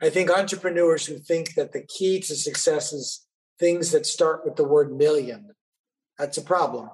I 0.00 0.08
think 0.08 0.30
entrepreneurs 0.30 1.06
who 1.06 1.18
think 1.18 1.54
that 1.54 1.72
the 1.72 1.82
key 1.82 2.20
to 2.20 2.34
success 2.34 2.92
is 2.92 3.26
things 3.58 3.92
that 3.92 4.06
start 4.06 4.44
with 4.44 4.56
the 4.56 4.64
word 4.64 4.96
million, 4.96 5.50
that's 6.18 6.38
a 6.38 6.42
problem. 6.42 6.88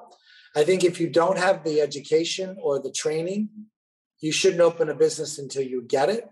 I 0.57 0.65
think 0.65 0.83
if 0.83 1.01
you 1.01 1.09
don't 1.09 1.39
have 1.39 1.63
the 1.63 1.81
education 1.81 2.57
or 2.61 2.81
the 2.81 2.91
training, 2.91 3.51
you 4.21 4.33
shouldn't 4.33 4.63
open 4.63 4.89
a 4.89 4.95
business 4.95 5.39
until 5.39 5.63
you 5.63 5.83
get 5.83 6.09
it. 6.09 6.29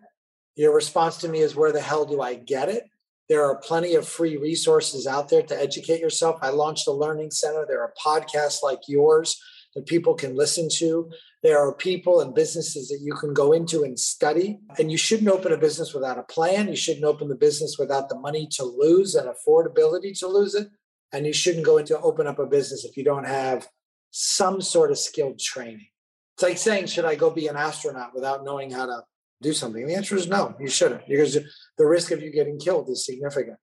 Your 0.57 0.75
response 0.75 1.17
to 1.19 1.29
me 1.29 1.41
is, 1.41 1.57
Where 1.57 1.73
the 1.73 1.81
hell 1.81 2.05
do 2.05 2.21
I 2.21 2.35
get 2.35 2.69
it? 2.69 2.85
There 3.29 3.45
are 3.45 3.57
plenty 3.57 3.95
of 3.95 4.07
free 4.07 4.37
resources 4.37 5.07
out 5.07 5.29
there 5.31 5.43
to 5.43 5.61
educate 5.61 6.01
yourself. 6.01 6.39
I 6.43 6.51
launched 6.51 6.87
a 6.87 6.93
learning 6.93 7.31
center. 7.31 7.65
There 7.67 7.81
are 7.81 7.95
podcasts 8.05 8.63
like 8.63 8.81
yours 8.87 9.41
that 9.75 9.87
people 9.87 10.15
can 10.15 10.37
listen 10.37 10.69
to. 10.77 11.11
There 11.43 11.59
are 11.59 11.75
people 11.75 12.21
and 12.21 12.35
businesses 12.35 12.89
that 12.89 13.01
you 13.01 13.15
can 13.15 13.33
go 13.33 13.53
into 13.53 13.83
and 13.83 13.99
study. 13.99 14.61
And 14.79 14.93
you 14.93 14.99
shouldn't 14.99 15.29
open 15.29 15.53
a 15.53 15.57
business 15.57 15.95
without 15.95 16.19
a 16.19 16.23
plan. 16.23 16.69
You 16.69 16.77
shouldn't 16.77 17.05
open 17.05 17.29
the 17.29 17.35
business 17.35 17.77
without 17.79 18.09
the 18.09 18.19
money 18.19 18.47
to 18.53 18.65
lose 18.65 19.15
and 19.15 19.29
affordability 19.29 20.19
to 20.21 20.29
lose 20.29 20.55
it. 20.55 20.69
And 21.13 21.27
you 21.27 21.33
shouldn't 21.33 21.67
go 21.67 21.79
into 21.79 21.99
open 22.01 22.27
up 22.27 22.39
a 22.39 22.47
business 22.47 22.85
if 22.85 22.97
you 22.97 23.05
don't 23.05 23.27
have 23.27 23.69
some 24.11 24.61
sort 24.61 24.91
of 24.91 24.99
skilled 24.99 25.39
training. 25.39 25.89
It's 26.35 26.43
like 26.43 26.59
saying, 26.59 26.87
should 26.87 27.05
I 27.05 27.15
go 27.15 27.31
be 27.31 27.47
an 27.47 27.57
astronaut 27.57 28.15
without 28.15 28.45
knowing 28.45 28.71
how 28.71 28.87
to 28.87 29.03
do 29.45 29.53
something? 29.53 29.87
The 29.87 29.95
answer 29.95 30.17
is 30.17 30.27
no, 30.27 30.55
you 30.59 30.69
shouldn't, 30.69 31.07
because 31.07 31.39
the 31.79 31.87
risk 31.87 32.11
of 32.11 32.21
you 32.21 32.33
getting 32.33 32.59
killed 32.59 32.89
is 32.89 33.05
significant. 33.05 33.59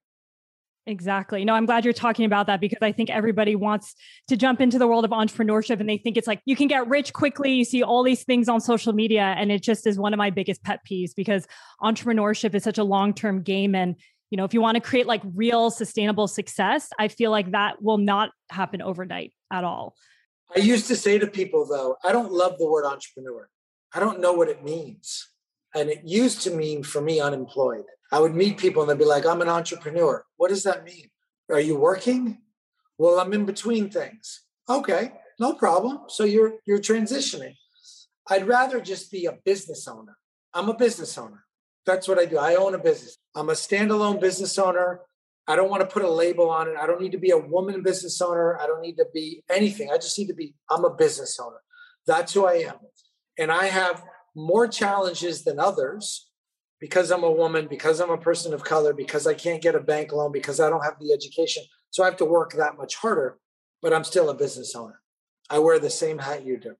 Exactly. 0.86 1.44
No, 1.44 1.54
I'm 1.54 1.64
glad 1.64 1.84
you're 1.84 1.94
talking 1.94 2.24
about 2.24 2.48
that 2.48 2.60
because 2.60 2.78
I 2.82 2.90
think 2.90 3.08
everybody 3.08 3.54
wants 3.54 3.94
to 4.28 4.36
jump 4.36 4.60
into 4.60 4.78
the 4.78 4.88
world 4.88 5.04
of 5.04 5.12
entrepreneurship 5.12 5.78
and 5.78 5.88
they 5.88 5.96
think 5.96 6.16
it's 6.16 6.26
like 6.26 6.40
you 6.44 6.56
can 6.56 6.66
get 6.66 6.88
rich 6.88 7.12
quickly. 7.12 7.52
You 7.52 7.64
see 7.64 7.84
all 7.84 8.02
these 8.02 8.24
things 8.24 8.48
on 8.48 8.60
social 8.60 8.92
media. 8.92 9.34
And 9.38 9.52
it 9.52 9.62
just 9.62 9.86
is 9.86 9.96
one 9.96 10.12
of 10.12 10.18
my 10.18 10.30
biggest 10.30 10.64
pet 10.64 10.80
peeves 10.90 11.10
because 11.14 11.46
entrepreneurship 11.80 12.52
is 12.56 12.64
such 12.64 12.78
a 12.78 12.84
long 12.84 13.14
term 13.14 13.42
game. 13.42 13.76
And, 13.76 13.94
you 14.30 14.36
know, 14.36 14.44
if 14.44 14.54
you 14.54 14.60
want 14.60 14.74
to 14.74 14.80
create 14.80 15.06
like 15.06 15.22
real 15.36 15.70
sustainable 15.70 16.26
success, 16.26 16.88
I 16.98 17.06
feel 17.06 17.30
like 17.30 17.52
that 17.52 17.80
will 17.80 17.98
not 17.98 18.30
happen 18.50 18.82
overnight 18.82 19.32
at 19.52 19.62
all. 19.62 19.94
I 20.54 20.58
used 20.58 20.88
to 20.88 20.96
say 20.96 21.16
to 21.16 21.28
people, 21.28 21.64
though, 21.64 21.96
I 22.04 22.10
don't 22.10 22.32
love 22.32 22.58
the 22.58 22.68
word 22.68 22.84
entrepreneur. 22.84 23.48
I 23.94 24.00
don't 24.00 24.20
know 24.20 24.32
what 24.32 24.48
it 24.48 24.64
means. 24.64 25.28
And 25.74 25.88
it 25.88 26.02
used 26.04 26.42
to 26.42 26.50
mean 26.50 26.82
for 26.82 27.00
me 27.00 27.20
unemployed. 27.20 27.84
I 28.10 28.20
would 28.20 28.34
meet 28.34 28.58
people 28.58 28.82
and 28.82 28.90
they'd 28.90 28.98
be 28.98 29.06
like, 29.06 29.24
I'm 29.24 29.40
an 29.40 29.48
entrepreneur. 29.48 30.24
What 30.36 30.48
does 30.48 30.64
that 30.64 30.84
mean? 30.84 31.10
Are 31.50 31.60
you 31.60 31.76
working? 31.76 32.38
Well, 32.98 33.18
I'm 33.18 33.32
in 33.32 33.46
between 33.46 33.88
things. 33.90 34.42
Okay, 34.68 35.12
no 35.40 35.54
problem. 35.54 36.00
So 36.08 36.24
you're 36.24 36.54
you're 36.66 36.78
transitioning. 36.78 37.56
I'd 38.28 38.46
rather 38.46 38.80
just 38.80 39.10
be 39.10 39.26
a 39.26 39.38
business 39.44 39.88
owner. 39.88 40.16
I'm 40.54 40.68
a 40.68 40.74
business 40.74 41.16
owner. 41.18 41.44
That's 41.84 42.06
what 42.06 42.18
I 42.18 42.26
do. 42.26 42.38
I 42.38 42.54
own 42.54 42.74
a 42.74 42.78
business. 42.78 43.18
I'm 43.34 43.48
a 43.48 43.54
standalone 43.54 44.20
business 44.20 44.58
owner. 44.58 45.00
I 45.48 45.56
don't 45.56 45.70
want 45.70 45.80
to 45.80 45.92
put 45.92 46.04
a 46.04 46.10
label 46.10 46.48
on 46.50 46.68
it. 46.68 46.76
I 46.78 46.86
don't 46.86 47.00
need 47.00 47.12
to 47.12 47.18
be 47.18 47.30
a 47.30 47.38
woman 47.38 47.82
business 47.82 48.20
owner. 48.20 48.58
I 48.60 48.66
don't 48.66 48.80
need 48.80 48.96
to 48.96 49.06
be 49.12 49.42
anything. 49.50 49.90
I 49.90 49.96
just 49.96 50.16
need 50.18 50.28
to 50.28 50.34
be, 50.34 50.54
I'm 50.70 50.84
a 50.84 50.94
business 50.94 51.38
owner. 51.40 51.56
That's 52.06 52.32
who 52.32 52.46
I 52.46 52.54
am. 52.54 52.76
And 53.38 53.50
I 53.50 53.66
have 53.66 54.04
more 54.34 54.66
challenges 54.66 55.44
than 55.44 55.58
others 55.58 56.28
because 56.80 57.10
I'm 57.10 57.22
a 57.22 57.30
woman, 57.30 57.68
because 57.68 58.00
I'm 58.00 58.10
a 58.10 58.18
person 58.18 58.52
of 58.52 58.64
color, 58.64 58.92
because 58.92 59.26
I 59.26 59.34
can't 59.34 59.62
get 59.62 59.74
a 59.74 59.80
bank 59.80 60.12
loan, 60.12 60.32
because 60.32 60.58
I 60.58 60.68
don't 60.68 60.82
have 60.82 60.98
the 61.00 61.12
education. 61.12 61.62
So 61.90 62.02
I 62.02 62.06
have 62.06 62.16
to 62.16 62.24
work 62.24 62.54
that 62.54 62.76
much 62.76 62.96
harder, 62.96 63.38
but 63.80 63.92
I'm 63.92 64.04
still 64.04 64.30
a 64.30 64.34
business 64.34 64.74
owner. 64.74 65.00
I 65.48 65.60
wear 65.60 65.78
the 65.78 65.90
same 65.90 66.18
hat 66.18 66.44
you 66.44 66.58
do. 66.58 66.74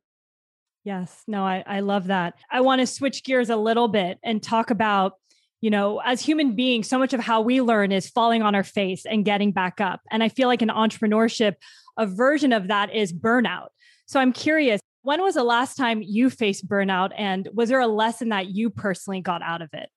Yes, 0.84 1.22
no, 1.28 1.44
I, 1.44 1.62
I 1.64 1.80
love 1.80 2.08
that. 2.08 2.34
I 2.50 2.62
want 2.62 2.80
to 2.80 2.86
switch 2.86 3.22
gears 3.22 3.50
a 3.50 3.56
little 3.56 3.86
bit 3.86 4.18
and 4.24 4.42
talk 4.42 4.70
about 4.70 5.14
you 5.62 5.70
know, 5.70 6.00
as 6.04 6.20
human 6.20 6.56
beings, 6.56 6.88
so 6.88 6.98
much 6.98 7.14
of 7.14 7.20
how 7.20 7.40
we 7.40 7.62
learn 7.62 7.92
is 7.92 8.10
falling 8.10 8.42
on 8.42 8.54
our 8.54 8.64
face 8.64 9.06
and 9.06 9.24
getting 9.24 9.52
back 9.52 9.80
up. 9.80 10.00
And 10.10 10.22
I 10.22 10.28
feel 10.28 10.48
like 10.48 10.60
in 10.60 10.68
entrepreneurship, 10.68 11.54
a 11.96 12.04
version 12.04 12.52
of 12.52 12.66
that 12.68 12.92
is 12.92 13.12
burnout. 13.12 13.68
So 14.06 14.18
I'm 14.18 14.32
curious, 14.32 14.80
when 15.02 15.22
was 15.22 15.34
the 15.34 15.44
last 15.44 15.76
time 15.76 16.02
you 16.02 16.30
faced 16.30 16.68
burnout? 16.68 17.10
And 17.16 17.48
was 17.52 17.68
there 17.68 17.81
a 17.81 17.87
lesson 17.87 18.31
that 18.31 18.48
you 18.48 18.70
personally 18.70 19.20
got 19.20 19.42
out 19.42 19.62
of 19.62 19.70
it? 19.72 19.88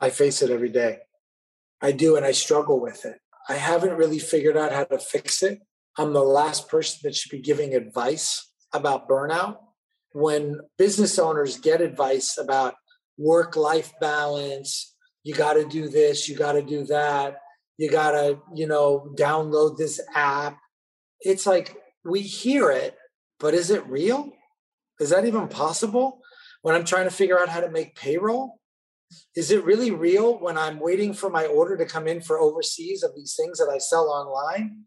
I 0.00 0.10
face 0.10 0.42
it 0.42 0.50
every 0.50 0.70
day. 0.70 0.98
I 1.80 1.92
do, 1.92 2.16
and 2.16 2.24
I 2.24 2.32
struggle 2.32 2.80
with 2.80 3.04
it. 3.04 3.18
I 3.48 3.54
haven't 3.54 3.96
really 3.96 4.18
figured 4.18 4.56
out 4.56 4.72
how 4.72 4.84
to 4.84 4.98
fix 4.98 5.42
it. 5.42 5.60
I'm 5.98 6.12
the 6.12 6.22
last 6.22 6.68
person 6.68 7.00
that 7.02 7.14
should 7.14 7.30
be 7.30 7.40
giving 7.40 7.74
advice 7.74 8.50
about 8.72 9.08
burnout. 9.08 9.58
When 10.12 10.60
business 10.78 11.18
owners 11.18 11.58
get 11.58 11.80
advice 11.80 12.38
about 12.38 12.74
work 13.18 13.56
life 13.56 13.92
balance. 14.00 14.94
You 15.22 15.34
got 15.34 15.54
to 15.54 15.64
do 15.64 15.88
this, 15.88 16.28
you 16.28 16.36
got 16.36 16.52
to 16.52 16.62
do 16.62 16.84
that. 16.86 17.36
You 17.78 17.90
got 17.90 18.12
to, 18.12 18.38
you 18.54 18.66
know, 18.66 19.12
download 19.16 19.76
this 19.76 20.00
app. 20.14 20.58
It's 21.20 21.46
like 21.46 21.76
we 22.04 22.20
hear 22.20 22.70
it, 22.70 22.96
but 23.42 23.52
is 23.52 23.70
it 23.70 23.86
real? 23.86 24.32
Is 25.00 25.10
that 25.10 25.26
even 25.26 25.48
possible? 25.48 26.22
When 26.62 26.74
I'm 26.74 26.84
trying 26.84 27.04
to 27.04 27.14
figure 27.14 27.38
out 27.38 27.50
how 27.50 27.60
to 27.60 27.70
make 27.70 27.96
payroll, 27.96 28.60
Is 29.34 29.50
it 29.50 29.64
really 29.64 29.90
real 29.90 30.38
when 30.38 30.56
I'm 30.58 30.78
waiting 30.78 31.12
for 31.14 31.30
my 31.30 31.46
order 31.46 31.76
to 31.76 31.86
come 31.86 32.06
in 32.06 32.20
for 32.20 32.38
overseas 32.38 33.02
of 33.02 33.14
these 33.14 33.34
things 33.38 33.58
that 33.58 33.70
I 33.70 33.78
sell 33.78 34.08
online 34.08 34.84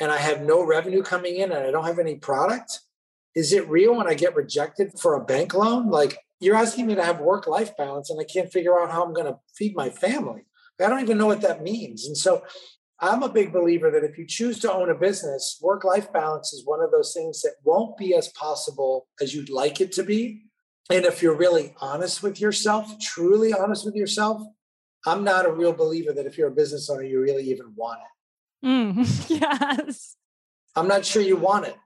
and 0.00 0.10
I 0.10 0.18
have 0.18 0.42
no 0.42 0.64
revenue 0.64 1.02
coming 1.02 1.36
in 1.36 1.52
and 1.52 1.66
I 1.66 1.70
don't 1.70 1.86
have 1.86 1.98
any 1.98 2.16
product? 2.16 2.80
Is 3.34 3.52
it 3.52 3.68
real 3.68 3.94
when 3.94 4.08
I 4.08 4.14
get 4.14 4.34
rejected 4.34 4.98
for 4.98 5.14
a 5.14 5.24
bank 5.24 5.54
loan? 5.54 5.90
Like 5.90 6.18
you're 6.40 6.56
asking 6.56 6.86
me 6.86 6.94
to 6.94 7.04
have 7.04 7.20
work 7.20 7.46
life 7.46 7.76
balance 7.76 8.10
and 8.10 8.20
I 8.20 8.24
can't 8.24 8.52
figure 8.52 8.80
out 8.80 8.90
how 8.90 9.04
I'm 9.04 9.14
going 9.14 9.32
to 9.32 9.38
feed 9.56 9.76
my 9.76 9.90
family. 9.90 10.42
I 10.80 10.88
don't 10.88 11.02
even 11.02 11.18
know 11.18 11.26
what 11.26 11.40
that 11.40 11.62
means. 11.62 12.06
And 12.06 12.16
so 12.16 12.42
I'm 13.00 13.22
a 13.22 13.28
big 13.28 13.52
believer 13.52 13.90
that 13.92 14.02
if 14.02 14.18
you 14.18 14.26
choose 14.26 14.58
to 14.60 14.72
own 14.72 14.90
a 14.90 14.94
business, 14.94 15.58
work 15.62 15.84
life 15.84 16.12
balance 16.12 16.52
is 16.52 16.66
one 16.66 16.80
of 16.82 16.90
those 16.90 17.12
things 17.14 17.42
that 17.42 17.54
won't 17.62 17.96
be 17.96 18.14
as 18.14 18.28
possible 18.28 19.06
as 19.20 19.34
you'd 19.34 19.50
like 19.50 19.80
it 19.80 19.92
to 19.92 20.02
be. 20.02 20.42
And 20.90 21.04
if 21.04 21.22
you're 21.22 21.36
really 21.36 21.74
honest 21.80 22.22
with 22.22 22.40
yourself, 22.40 22.98
truly 23.00 23.52
honest 23.52 23.84
with 23.84 23.94
yourself, 23.94 24.42
I'm 25.06 25.22
not 25.22 25.46
a 25.46 25.52
real 25.52 25.72
believer 25.72 26.12
that 26.12 26.26
if 26.26 26.36
you're 26.36 26.48
a 26.48 26.54
business 26.54 26.90
owner, 26.90 27.04
you 27.04 27.20
really 27.20 27.44
even 27.44 27.72
want 27.76 28.00
it. 28.00 28.66
Mm, 28.66 29.30
yes. 29.40 30.16
I'm 30.74 30.88
not 30.88 31.04
sure 31.04 31.22
you 31.22 31.36
want 31.36 31.66
it. 31.66 31.76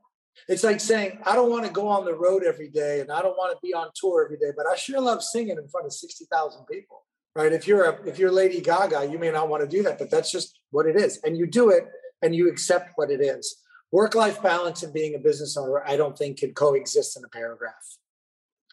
It's 0.48 0.64
like 0.64 0.80
saying, 0.80 1.18
I 1.24 1.34
don't 1.34 1.50
want 1.50 1.66
to 1.66 1.72
go 1.72 1.88
on 1.88 2.06
the 2.06 2.14
road 2.14 2.42
every 2.42 2.68
day 2.68 3.00
and 3.00 3.12
I 3.12 3.20
don't 3.20 3.36
want 3.36 3.52
to 3.52 3.58
be 3.62 3.74
on 3.74 3.88
tour 3.94 4.24
every 4.24 4.38
day, 4.38 4.52
but 4.56 4.66
I 4.66 4.76
sure 4.76 5.00
love 5.00 5.22
singing 5.22 5.58
in 5.58 5.68
front 5.68 5.86
of 5.86 5.92
60,000 5.92 6.64
people. 6.64 7.04
Right. 7.34 7.52
If 7.52 7.66
you're 7.66 7.84
a 7.84 8.06
if 8.06 8.18
you're 8.18 8.30
Lady 8.30 8.60
Gaga, 8.60 9.08
you 9.10 9.18
may 9.18 9.30
not 9.30 9.48
want 9.48 9.62
to 9.62 9.68
do 9.68 9.82
that, 9.84 9.98
but 9.98 10.10
that's 10.10 10.30
just 10.30 10.58
what 10.70 10.86
it 10.86 10.96
is. 10.96 11.18
And 11.24 11.36
you 11.36 11.46
do 11.46 11.70
it 11.70 11.86
and 12.20 12.34
you 12.34 12.48
accept 12.50 12.92
what 12.96 13.10
it 13.10 13.20
is. 13.20 13.56
Work-life 13.90 14.42
balance 14.42 14.82
and 14.82 14.92
being 14.92 15.14
a 15.14 15.18
business 15.18 15.56
owner, 15.56 15.82
I 15.86 15.96
don't 15.96 16.16
think 16.16 16.38
can 16.38 16.54
coexist 16.54 17.16
in 17.16 17.24
a 17.24 17.28
paragraph. 17.28 17.98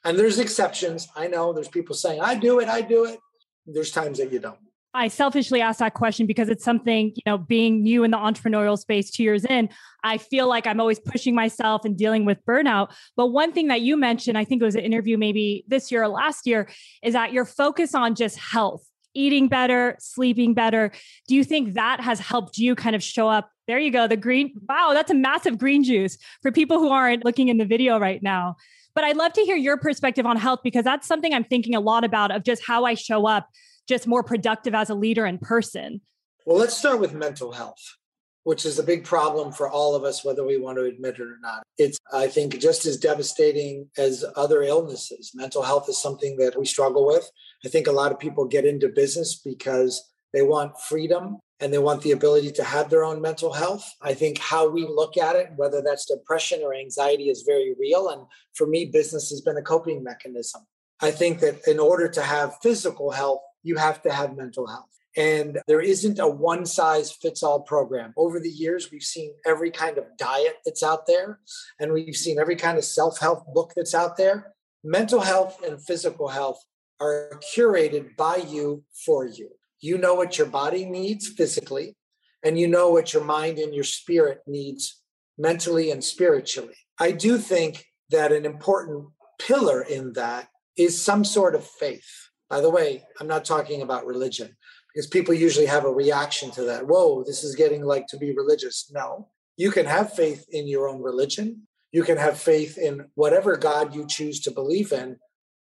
And 0.06 0.18
there's 0.18 0.40
exceptions. 0.40 1.10
I 1.16 1.28
know 1.28 1.52
there's 1.52 1.68
people 1.68 1.96
saying, 1.96 2.22
I 2.22 2.36
do 2.36 2.60
it, 2.60 2.70
I 2.70 2.82
do 2.82 3.06
it. 3.06 3.20
There's 3.66 3.92
times 3.92 4.18
that 4.20 4.32
you 4.32 4.40
don't. 4.40 4.60
I 4.94 5.08
selfishly 5.08 5.62
asked 5.62 5.80
that 5.80 5.94
question 5.94 6.26
because 6.26 6.50
it's 6.50 6.64
something, 6.64 7.12
you 7.16 7.22
know, 7.26 7.38
being 7.38 7.84
new 7.84 8.04
in 8.04 8.12
the 8.12 8.18
entrepreneurial 8.18 8.78
space 8.78 9.12
two 9.12 9.22
years 9.22 9.46
in, 9.46 9.70
I 10.04 10.18
feel 10.18 10.48
like 10.48 10.66
I'm 10.66 10.80
always 10.80 11.00
pushing 11.00 11.36
myself 11.36 11.86
and 11.86 11.96
dealing 11.96 12.26
with 12.26 12.44
burnout. 12.44 12.92
But 13.16 13.28
one 13.28 13.52
thing 13.52 13.68
that 13.68 13.82
you 13.82 13.98
mentioned, 13.98 14.38
I 14.38 14.46
think 14.46 14.62
it 14.62 14.66
was 14.66 14.76
an 14.76 14.82
interview 14.82 15.18
maybe 15.18 15.64
this 15.68 15.92
year 15.92 16.04
or 16.04 16.08
last 16.08 16.48
year, 16.48 16.70
is 17.04 17.14
that 17.14 17.32
your 17.32 17.46
focus 17.46 17.94
on 17.94 18.16
just 18.16 18.40
health, 18.40 18.84
eating 19.14 19.48
better, 19.48 19.96
sleeping 20.00 20.56
better. 20.56 20.92
Do 21.28 21.36
you 21.36 21.44
think 21.44 21.76
that 21.76 22.02
has 22.02 22.20
helped 22.20 22.58
you 22.58 22.74
kind 22.74 22.96
of 22.96 23.04
show 23.04 23.28
up? 23.28 23.52
There 23.68 23.78
you 23.78 23.92
go. 23.92 24.08
The 24.08 24.18
green, 24.18 24.56
wow, 24.68 24.92
that's 24.94 25.12
a 25.12 25.16
massive 25.16 25.60
green 25.60 25.84
juice 25.84 26.18
for 26.42 26.52
people 26.52 26.80
who 26.80 26.90
aren't 26.90 27.24
looking 27.26 27.50
in 27.50 27.60
the 27.60 27.66
video 27.66 28.00
right 28.00 28.24
now. 28.24 28.56
But 28.96 29.04
I'd 29.04 29.18
love 29.18 29.34
to 29.34 29.42
hear 29.42 29.56
your 29.56 29.78
perspective 29.78 30.26
on 30.26 30.36
health 30.36 30.62
because 30.64 30.84
that's 30.84 31.08
something 31.08 31.32
I'm 31.32 31.44
thinking 31.44 31.76
a 31.76 31.80
lot 31.80 32.04
about 32.04 32.32
of 32.32 32.44
just 32.44 32.64
how 32.66 32.86
I 32.86 32.96
show 32.96 33.28
up 33.28 33.48
just 33.90 34.08
more 34.08 34.24
productive 34.24 34.74
as 34.74 34.90
a 34.90 34.96
leader 34.96 35.26
in 35.26 35.40
person? 35.40 36.00
Well, 36.46 36.58
let's 36.58 36.78
start 36.78 37.00
with 37.00 37.14
mental 37.14 37.52
health, 37.52 37.98
which 38.44 38.66
is 38.66 38.80
a 38.80 38.84
big 38.84 39.04
problem 39.04 39.52
for 39.52 39.70
all 39.70 39.96
of 39.96 40.04
us, 40.04 40.24
whether 40.24 40.46
we 40.46 40.58
want 40.58 40.78
to 40.78 40.86
admit 40.86 41.16
it 41.16 41.22
or 41.22 41.38
not. 41.42 41.64
It's, 41.78 41.98
I 42.14 42.28
think, 42.28 42.60
just 42.60 42.86
as 42.86 42.98
devastating 42.98 43.90
as 43.98 44.24
other 44.38 44.62
illnesses. 44.62 45.32
Mental 45.34 45.64
health 45.64 45.90
is 45.90 46.02
something 46.02 46.38
that 46.38 46.58
we 46.58 46.66
struggle 46.66 47.06
with. 47.06 47.30
I 47.66 47.70
think 47.70 47.88
a 47.88 47.92
lot 47.92 48.12
of 48.12 48.20
people 48.20 48.46
get 48.46 48.66
into 48.66 48.88
business 48.88 49.42
because 49.44 50.02
they 50.32 50.44
want 50.44 50.80
freedom 50.80 51.40
and 51.60 51.74
they 51.74 51.78
want 51.80 52.04
the 52.04 52.12
ability 52.12 52.52
to 52.52 52.64
have 52.64 52.90
their 52.90 53.04
own 53.04 53.22
mental 53.22 53.52
health. 53.52 53.92
I 54.02 54.14
think 54.14 54.38
how 54.38 54.70
we 54.70 54.88
look 54.88 55.18
at 55.18 55.36
it, 55.36 55.50
whether 55.58 55.82
that's 55.82 56.06
depression 56.06 56.62
or 56.64 56.74
anxiety, 56.74 57.30
is 57.30 57.44
very 57.46 57.76
real. 57.78 58.10
And 58.10 58.22
for 58.54 58.66
me, 58.66 58.86
business 58.86 59.30
has 59.30 59.42
been 59.42 59.58
a 59.58 59.62
coping 59.62 60.04
mechanism. 60.04 60.62
I 61.02 61.12
think 61.12 61.40
that 61.40 61.68
in 61.68 61.80
order 61.80 62.08
to 62.10 62.22
have 62.22 62.58
physical 62.62 63.12
health, 63.12 63.42
you 63.64 63.76
have 63.76 64.02
to 64.04 64.12
have 64.12 64.36
mental 64.36 64.68
health. 64.68 64.90
And 65.18 65.60
there 65.68 65.82
isn't 65.82 66.20
a 66.20 66.28
one 66.28 66.66
size 66.66 67.12
fits 67.12 67.42
all 67.44 67.62
program. 67.62 68.14
Over 68.16 68.40
the 68.40 68.50
years, 68.50 68.92
we've 68.92 69.04
seen 69.04 69.34
every 69.46 69.72
kind 69.72 69.98
of 69.98 70.06
diet 70.18 70.58
that's 70.64 70.84
out 70.84 71.08
there, 71.08 71.40
and 71.80 71.92
we've 71.92 72.16
seen 72.16 72.40
every 72.40 72.56
kind 72.56 72.78
of 72.78 72.86
self 72.86 73.20
help 73.20 73.52
book 73.54 73.74
that's 73.76 73.96
out 73.96 74.18
there. 74.18 74.54
Mental 74.84 75.20
health 75.20 75.62
and 75.64 75.84
physical 75.84 76.28
health 76.28 76.64
are 77.02 77.40
curated 77.54 78.16
by 78.18 78.38
you 78.38 78.84
for 79.06 79.26
you. 79.26 79.50
You 79.82 79.98
know 79.98 80.14
what 80.14 80.38
your 80.38 80.48
body 80.48 80.86
needs 80.86 81.28
physically, 81.28 81.96
and 82.44 82.60
you 82.60 82.68
know 82.68 82.90
what 82.90 83.14
your 83.14 83.24
mind 83.24 83.58
and 83.58 83.74
your 83.74 83.84
spirit 83.84 84.42
needs 84.46 85.02
mentally 85.38 85.90
and 85.90 86.04
spiritually. 86.04 86.76
I 87.00 87.12
do 87.12 87.38
think 87.38 87.86
that 88.12 88.32
an 88.32 88.46
important 88.46 89.08
pillar 89.40 89.82
in 89.82 90.14
that 90.14 90.50
is 90.78 91.02
some 91.02 91.26
sort 91.26 91.56
of 91.56 91.66
faith 91.66 92.29
by 92.50 92.62
the 92.62 92.70
way, 92.70 93.04
I'm 93.20 93.28
not 93.28 93.46
talking 93.46 93.82
about 93.82 94.06
religion 94.06 94.56
because 94.94 95.08
people 95.08 95.34
usually 95.34 95.68
have 95.68 95.86
a 95.86 95.92
reaction 95.92 96.52
to 96.52 96.64
that. 96.64 96.88
Whoa, 96.88 97.24
this 97.24 97.44
is 97.44 97.56
getting 97.56 97.84
like 97.84 98.08
to 98.08 98.18
be 98.18 98.34
religious. 98.36 98.92
No, 98.94 99.28
you 99.58 99.72
can 99.72 99.86
have 99.86 100.14
faith 100.14 100.46
in 100.52 100.68
your 100.68 100.88
own 100.88 101.02
religion. 101.02 101.68
You 101.92 102.04
can 102.04 102.18
have 102.18 102.40
faith 102.40 102.78
in 102.78 103.08
whatever 103.16 103.58
God 103.58 103.96
you 103.96 104.06
choose 104.08 104.40
to 104.42 104.52
believe 104.52 104.92
in, 104.92 105.18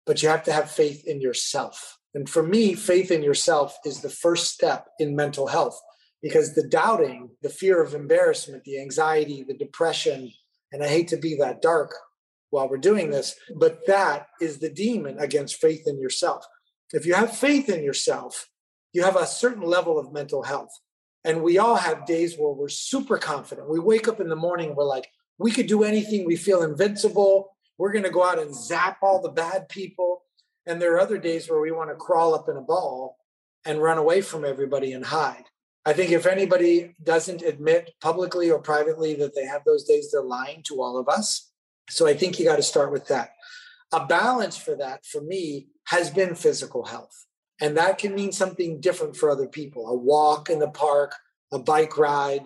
but 0.05 0.21
you 0.21 0.29
have 0.29 0.43
to 0.43 0.53
have 0.53 0.71
faith 0.71 1.05
in 1.05 1.21
yourself. 1.21 1.97
And 2.13 2.29
for 2.29 2.43
me, 2.43 2.73
faith 2.73 3.11
in 3.11 3.21
yourself 3.21 3.77
is 3.85 4.01
the 4.01 4.09
first 4.09 4.53
step 4.53 4.87
in 4.99 5.15
mental 5.15 5.47
health 5.47 5.79
because 6.21 6.55
the 6.55 6.67
doubting, 6.67 7.29
the 7.41 7.49
fear 7.49 7.81
of 7.81 7.93
embarrassment, 7.93 8.63
the 8.63 8.81
anxiety, 8.81 9.43
the 9.43 9.53
depression, 9.53 10.31
and 10.71 10.83
I 10.83 10.87
hate 10.87 11.09
to 11.09 11.17
be 11.17 11.35
that 11.35 11.61
dark 11.61 11.93
while 12.49 12.69
we're 12.69 12.77
doing 12.77 13.11
this, 13.11 13.35
but 13.55 13.85
that 13.87 14.27
is 14.41 14.59
the 14.59 14.69
demon 14.69 15.19
against 15.19 15.61
faith 15.61 15.83
in 15.85 15.99
yourself. 15.99 16.45
If 16.93 17.05
you 17.05 17.13
have 17.13 17.35
faith 17.35 17.69
in 17.69 17.83
yourself, 17.83 18.49
you 18.93 19.03
have 19.03 19.15
a 19.15 19.25
certain 19.25 19.63
level 19.63 19.99
of 19.99 20.13
mental 20.13 20.43
health. 20.43 20.71
And 21.23 21.43
we 21.43 21.57
all 21.57 21.75
have 21.75 22.05
days 22.05 22.35
where 22.37 22.53
we're 22.53 22.69
super 22.69 23.17
confident. 23.17 23.69
We 23.69 23.79
wake 23.79 24.07
up 24.07 24.21
in 24.21 24.29
the 24.29 24.35
morning, 24.35 24.75
we're 24.75 24.85
like, 24.85 25.09
we 25.37 25.51
could 25.51 25.67
do 25.67 25.83
anything. 25.83 26.25
We 26.25 26.35
feel 26.35 26.63
invincible. 26.63 27.51
We're 27.77 27.91
going 27.91 28.05
to 28.05 28.09
go 28.09 28.23
out 28.23 28.39
and 28.39 28.55
zap 28.55 28.97
all 29.01 29.21
the 29.21 29.29
bad 29.29 29.69
people. 29.69 30.23
And 30.65 30.81
there 30.81 30.93
are 30.95 30.99
other 30.99 31.17
days 31.17 31.49
where 31.49 31.61
we 31.61 31.71
want 31.71 31.89
to 31.89 31.95
crawl 31.95 32.33
up 32.33 32.49
in 32.49 32.57
a 32.57 32.61
ball 32.61 33.17
and 33.65 33.81
run 33.81 33.97
away 33.97 34.21
from 34.21 34.45
everybody 34.45 34.93
and 34.93 35.05
hide. 35.05 35.43
I 35.85 35.93
think 35.93 36.11
if 36.11 36.25
anybody 36.25 36.95
doesn't 37.03 37.43
admit 37.43 37.91
publicly 38.01 38.49
or 38.49 38.59
privately 38.59 39.13
that 39.15 39.35
they 39.35 39.45
have 39.45 39.61
those 39.65 39.85
days, 39.85 40.11
they're 40.11 40.21
lying 40.21 40.63
to 40.63 40.81
all 40.81 40.97
of 40.97 41.07
us. 41.07 41.51
So 41.89 42.07
I 42.07 42.13
think 42.13 42.39
you 42.39 42.45
got 42.45 42.57
to 42.57 42.63
start 42.63 42.91
with 42.91 43.07
that. 43.07 43.29
A 43.93 44.05
balance 44.05 44.57
for 44.57 44.75
that, 44.75 45.05
for 45.05 45.21
me, 45.21 45.67
has 45.85 46.09
been 46.09 46.35
physical 46.35 46.85
health. 46.85 47.25
And 47.59 47.77
that 47.77 47.97
can 47.97 48.13
mean 48.13 48.31
something 48.31 48.79
different 48.79 49.15
for 49.15 49.29
other 49.29 49.47
people 49.47 49.87
a 49.87 49.95
walk 49.95 50.49
in 50.49 50.59
the 50.59 50.69
park, 50.69 51.15
a 51.51 51.59
bike 51.59 51.97
ride, 51.97 52.45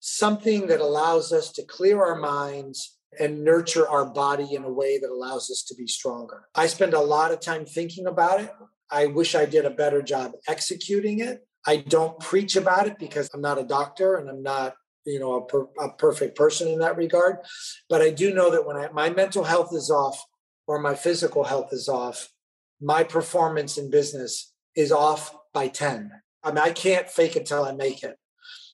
something 0.00 0.66
that 0.66 0.80
allows 0.80 1.32
us 1.32 1.50
to 1.52 1.64
clear 1.64 2.02
our 2.02 2.16
minds 2.16 2.98
and 3.18 3.44
nurture 3.44 3.88
our 3.88 4.06
body 4.06 4.54
in 4.54 4.64
a 4.64 4.72
way 4.72 4.98
that 4.98 5.10
allows 5.10 5.50
us 5.50 5.62
to 5.68 5.74
be 5.74 5.86
stronger. 5.86 6.48
I 6.54 6.66
spend 6.66 6.94
a 6.94 7.00
lot 7.00 7.32
of 7.32 7.40
time 7.40 7.66
thinking 7.66 8.06
about 8.06 8.40
it. 8.40 8.50
I 8.90 9.06
wish 9.06 9.34
I 9.34 9.46
did 9.46 9.64
a 9.64 9.70
better 9.70 10.02
job 10.02 10.32
executing 10.46 11.20
it. 11.20 11.46
I 11.66 11.76
don't 11.76 12.18
preach 12.20 12.56
about 12.56 12.86
it 12.86 12.98
because 12.98 13.30
I'm 13.32 13.40
not 13.40 13.58
a 13.58 13.64
doctor 13.64 14.16
and 14.16 14.28
I'm 14.28 14.42
not, 14.42 14.74
you 15.04 15.20
know, 15.20 15.34
a, 15.34 15.46
per, 15.46 15.68
a 15.80 15.90
perfect 15.90 16.36
person 16.36 16.68
in 16.68 16.78
that 16.80 16.96
regard. 16.96 17.38
But 17.88 18.02
I 18.02 18.10
do 18.10 18.34
know 18.34 18.50
that 18.50 18.66
when 18.66 18.76
I, 18.76 18.90
my 18.90 19.10
mental 19.10 19.44
health 19.44 19.70
is 19.72 19.90
off 19.90 20.24
or 20.66 20.78
my 20.78 20.94
physical 20.94 21.44
health 21.44 21.72
is 21.72 21.88
off, 21.88 22.28
my 22.80 23.04
performance 23.04 23.78
in 23.78 23.90
business 23.90 24.52
is 24.74 24.92
off 24.92 25.34
by 25.52 25.68
10. 25.68 26.10
I 26.42 26.48
mean, 26.48 26.58
I 26.58 26.70
can't 26.70 27.08
fake 27.08 27.36
it 27.36 27.46
till 27.46 27.64
I 27.64 27.72
make 27.72 28.02
it. 28.02 28.16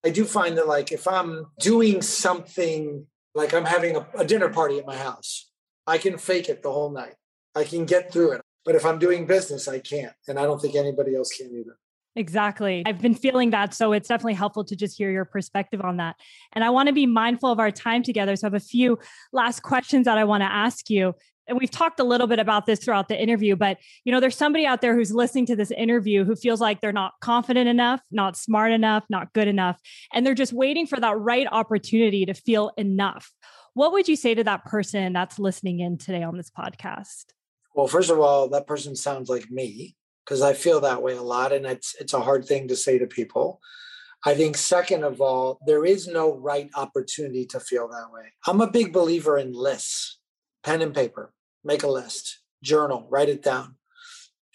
I 0.04 0.10
do 0.10 0.24
find 0.24 0.56
that, 0.56 0.68
like, 0.68 0.92
if 0.92 1.08
I'm 1.08 1.46
doing 1.60 2.02
something 2.02 3.06
like 3.34 3.52
I'm 3.52 3.64
having 3.64 3.96
a, 3.96 4.06
a, 4.16 4.24
dinner 4.24 4.48
party 4.48 4.78
at 4.78 4.86
my 4.86 4.96
house, 4.96 5.50
I 5.86 5.98
can 5.98 6.18
fake 6.18 6.48
it 6.48 6.62
the 6.62 6.72
whole 6.72 6.90
night. 6.90 7.14
I 7.54 7.64
can 7.64 7.84
get 7.84 8.12
through 8.12 8.32
it. 8.32 8.42
But 8.64 8.74
if 8.74 8.86
I'm 8.86 8.98
doing 8.98 9.26
business, 9.26 9.66
I 9.66 9.80
can't. 9.80 10.12
And 10.28 10.38
I 10.38 10.42
don't 10.42 10.60
think 10.60 10.74
anybody 10.74 11.16
else 11.16 11.32
can 11.36 11.50
either. 11.52 11.78
Exactly. 12.16 12.82
I've 12.84 13.00
been 13.00 13.14
feeling 13.14 13.50
that. 13.50 13.74
So 13.74 13.92
it's 13.92 14.08
definitely 14.08 14.34
helpful 14.34 14.64
to 14.64 14.76
just 14.76 14.98
hear 14.98 15.10
your 15.10 15.24
perspective 15.24 15.80
on 15.80 15.98
that. 15.98 16.16
And 16.52 16.64
I 16.64 16.70
want 16.70 16.88
to 16.88 16.92
be 16.92 17.06
mindful 17.06 17.50
of 17.50 17.60
our 17.60 17.70
time 17.70 18.02
together. 18.02 18.34
So 18.34 18.46
I 18.46 18.48
have 18.48 18.54
a 18.54 18.60
few 18.60 18.98
last 19.32 19.62
questions 19.62 20.04
that 20.06 20.18
I 20.18 20.24
want 20.24 20.42
to 20.42 20.50
ask 20.50 20.90
you 20.90 21.14
and 21.48 21.58
we've 21.58 21.70
talked 21.70 21.98
a 21.98 22.04
little 22.04 22.26
bit 22.26 22.38
about 22.38 22.66
this 22.66 22.78
throughout 22.78 23.08
the 23.08 23.20
interview 23.20 23.56
but 23.56 23.78
you 24.04 24.12
know 24.12 24.20
there's 24.20 24.36
somebody 24.36 24.66
out 24.66 24.80
there 24.80 24.94
who's 24.94 25.12
listening 25.12 25.46
to 25.46 25.56
this 25.56 25.70
interview 25.70 26.24
who 26.24 26.36
feels 26.36 26.60
like 26.60 26.80
they're 26.80 26.92
not 26.92 27.14
confident 27.20 27.68
enough 27.68 28.00
not 28.10 28.36
smart 28.36 28.70
enough 28.70 29.04
not 29.08 29.32
good 29.32 29.48
enough 29.48 29.80
and 30.12 30.26
they're 30.26 30.34
just 30.34 30.52
waiting 30.52 30.86
for 30.86 31.00
that 31.00 31.18
right 31.18 31.46
opportunity 31.50 32.26
to 32.26 32.34
feel 32.34 32.70
enough. 32.76 33.32
What 33.74 33.92
would 33.92 34.08
you 34.08 34.16
say 34.16 34.34
to 34.34 34.44
that 34.44 34.64
person 34.64 35.12
that's 35.12 35.38
listening 35.38 35.80
in 35.80 35.98
today 35.98 36.22
on 36.22 36.36
this 36.36 36.50
podcast? 36.50 37.24
Well 37.74 37.88
first 37.88 38.10
of 38.10 38.20
all 38.20 38.48
that 38.50 38.66
person 38.66 38.94
sounds 38.94 39.28
like 39.28 39.50
me 39.50 39.96
because 40.24 40.42
i 40.42 40.52
feel 40.52 40.80
that 40.80 41.02
way 41.02 41.16
a 41.16 41.22
lot 41.22 41.52
and 41.52 41.64
it's 41.64 41.94
it's 41.98 42.12
a 42.12 42.20
hard 42.20 42.44
thing 42.46 42.68
to 42.68 42.76
say 42.76 42.98
to 42.98 43.06
people. 43.06 43.60
I 44.26 44.34
think, 44.34 44.56
second 44.56 45.04
of 45.04 45.20
all, 45.20 45.60
there 45.64 45.84
is 45.84 46.08
no 46.08 46.36
right 46.36 46.68
opportunity 46.74 47.46
to 47.46 47.60
feel 47.60 47.86
that 47.86 48.12
way. 48.12 48.32
I'm 48.48 48.60
a 48.60 48.68
big 48.68 48.92
believer 48.92 49.38
in 49.38 49.52
lists, 49.52 50.18
pen 50.64 50.82
and 50.82 50.92
paper 50.92 51.32
make 51.68 51.84
a 51.84 51.88
list, 51.88 52.40
journal, 52.62 53.06
write 53.10 53.28
it 53.28 53.42
down. 53.42 53.76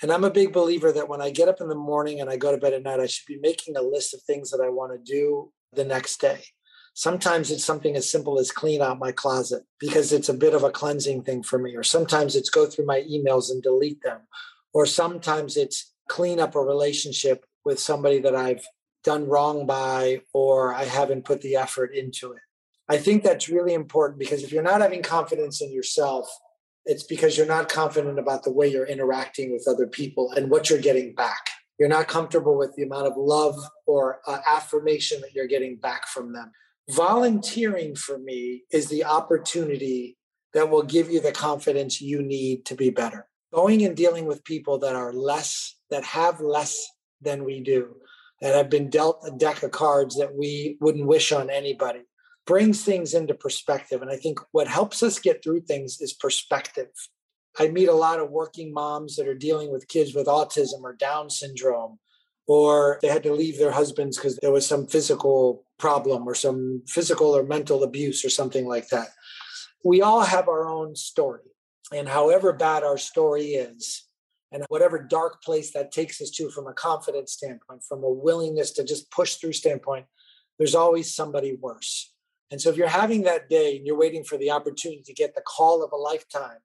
And 0.01 0.11
I'm 0.11 0.26
a 0.26 0.30
big 0.30 0.51
believer 0.51 0.91
that 0.91 1.07
when 1.07 1.22
I 1.22 1.30
get 1.30 1.47
up 1.47 1.61
in 1.61 1.70
the 1.70 1.76
morning 1.76 2.20
and 2.20 2.30
I 2.30 2.36
go 2.36 2.51
to 2.51 2.57
bed 2.57 2.74
at 2.74 2.84
night, 2.84 2.99
I 2.99 3.05
should 3.05 3.28
be 3.28 3.39
making 3.39 3.78
a 3.78 3.82
list 3.82 4.14
of 4.14 4.22
things 4.24 4.49
that 4.51 4.61
I 4.61 4.68
want 4.68 4.91
to 4.91 5.11
do 5.11 5.53
the 5.72 5.86
next 5.86 6.20
day. 6.20 6.41
Sometimes 6.95 7.51
it's 7.51 7.64
something 7.64 7.95
as 7.95 8.09
simple 8.09 8.39
as 8.39 8.51
clean 8.51 8.82
out 8.82 8.99
my 8.99 9.11
closet 9.11 9.64
because 9.80 10.11
it's 10.11 10.28
a 10.28 10.34
bit 10.34 10.53
of 10.53 10.64
a 10.64 10.72
cleansing 10.72 11.24
thing 11.24 11.41
for 11.41 11.57
me. 11.57 11.76
Or 11.76 11.84
sometimes 11.84 12.36
it's 12.36 12.49
go 12.49 12.66
through 12.66 12.86
my 12.86 13.01
emails 13.09 13.49
and 13.49 13.64
delete 13.64 14.01
them. 14.01 14.22
Or 14.74 14.86
sometimes 14.86 15.55
it's 15.55 15.93
clean 16.09 16.39
up 16.39 16.55
a 16.55 16.61
relationship 16.61 17.45
with 17.64 17.80
somebody 17.80 18.20
that 18.20 18.36
I've 18.36 18.66
done 19.03 19.28
wrong 19.28 19.66
by 19.66 20.22
or 20.34 20.74
I 20.74 20.86
haven't 20.86 21.26
put 21.26 21.41
the 21.41 21.55
effort 21.55 21.95
into 21.95 22.34
it. 22.34 22.41
I 22.89 22.97
think 22.97 23.24
that's 23.24 23.49
really 23.49 23.74
important 23.74 24.20
because 24.20 24.43
if 24.43 24.51
you're 24.51 24.64
not 24.64 24.82
having 24.82 25.01
confidence 25.01 25.61
in 25.61 25.72
yourself, 25.72 26.30
it's 26.86 27.03
because 27.03 27.38
you're 27.38 27.47
not 27.47 27.69
confident 27.69 28.19
about 28.19 28.43
the 28.43 28.51
way 28.51 28.67
you're 28.67 28.86
interacting 28.86 29.51
with 29.51 29.67
other 29.67 29.88
people 29.88 30.31
and 30.31 30.49
what 30.49 30.69
you're 30.69 30.79
getting 30.79 31.15
back. 31.15 31.49
You're 31.79 31.89
not 31.89 32.07
comfortable 32.07 32.57
with 32.57 32.75
the 32.75 32.84
amount 32.84 33.07
of 33.07 33.13
love 33.17 33.57
or 33.88 34.19
uh, 34.27 34.39
affirmation 34.47 35.21
that 35.21 35.34
you're 35.34 35.47
getting 35.47 35.77
back 35.77 36.07
from 36.07 36.34
them. 36.34 36.51
Volunteering 36.89 37.95
for 37.95 38.17
me 38.17 38.63
is 38.71 38.89
the 38.89 39.05
opportunity 39.05 40.17
that 40.53 40.69
will 40.69 40.84
give 40.84 41.09
you 41.09 41.19
the 41.19 41.31
confidence 41.31 42.01
you 42.01 42.21
need 42.21 42.65
to 42.65 42.75
be 42.75 42.89
better. 42.89 43.27
Going 43.53 43.84
and 43.86 43.95
dealing 43.95 44.25
with 44.25 44.43
people 44.43 44.77
that 44.79 44.95
are 44.95 45.13
less, 45.13 45.75
that 45.89 46.03
have 46.03 46.41
less 46.41 46.86
than 47.21 47.43
we 47.43 47.61
do, 47.61 47.95
that 48.41 48.55
have 48.55 48.69
been 48.69 48.89
dealt 48.89 49.23
a 49.25 49.31
deck 49.31 49.63
of 49.63 49.71
cards 49.71 50.17
that 50.17 50.36
we 50.36 50.77
wouldn't 50.81 51.07
wish 51.07 51.31
on 51.31 51.49
anybody 51.49 52.01
brings 52.46 52.84
things 52.84 53.14
into 53.14 53.34
perspective. 53.34 54.02
And 54.02 54.12
I 54.12 54.18
think 54.18 54.39
what 54.52 54.68
helps 54.68 55.02
us 55.02 55.20
get 55.20 55.44
through 55.44 55.62
things 55.62 56.02
is 56.02 56.14
perspective. 56.14 56.89
I 57.60 57.70
meet 57.70 57.88
a 57.88 57.94
lot 57.94 58.20
of 58.20 58.32
working 58.32 58.74
moms 58.74 59.16
that 59.16 59.28
are 59.28 59.36
dealing 59.36 59.72
with 59.72 59.88
kids 59.88 60.16
with 60.16 60.28
autism 60.28 60.82
or 60.84 60.94
Down 60.94 61.30
syndrome, 61.30 62.00
or 62.48 63.00
they 63.02 63.08
had 63.08 63.24
to 63.24 63.34
leave 63.34 63.58
their 63.60 63.72
husbands 63.72 64.18
because 64.18 64.38
there 64.38 64.52
was 64.52 64.66
some 64.66 64.88
physical 64.88 65.66
problem 65.78 66.28
or 66.28 66.36
some 66.36 66.82
physical 66.88 67.36
or 67.36 67.44
mental 67.44 67.84
abuse 67.84 68.26
or 68.26 68.30
something 68.30 68.68
like 68.68 68.89
that. 68.89 69.10
We 69.86 70.02
all 70.02 70.22
have 70.22 70.48
our 70.48 70.68
own 70.68 70.96
story. 70.96 71.41
And 71.94 72.08
however 72.08 72.54
bad 72.54 72.84
our 72.84 72.98
story 72.98 73.54
is, 73.54 74.08
and 74.52 74.64
whatever 74.70 75.00
dark 75.00 75.41
place 75.44 75.74
that 75.74 75.91
takes 75.91 76.22
us 76.22 76.30
to 76.32 76.50
from 76.50 76.68
a 76.68 76.74
confidence 76.74 77.34
standpoint, 77.34 77.84
from 77.84 78.04
a 78.04 78.10
willingness 78.10 78.72
to 78.72 78.84
just 78.84 79.12
push 79.12 79.36
through 79.36 79.54
standpoint, 79.54 80.06
there's 80.58 80.76
always 80.76 81.14
somebody 81.14 81.58
worse. 81.60 82.12
And 82.54 82.62
so 82.62 82.70
if 82.70 82.78
you're 82.78 82.88
having 82.88 83.24
that 83.24 83.49
day 83.49 83.78
and 83.78 83.88
you're 83.88 83.97
waiting 83.97 84.24
for 84.24 84.38
the 84.38 84.51
opportunity 84.51 85.01
to 85.08 85.14
get 85.14 85.34
the 85.34 85.41
call 85.41 85.84
of 85.84 85.91
a 85.91 85.95
lifetime, 85.95 86.60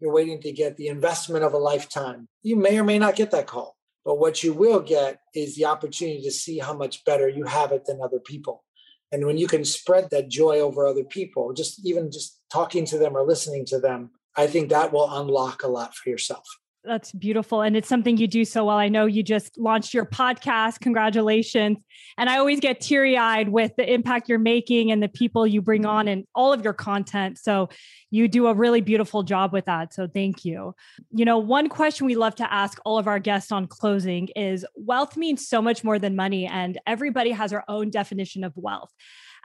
you're 0.00 0.10
waiting 0.10 0.40
to 0.40 0.50
get 0.50 0.78
the 0.78 0.88
investment 0.88 1.44
of 1.44 1.52
a 1.52 1.58
lifetime, 1.58 2.28
you 2.42 2.56
may 2.56 2.78
or 2.78 2.82
may 2.82 2.98
not 2.98 3.14
get 3.14 3.30
that 3.32 3.46
call. 3.46 3.76
But 4.06 4.18
what 4.18 4.42
you 4.42 4.54
will 4.54 4.80
get 4.80 5.20
is 5.34 5.54
the 5.54 5.66
opportunity 5.66 6.22
to 6.22 6.30
see 6.30 6.60
how 6.60 6.72
much 6.72 7.04
better 7.04 7.28
you 7.28 7.44
have 7.44 7.72
it 7.72 7.84
than 7.84 8.00
other 8.00 8.20
people. 8.20 8.64
And 9.12 9.26
when 9.26 9.36
you 9.36 9.46
can 9.46 9.66
spread 9.66 10.08
that 10.12 10.30
joy 10.30 10.60
over 10.60 10.86
other 10.86 11.04
people, 11.04 11.52
just 11.52 11.84
even 11.84 12.10
just 12.10 12.40
talking 12.50 12.86
to 12.86 12.96
them 12.96 13.14
or 13.14 13.22
listening 13.22 13.66
to 13.66 13.78
them, 13.78 14.12
I 14.38 14.46
think 14.46 14.70
that 14.70 14.94
will 14.94 15.14
unlock 15.14 15.62
a 15.62 15.68
lot 15.68 15.94
for 15.94 16.08
yourself. 16.08 16.46
That's 16.86 17.12
beautiful. 17.12 17.62
And 17.62 17.76
it's 17.76 17.88
something 17.88 18.18
you 18.18 18.26
do 18.26 18.44
so 18.44 18.66
well. 18.66 18.76
I 18.76 18.88
know 18.88 19.06
you 19.06 19.22
just 19.22 19.56
launched 19.56 19.94
your 19.94 20.04
podcast. 20.04 20.80
Congratulations. 20.80 21.78
And 22.18 22.28
I 22.28 22.36
always 22.36 22.60
get 22.60 22.82
teary 22.82 23.16
eyed 23.16 23.48
with 23.48 23.72
the 23.76 23.90
impact 23.90 24.28
you're 24.28 24.38
making 24.38 24.92
and 24.92 25.02
the 25.02 25.08
people 25.08 25.46
you 25.46 25.62
bring 25.62 25.86
on 25.86 26.08
and 26.08 26.26
all 26.34 26.52
of 26.52 26.62
your 26.62 26.74
content. 26.74 27.38
So 27.38 27.70
you 28.10 28.28
do 28.28 28.48
a 28.48 28.54
really 28.54 28.82
beautiful 28.82 29.22
job 29.22 29.50
with 29.50 29.64
that. 29.64 29.94
So 29.94 30.06
thank 30.06 30.44
you. 30.44 30.74
You 31.10 31.24
know, 31.24 31.38
one 31.38 31.70
question 31.70 32.04
we 32.04 32.16
love 32.16 32.34
to 32.36 32.52
ask 32.52 32.78
all 32.84 32.98
of 32.98 33.08
our 33.08 33.18
guests 33.18 33.50
on 33.50 33.66
closing 33.66 34.28
is 34.36 34.66
wealth 34.76 35.16
means 35.16 35.48
so 35.48 35.62
much 35.62 35.84
more 35.84 35.98
than 35.98 36.14
money, 36.14 36.46
and 36.46 36.78
everybody 36.86 37.30
has 37.30 37.50
their 37.50 37.64
own 37.68 37.88
definition 37.88 38.44
of 38.44 38.52
wealth. 38.56 38.92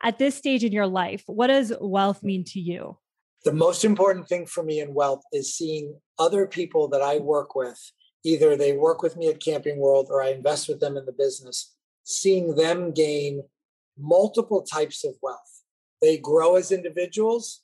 At 0.04 0.20
this 0.20 0.36
stage 0.36 0.64
in 0.66 0.74
your 0.74 0.88
life, 0.88 1.24
what 1.26 1.48
does 1.48 1.74
wealth 1.80 2.22
mean 2.22 2.44
to 2.46 2.60
you? 2.60 2.98
The 3.46 3.54
most 3.54 3.86
important 3.86 4.28
thing 4.28 4.46
for 4.46 4.64
me 4.64 4.82
in 4.82 4.94
wealth 4.94 5.22
is 5.32 5.56
seeing 5.56 5.96
other 6.18 6.46
people 6.46 6.88
that 6.90 7.02
I 7.02 7.18
work 7.18 7.56
with, 7.56 7.80
either 8.24 8.56
they 8.56 8.74
work 8.74 9.02
with 9.02 9.16
me 9.16 9.30
at 9.30 9.44
Camping 9.44 9.78
World 9.78 10.08
or 10.10 10.22
I 10.22 10.30
invest 10.30 10.68
with 10.68 10.80
them 10.80 10.98
in 10.98 11.06
the 11.06 11.14
business, 11.14 11.76
seeing 12.04 12.56
them 12.56 12.92
gain 12.92 13.44
multiple 13.98 14.62
types 14.62 15.06
of 15.06 15.16
wealth. 15.22 15.64
They 16.02 16.18
grow 16.18 16.56
as 16.56 16.72
individuals, 16.72 17.62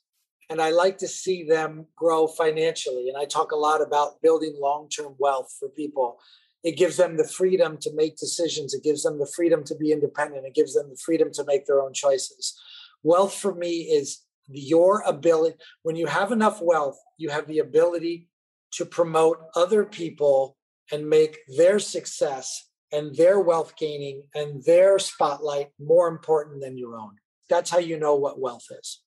and 0.48 0.60
I 0.60 0.70
like 0.70 0.98
to 0.98 1.08
see 1.08 1.42
them 1.42 1.86
grow 1.96 2.26
financially. 2.26 3.08
And 3.08 3.18
I 3.18 3.24
talk 3.24 3.52
a 3.52 3.56
lot 3.56 3.82
about 3.82 4.22
building 4.22 4.56
long 4.60 4.88
term 4.88 5.14
wealth 5.18 5.54
for 5.58 5.68
people. 5.68 6.18
It 6.62 6.76
gives 6.76 6.96
them 6.96 7.16
the 7.16 7.28
freedom 7.28 7.76
to 7.82 7.94
make 7.94 8.16
decisions, 8.16 8.74
it 8.74 8.82
gives 8.82 9.02
them 9.02 9.18
the 9.18 9.30
freedom 9.36 9.62
to 9.64 9.74
be 9.74 9.92
independent, 9.92 10.46
it 10.46 10.54
gives 10.54 10.74
them 10.74 10.88
the 10.88 10.96
freedom 10.96 11.30
to 11.34 11.44
make 11.44 11.66
their 11.66 11.82
own 11.82 11.92
choices. 11.92 12.58
Wealth 13.02 13.34
for 13.34 13.54
me 13.54 13.82
is 13.82 14.25
your 14.48 15.02
ability 15.02 15.56
when 15.82 15.96
you 15.96 16.06
have 16.06 16.32
enough 16.32 16.60
wealth 16.62 16.98
you 17.18 17.28
have 17.28 17.46
the 17.46 17.58
ability 17.58 18.28
to 18.72 18.84
promote 18.84 19.38
other 19.54 19.84
people 19.84 20.56
and 20.92 21.08
make 21.08 21.38
their 21.56 21.78
success 21.78 22.68
and 22.92 23.14
their 23.16 23.40
wealth 23.40 23.74
gaining 23.76 24.22
and 24.34 24.62
their 24.64 24.98
spotlight 24.98 25.68
more 25.80 26.08
important 26.08 26.60
than 26.60 26.78
your 26.78 26.96
own 26.96 27.16
that's 27.48 27.70
how 27.70 27.78
you 27.78 27.98
know 27.98 28.14
what 28.14 28.40
wealth 28.40 28.66
is 28.70 29.00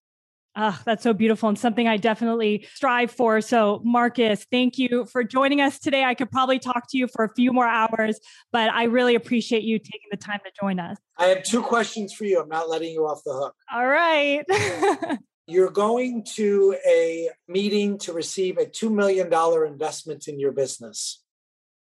Ah, 0.56 0.82
that's 0.84 1.04
so 1.04 1.14
beautiful 1.14 1.48
and 1.48 1.58
something 1.58 1.88
I 1.88 1.98
definitely 1.98 2.68
strive 2.74 3.12
for. 3.12 3.40
So, 3.40 3.82
Marcus, 3.86 4.46
thank 4.52 4.78
you 4.78 5.06
for 5.06 5.24
joining 5.24 5.62
us 5.62 5.80
today. 5.80 6.04
I 6.04 6.16
could 6.16 6.32
probably 6.32 6.60
talk 6.60 6.90
to 6.90 6.98
you 6.98 7.08
for 7.08 7.24
a 7.24 7.34
few 7.34 7.54
more 7.54 7.68
hours, 7.68 8.20
but 8.52 8.70
I 8.72 8.84
really 8.84 9.16
appreciate 9.16 9.64
you 9.64 9.80
taking 9.80 10.10
the 10.12 10.18
time 10.18 10.40
to 10.44 10.52
join 10.60 10.80
us. 10.80 10.98
I 11.18 11.28
have 11.28 11.44
two 11.44 11.62
questions 11.62 12.14
for 12.14 12.26
you. 12.26 12.42
I'm 12.42 12.50
not 12.50 12.68
letting 12.68 12.92
you 12.92 13.06
off 13.06 13.22
the 13.24 13.34
hook. 13.34 13.56
All 13.74 13.88
right. 13.88 14.44
You're 15.50 15.72
going 15.72 16.24
to 16.36 16.78
a 16.86 17.30
meeting 17.48 17.98
to 18.00 18.14
receive 18.14 18.60
a 18.60 18.66
$2 18.66 18.92
million 18.92 19.34
investment 19.68 20.28
in 20.28 20.40
your 20.40 20.52
business. 20.52 21.24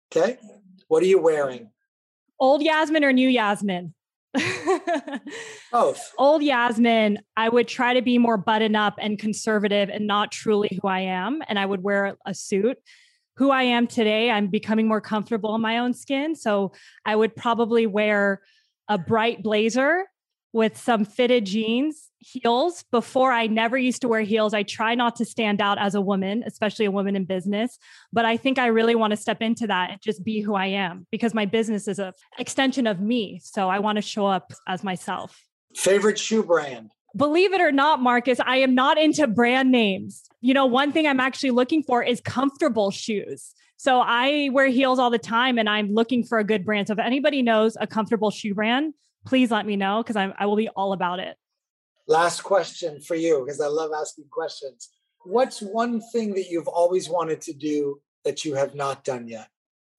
Okay. 0.10 0.38
What 0.88 1.04
are 1.04 1.08
you 1.08 1.20
wearing? 1.20 1.72
Old 2.40 2.62
Yasmin 2.62 3.04
or 3.04 3.12
new 3.12 3.28
Yasmin? 3.28 3.94
Both. 5.72 6.14
Old 6.18 6.44
Yasmin, 6.44 7.20
I 7.36 7.50
would 7.50 7.68
try 7.68 7.94
to 7.96 8.02
be 8.02 8.18
more 8.18 8.38
button 8.38 8.76
up 8.76 8.96
and 9.02 9.20
conservative 9.20 9.90
and 9.90 10.08
not 10.08 10.32
truly 10.32 10.80
who 10.82 10.88
I 10.88 11.02
am. 11.02 11.42
And 11.50 11.60
I 11.60 11.66
would 11.66 11.84
wear 11.84 12.16
a 12.26 12.34
suit. 12.34 12.78
Who 13.36 13.52
I 13.52 13.64
am 13.64 13.86
today, 13.86 14.32
I'm 14.32 14.48
becoming 14.48 14.88
more 14.88 15.02
comfortable 15.02 15.54
in 15.56 15.62
my 15.62 15.80
own 15.80 15.94
skin. 15.94 16.36
So 16.36 16.72
I 17.06 17.16
would 17.16 17.36
probably 17.36 17.86
wear 17.86 18.42
a 18.88 18.98
bright 18.98 19.44
blazer 19.44 20.06
with 20.54 20.78
some 20.78 21.06
fitted 21.06 21.46
jeans, 21.46 22.10
heels. 22.32 22.84
Before, 22.92 23.32
I 23.32 23.48
never 23.48 23.78
used 23.78 24.02
to 24.02 24.08
wear 24.08 24.22
heels. 24.22 24.54
I 24.54 24.64
try 24.64 24.96
not 24.96 25.16
to 25.18 25.26
stand 25.26 25.62
out 25.62 25.78
as 25.80 25.96
a 25.96 26.02
woman, 26.02 26.44
especially 26.46 26.86
a 26.86 26.92
woman 26.92 27.16
in 27.16 27.26
business. 27.26 27.78
But 28.12 28.26
I 28.26 28.38
think 28.38 28.60
I 28.60 28.68
really 28.68 28.96
want 28.96 29.12
to 29.12 29.18
step 29.18 29.42
into 29.42 29.68
that 29.68 29.92
and 29.92 30.02
just 30.02 30.24
be 30.24 30.42
who 30.42 30.56
I 30.56 30.68
am 30.68 31.08
because 31.12 31.34
my 31.34 31.46
business 31.46 31.88
is 31.88 32.00
an 32.00 32.14
extension 32.38 32.88
of 32.88 33.00
me. 33.00 33.40
So 33.44 33.70
I 33.70 33.80
want 33.80 33.98
to 33.98 34.02
show 34.02 34.28
up 34.28 34.52
as 34.68 34.84
myself. 34.84 35.42
Favorite 35.76 36.20
shoe 36.20 36.44
brand? 36.44 36.92
Believe 37.16 37.54
it 37.54 37.62
or 37.62 37.72
not, 37.72 38.02
Marcus, 38.02 38.40
I 38.46 38.58
am 38.58 38.76
not 38.76 38.98
into 38.98 39.26
brand 39.28 39.72
names. 39.72 40.24
You 40.42 40.54
know, 40.54 40.66
one 40.66 40.92
thing 40.92 41.08
I'm 41.08 41.20
actually 41.20 41.52
looking 41.52 41.82
for 41.82 42.04
is 42.04 42.22
comfortable 42.22 42.92
shoes. 42.92 43.54
So 43.78 44.02
I 44.02 44.50
wear 44.52 44.68
heels 44.68 45.00
all 45.00 45.10
the 45.10 45.18
time 45.18 45.58
and 45.58 45.70
I'm 45.70 45.94
looking 45.94 46.24
for 46.24 46.40
a 46.40 46.44
good 46.44 46.66
brand. 46.66 46.88
So 46.88 46.94
if 46.94 47.00
anybody 47.00 47.42
knows 47.42 47.78
a 47.80 47.88
comfortable 47.88 48.32
shoe 48.32 48.54
brand, 48.54 48.94
please 49.26 49.52
let 49.52 49.66
me 49.66 49.76
know 49.76 50.04
because 50.04 50.16
I 50.16 50.46
will 50.46 50.56
be 50.56 50.70
all 50.70 50.94
about 50.94 51.20
it. 51.20 51.38
Last 52.08 52.42
question 52.42 53.02
for 53.02 53.16
you 53.16 53.44
because 53.44 53.60
I 53.60 53.68
love 53.68 53.92
asking 53.98 54.26
questions. 54.32 54.90
What's 55.24 55.62
one 55.62 56.02
thing 56.14 56.34
that 56.36 56.50
you've 56.50 56.68
always 56.68 57.10
wanted 57.10 57.42
to 57.42 57.54
do 57.54 58.02
that 58.24 58.46
you 58.46 58.56
have 58.56 58.76
not 58.76 59.04
done 59.04 59.28
yet? 59.28 59.50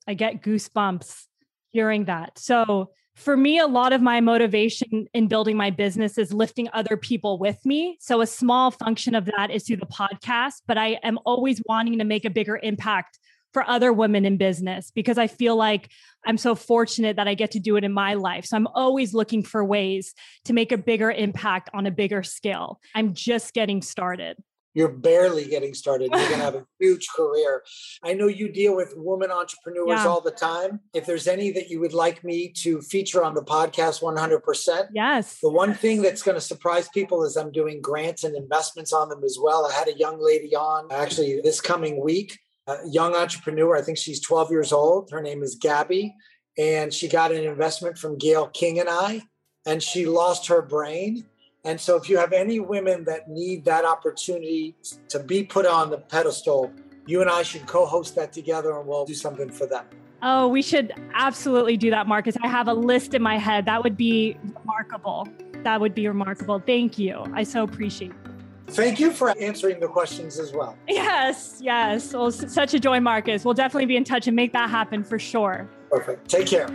I 0.06 0.14
get 0.14 0.42
goosebumps 0.42 1.24
hearing 1.68 2.06
that. 2.06 2.38
So, 2.38 2.90
for 3.14 3.36
me, 3.36 3.58
a 3.58 3.66
lot 3.66 3.92
of 3.92 4.00
my 4.00 4.20
motivation 4.20 5.08
in 5.12 5.26
building 5.26 5.56
my 5.56 5.70
business 5.70 6.18
is 6.18 6.32
lifting 6.32 6.68
other 6.72 6.96
people 6.96 7.36
with 7.36 7.58
me. 7.64 7.98
So, 8.00 8.20
a 8.20 8.26
small 8.26 8.70
function 8.70 9.14
of 9.14 9.26
that 9.36 9.50
is 9.50 9.66
through 9.66 9.78
the 9.78 9.86
podcast, 9.86 10.62
but 10.66 10.78
I 10.78 11.00
am 11.02 11.18
always 11.26 11.60
wanting 11.66 11.98
to 11.98 12.04
make 12.04 12.24
a 12.24 12.30
bigger 12.30 12.60
impact 12.62 13.18
for 13.52 13.68
other 13.68 13.92
women 13.92 14.24
in 14.24 14.36
business 14.36 14.90
because 14.94 15.18
I 15.18 15.26
feel 15.26 15.56
like 15.56 15.90
I'm 16.26 16.36
so 16.36 16.54
fortunate 16.54 17.16
that 17.16 17.28
I 17.28 17.34
get 17.34 17.52
to 17.52 17.60
do 17.60 17.76
it 17.76 17.84
in 17.84 17.92
my 17.92 18.14
life. 18.14 18.44
So 18.44 18.56
I'm 18.56 18.66
always 18.68 19.14
looking 19.14 19.42
for 19.42 19.64
ways 19.64 20.14
to 20.44 20.52
make 20.52 20.72
a 20.72 20.78
bigger 20.78 21.10
impact 21.10 21.70
on 21.72 21.86
a 21.86 21.90
bigger 21.90 22.22
scale. 22.22 22.80
I'm 22.94 23.14
just 23.14 23.54
getting 23.54 23.82
started. 23.82 24.36
You're 24.74 24.88
barely 24.92 25.46
getting 25.46 25.74
started. 25.74 26.10
You're 26.12 26.28
going 26.28 26.38
to 26.38 26.44
have 26.44 26.54
a 26.54 26.66
huge 26.78 27.08
career. 27.08 27.64
I 28.04 28.14
know 28.14 28.28
you 28.28 28.48
deal 28.48 28.76
with 28.76 28.94
women 28.96 29.30
entrepreneurs 29.30 29.88
yeah. 29.88 30.06
all 30.06 30.20
the 30.20 30.30
time. 30.30 30.80
If 30.94 31.04
there's 31.04 31.26
any 31.26 31.50
that 31.52 31.68
you 31.68 31.80
would 31.80 31.94
like 31.94 32.22
me 32.22 32.52
to 32.58 32.80
feature 32.82 33.24
on 33.24 33.34
the 33.34 33.42
podcast 33.42 34.02
100%. 34.02 34.88
Yes. 34.94 35.38
The 35.42 35.50
one 35.50 35.74
thing 35.74 36.02
that's 36.02 36.22
going 36.22 36.36
to 36.36 36.40
surprise 36.40 36.88
people 36.90 37.24
is 37.24 37.36
I'm 37.36 37.50
doing 37.50 37.80
grants 37.80 38.22
and 38.22 38.36
investments 38.36 38.92
on 38.92 39.08
them 39.08 39.24
as 39.24 39.36
well. 39.42 39.66
I 39.66 39.72
had 39.72 39.88
a 39.88 39.98
young 39.98 40.22
lady 40.22 40.54
on 40.54 40.86
actually 40.92 41.40
this 41.42 41.60
coming 41.60 42.00
week 42.00 42.38
young 42.86 43.14
entrepreneur. 43.14 43.76
I 43.76 43.82
think 43.82 43.98
she's 43.98 44.20
12 44.20 44.50
years 44.50 44.72
old. 44.72 45.10
Her 45.10 45.22
name 45.22 45.42
is 45.42 45.54
Gabby. 45.54 46.14
And 46.58 46.92
she 46.92 47.08
got 47.08 47.32
an 47.32 47.44
investment 47.44 47.98
from 47.98 48.18
Gayle 48.18 48.48
King 48.48 48.80
and 48.80 48.88
I, 48.88 49.22
and 49.64 49.80
she 49.80 50.06
lost 50.06 50.48
her 50.48 50.60
brain. 50.60 51.24
And 51.64 51.80
so, 51.80 51.96
if 51.96 52.08
you 52.08 52.16
have 52.18 52.32
any 52.32 52.58
women 52.58 53.04
that 53.04 53.28
need 53.28 53.64
that 53.66 53.84
opportunity 53.84 54.74
to 55.08 55.20
be 55.20 55.44
put 55.44 55.66
on 55.66 55.90
the 55.90 55.98
pedestal, 55.98 56.72
you 57.06 57.20
and 57.20 57.30
I 57.30 57.42
should 57.42 57.66
co 57.66 57.86
host 57.86 58.14
that 58.16 58.32
together 58.32 58.76
and 58.78 58.88
we'll 58.88 59.04
do 59.04 59.14
something 59.14 59.50
for 59.50 59.66
them. 59.66 59.84
Oh, 60.20 60.48
we 60.48 60.62
should 60.62 60.92
absolutely 61.14 61.76
do 61.76 61.90
that, 61.90 62.08
Marcus. 62.08 62.36
I 62.42 62.48
have 62.48 62.66
a 62.66 62.74
list 62.74 63.14
in 63.14 63.22
my 63.22 63.38
head. 63.38 63.66
That 63.66 63.84
would 63.84 63.96
be 63.96 64.36
remarkable. 64.54 65.28
That 65.62 65.80
would 65.80 65.94
be 65.94 66.08
remarkable. 66.08 66.58
Thank 66.58 66.98
you. 66.98 67.24
I 67.34 67.44
so 67.44 67.62
appreciate 67.62 68.10
it. 68.10 68.27
Thank 68.70 69.00
you 69.00 69.12
for 69.12 69.36
answering 69.38 69.80
the 69.80 69.88
questions 69.88 70.38
as 70.38 70.52
well. 70.52 70.76
Yes, 70.86 71.58
yes. 71.60 72.12
Well, 72.12 72.30
such 72.30 72.74
a 72.74 72.78
joy, 72.78 73.00
Marcus. 73.00 73.44
We'll 73.44 73.54
definitely 73.54 73.86
be 73.86 73.96
in 73.96 74.04
touch 74.04 74.26
and 74.26 74.36
make 74.36 74.52
that 74.52 74.70
happen 74.70 75.02
for 75.02 75.18
sure. 75.18 75.68
Perfect. 75.90 76.28
Take 76.28 76.46
care. 76.46 76.68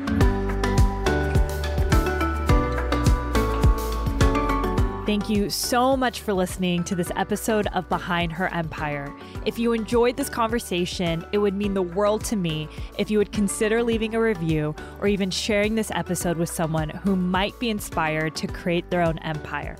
Thank 5.05 5.29
you 5.29 5.49
so 5.49 5.97
much 5.97 6.21
for 6.21 6.33
listening 6.33 6.85
to 6.85 6.95
this 6.95 7.11
episode 7.17 7.67
of 7.73 7.89
Behind 7.89 8.31
Her 8.31 8.47
Empire. 8.53 9.13
If 9.45 9.59
you 9.59 9.73
enjoyed 9.73 10.15
this 10.15 10.29
conversation, 10.29 11.25
it 11.33 11.39
would 11.39 11.53
mean 11.53 11.73
the 11.73 11.81
world 11.81 12.23
to 12.25 12.37
me 12.37 12.69
if 12.97 13.11
you 13.11 13.17
would 13.17 13.33
consider 13.33 13.83
leaving 13.83 14.15
a 14.15 14.21
review 14.21 14.73
or 15.01 15.07
even 15.07 15.29
sharing 15.29 15.75
this 15.75 15.91
episode 15.91 16.37
with 16.37 16.49
someone 16.49 16.89
who 16.89 17.17
might 17.17 17.59
be 17.59 17.69
inspired 17.69 18.33
to 18.37 18.47
create 18.47 18.89
their 18.89 19.01
own 19.01 19.17
empire. 19.19 19.75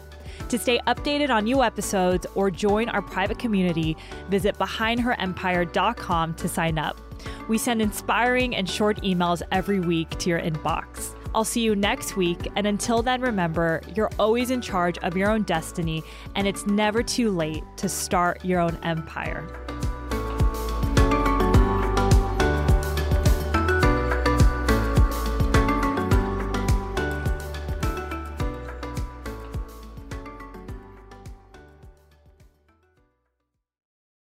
To 0.54 0.60
stay 0.60 0.78
updated 0.86 1.32
on 1.32 1.46
new 1.46 1.64
episodes 1.64 2.28
or 2.36 2.52
join 2.52 2.88
our 2.88 3.02
private 3.02 3.40
community, 3.40 3.98
visit 4.30 4.56
behindherempire.com 4.60 6.36
to 6.36 6.48
sign 6.48 6.78
up. 6.78 7.02
We 7.50 7.58
send 7.58 7.82
inspiring 7.82 8.56
and 8.56 8.70
short 8.70 9.02
emails 9.02 9.42
every 9.52 9.80
week 9.80 10.12
to 10.20 10.30
your 10.30 10.40
inbox. 10.40 11.16
I'll 11.34 11.44
see 11.44 11.62
you 11.62 11.76
next 11.76 12.16
week, 12.16 12.52
and 12.56 12.68
until 12.68 13.02
then, 13.02 13.20
remember 13.20 13.82
you're 13.96 14.12
always 14.20 14.52
in 14.52 14.62
charge 14.62 15.00
of 15.00 15.18
your 15.18 15.32
own 15.32 15.42
destiny, 15.42 16.04
and 16.36 16.48
it's 16.48 16.68
never 16.68 17.02
too 17.02 17.32
late 17.32 17.64
to 17.78 17.90
start 17.90 18.46
your 18.46 18.60
own 18.60 18.78
empire. 18.84 19.48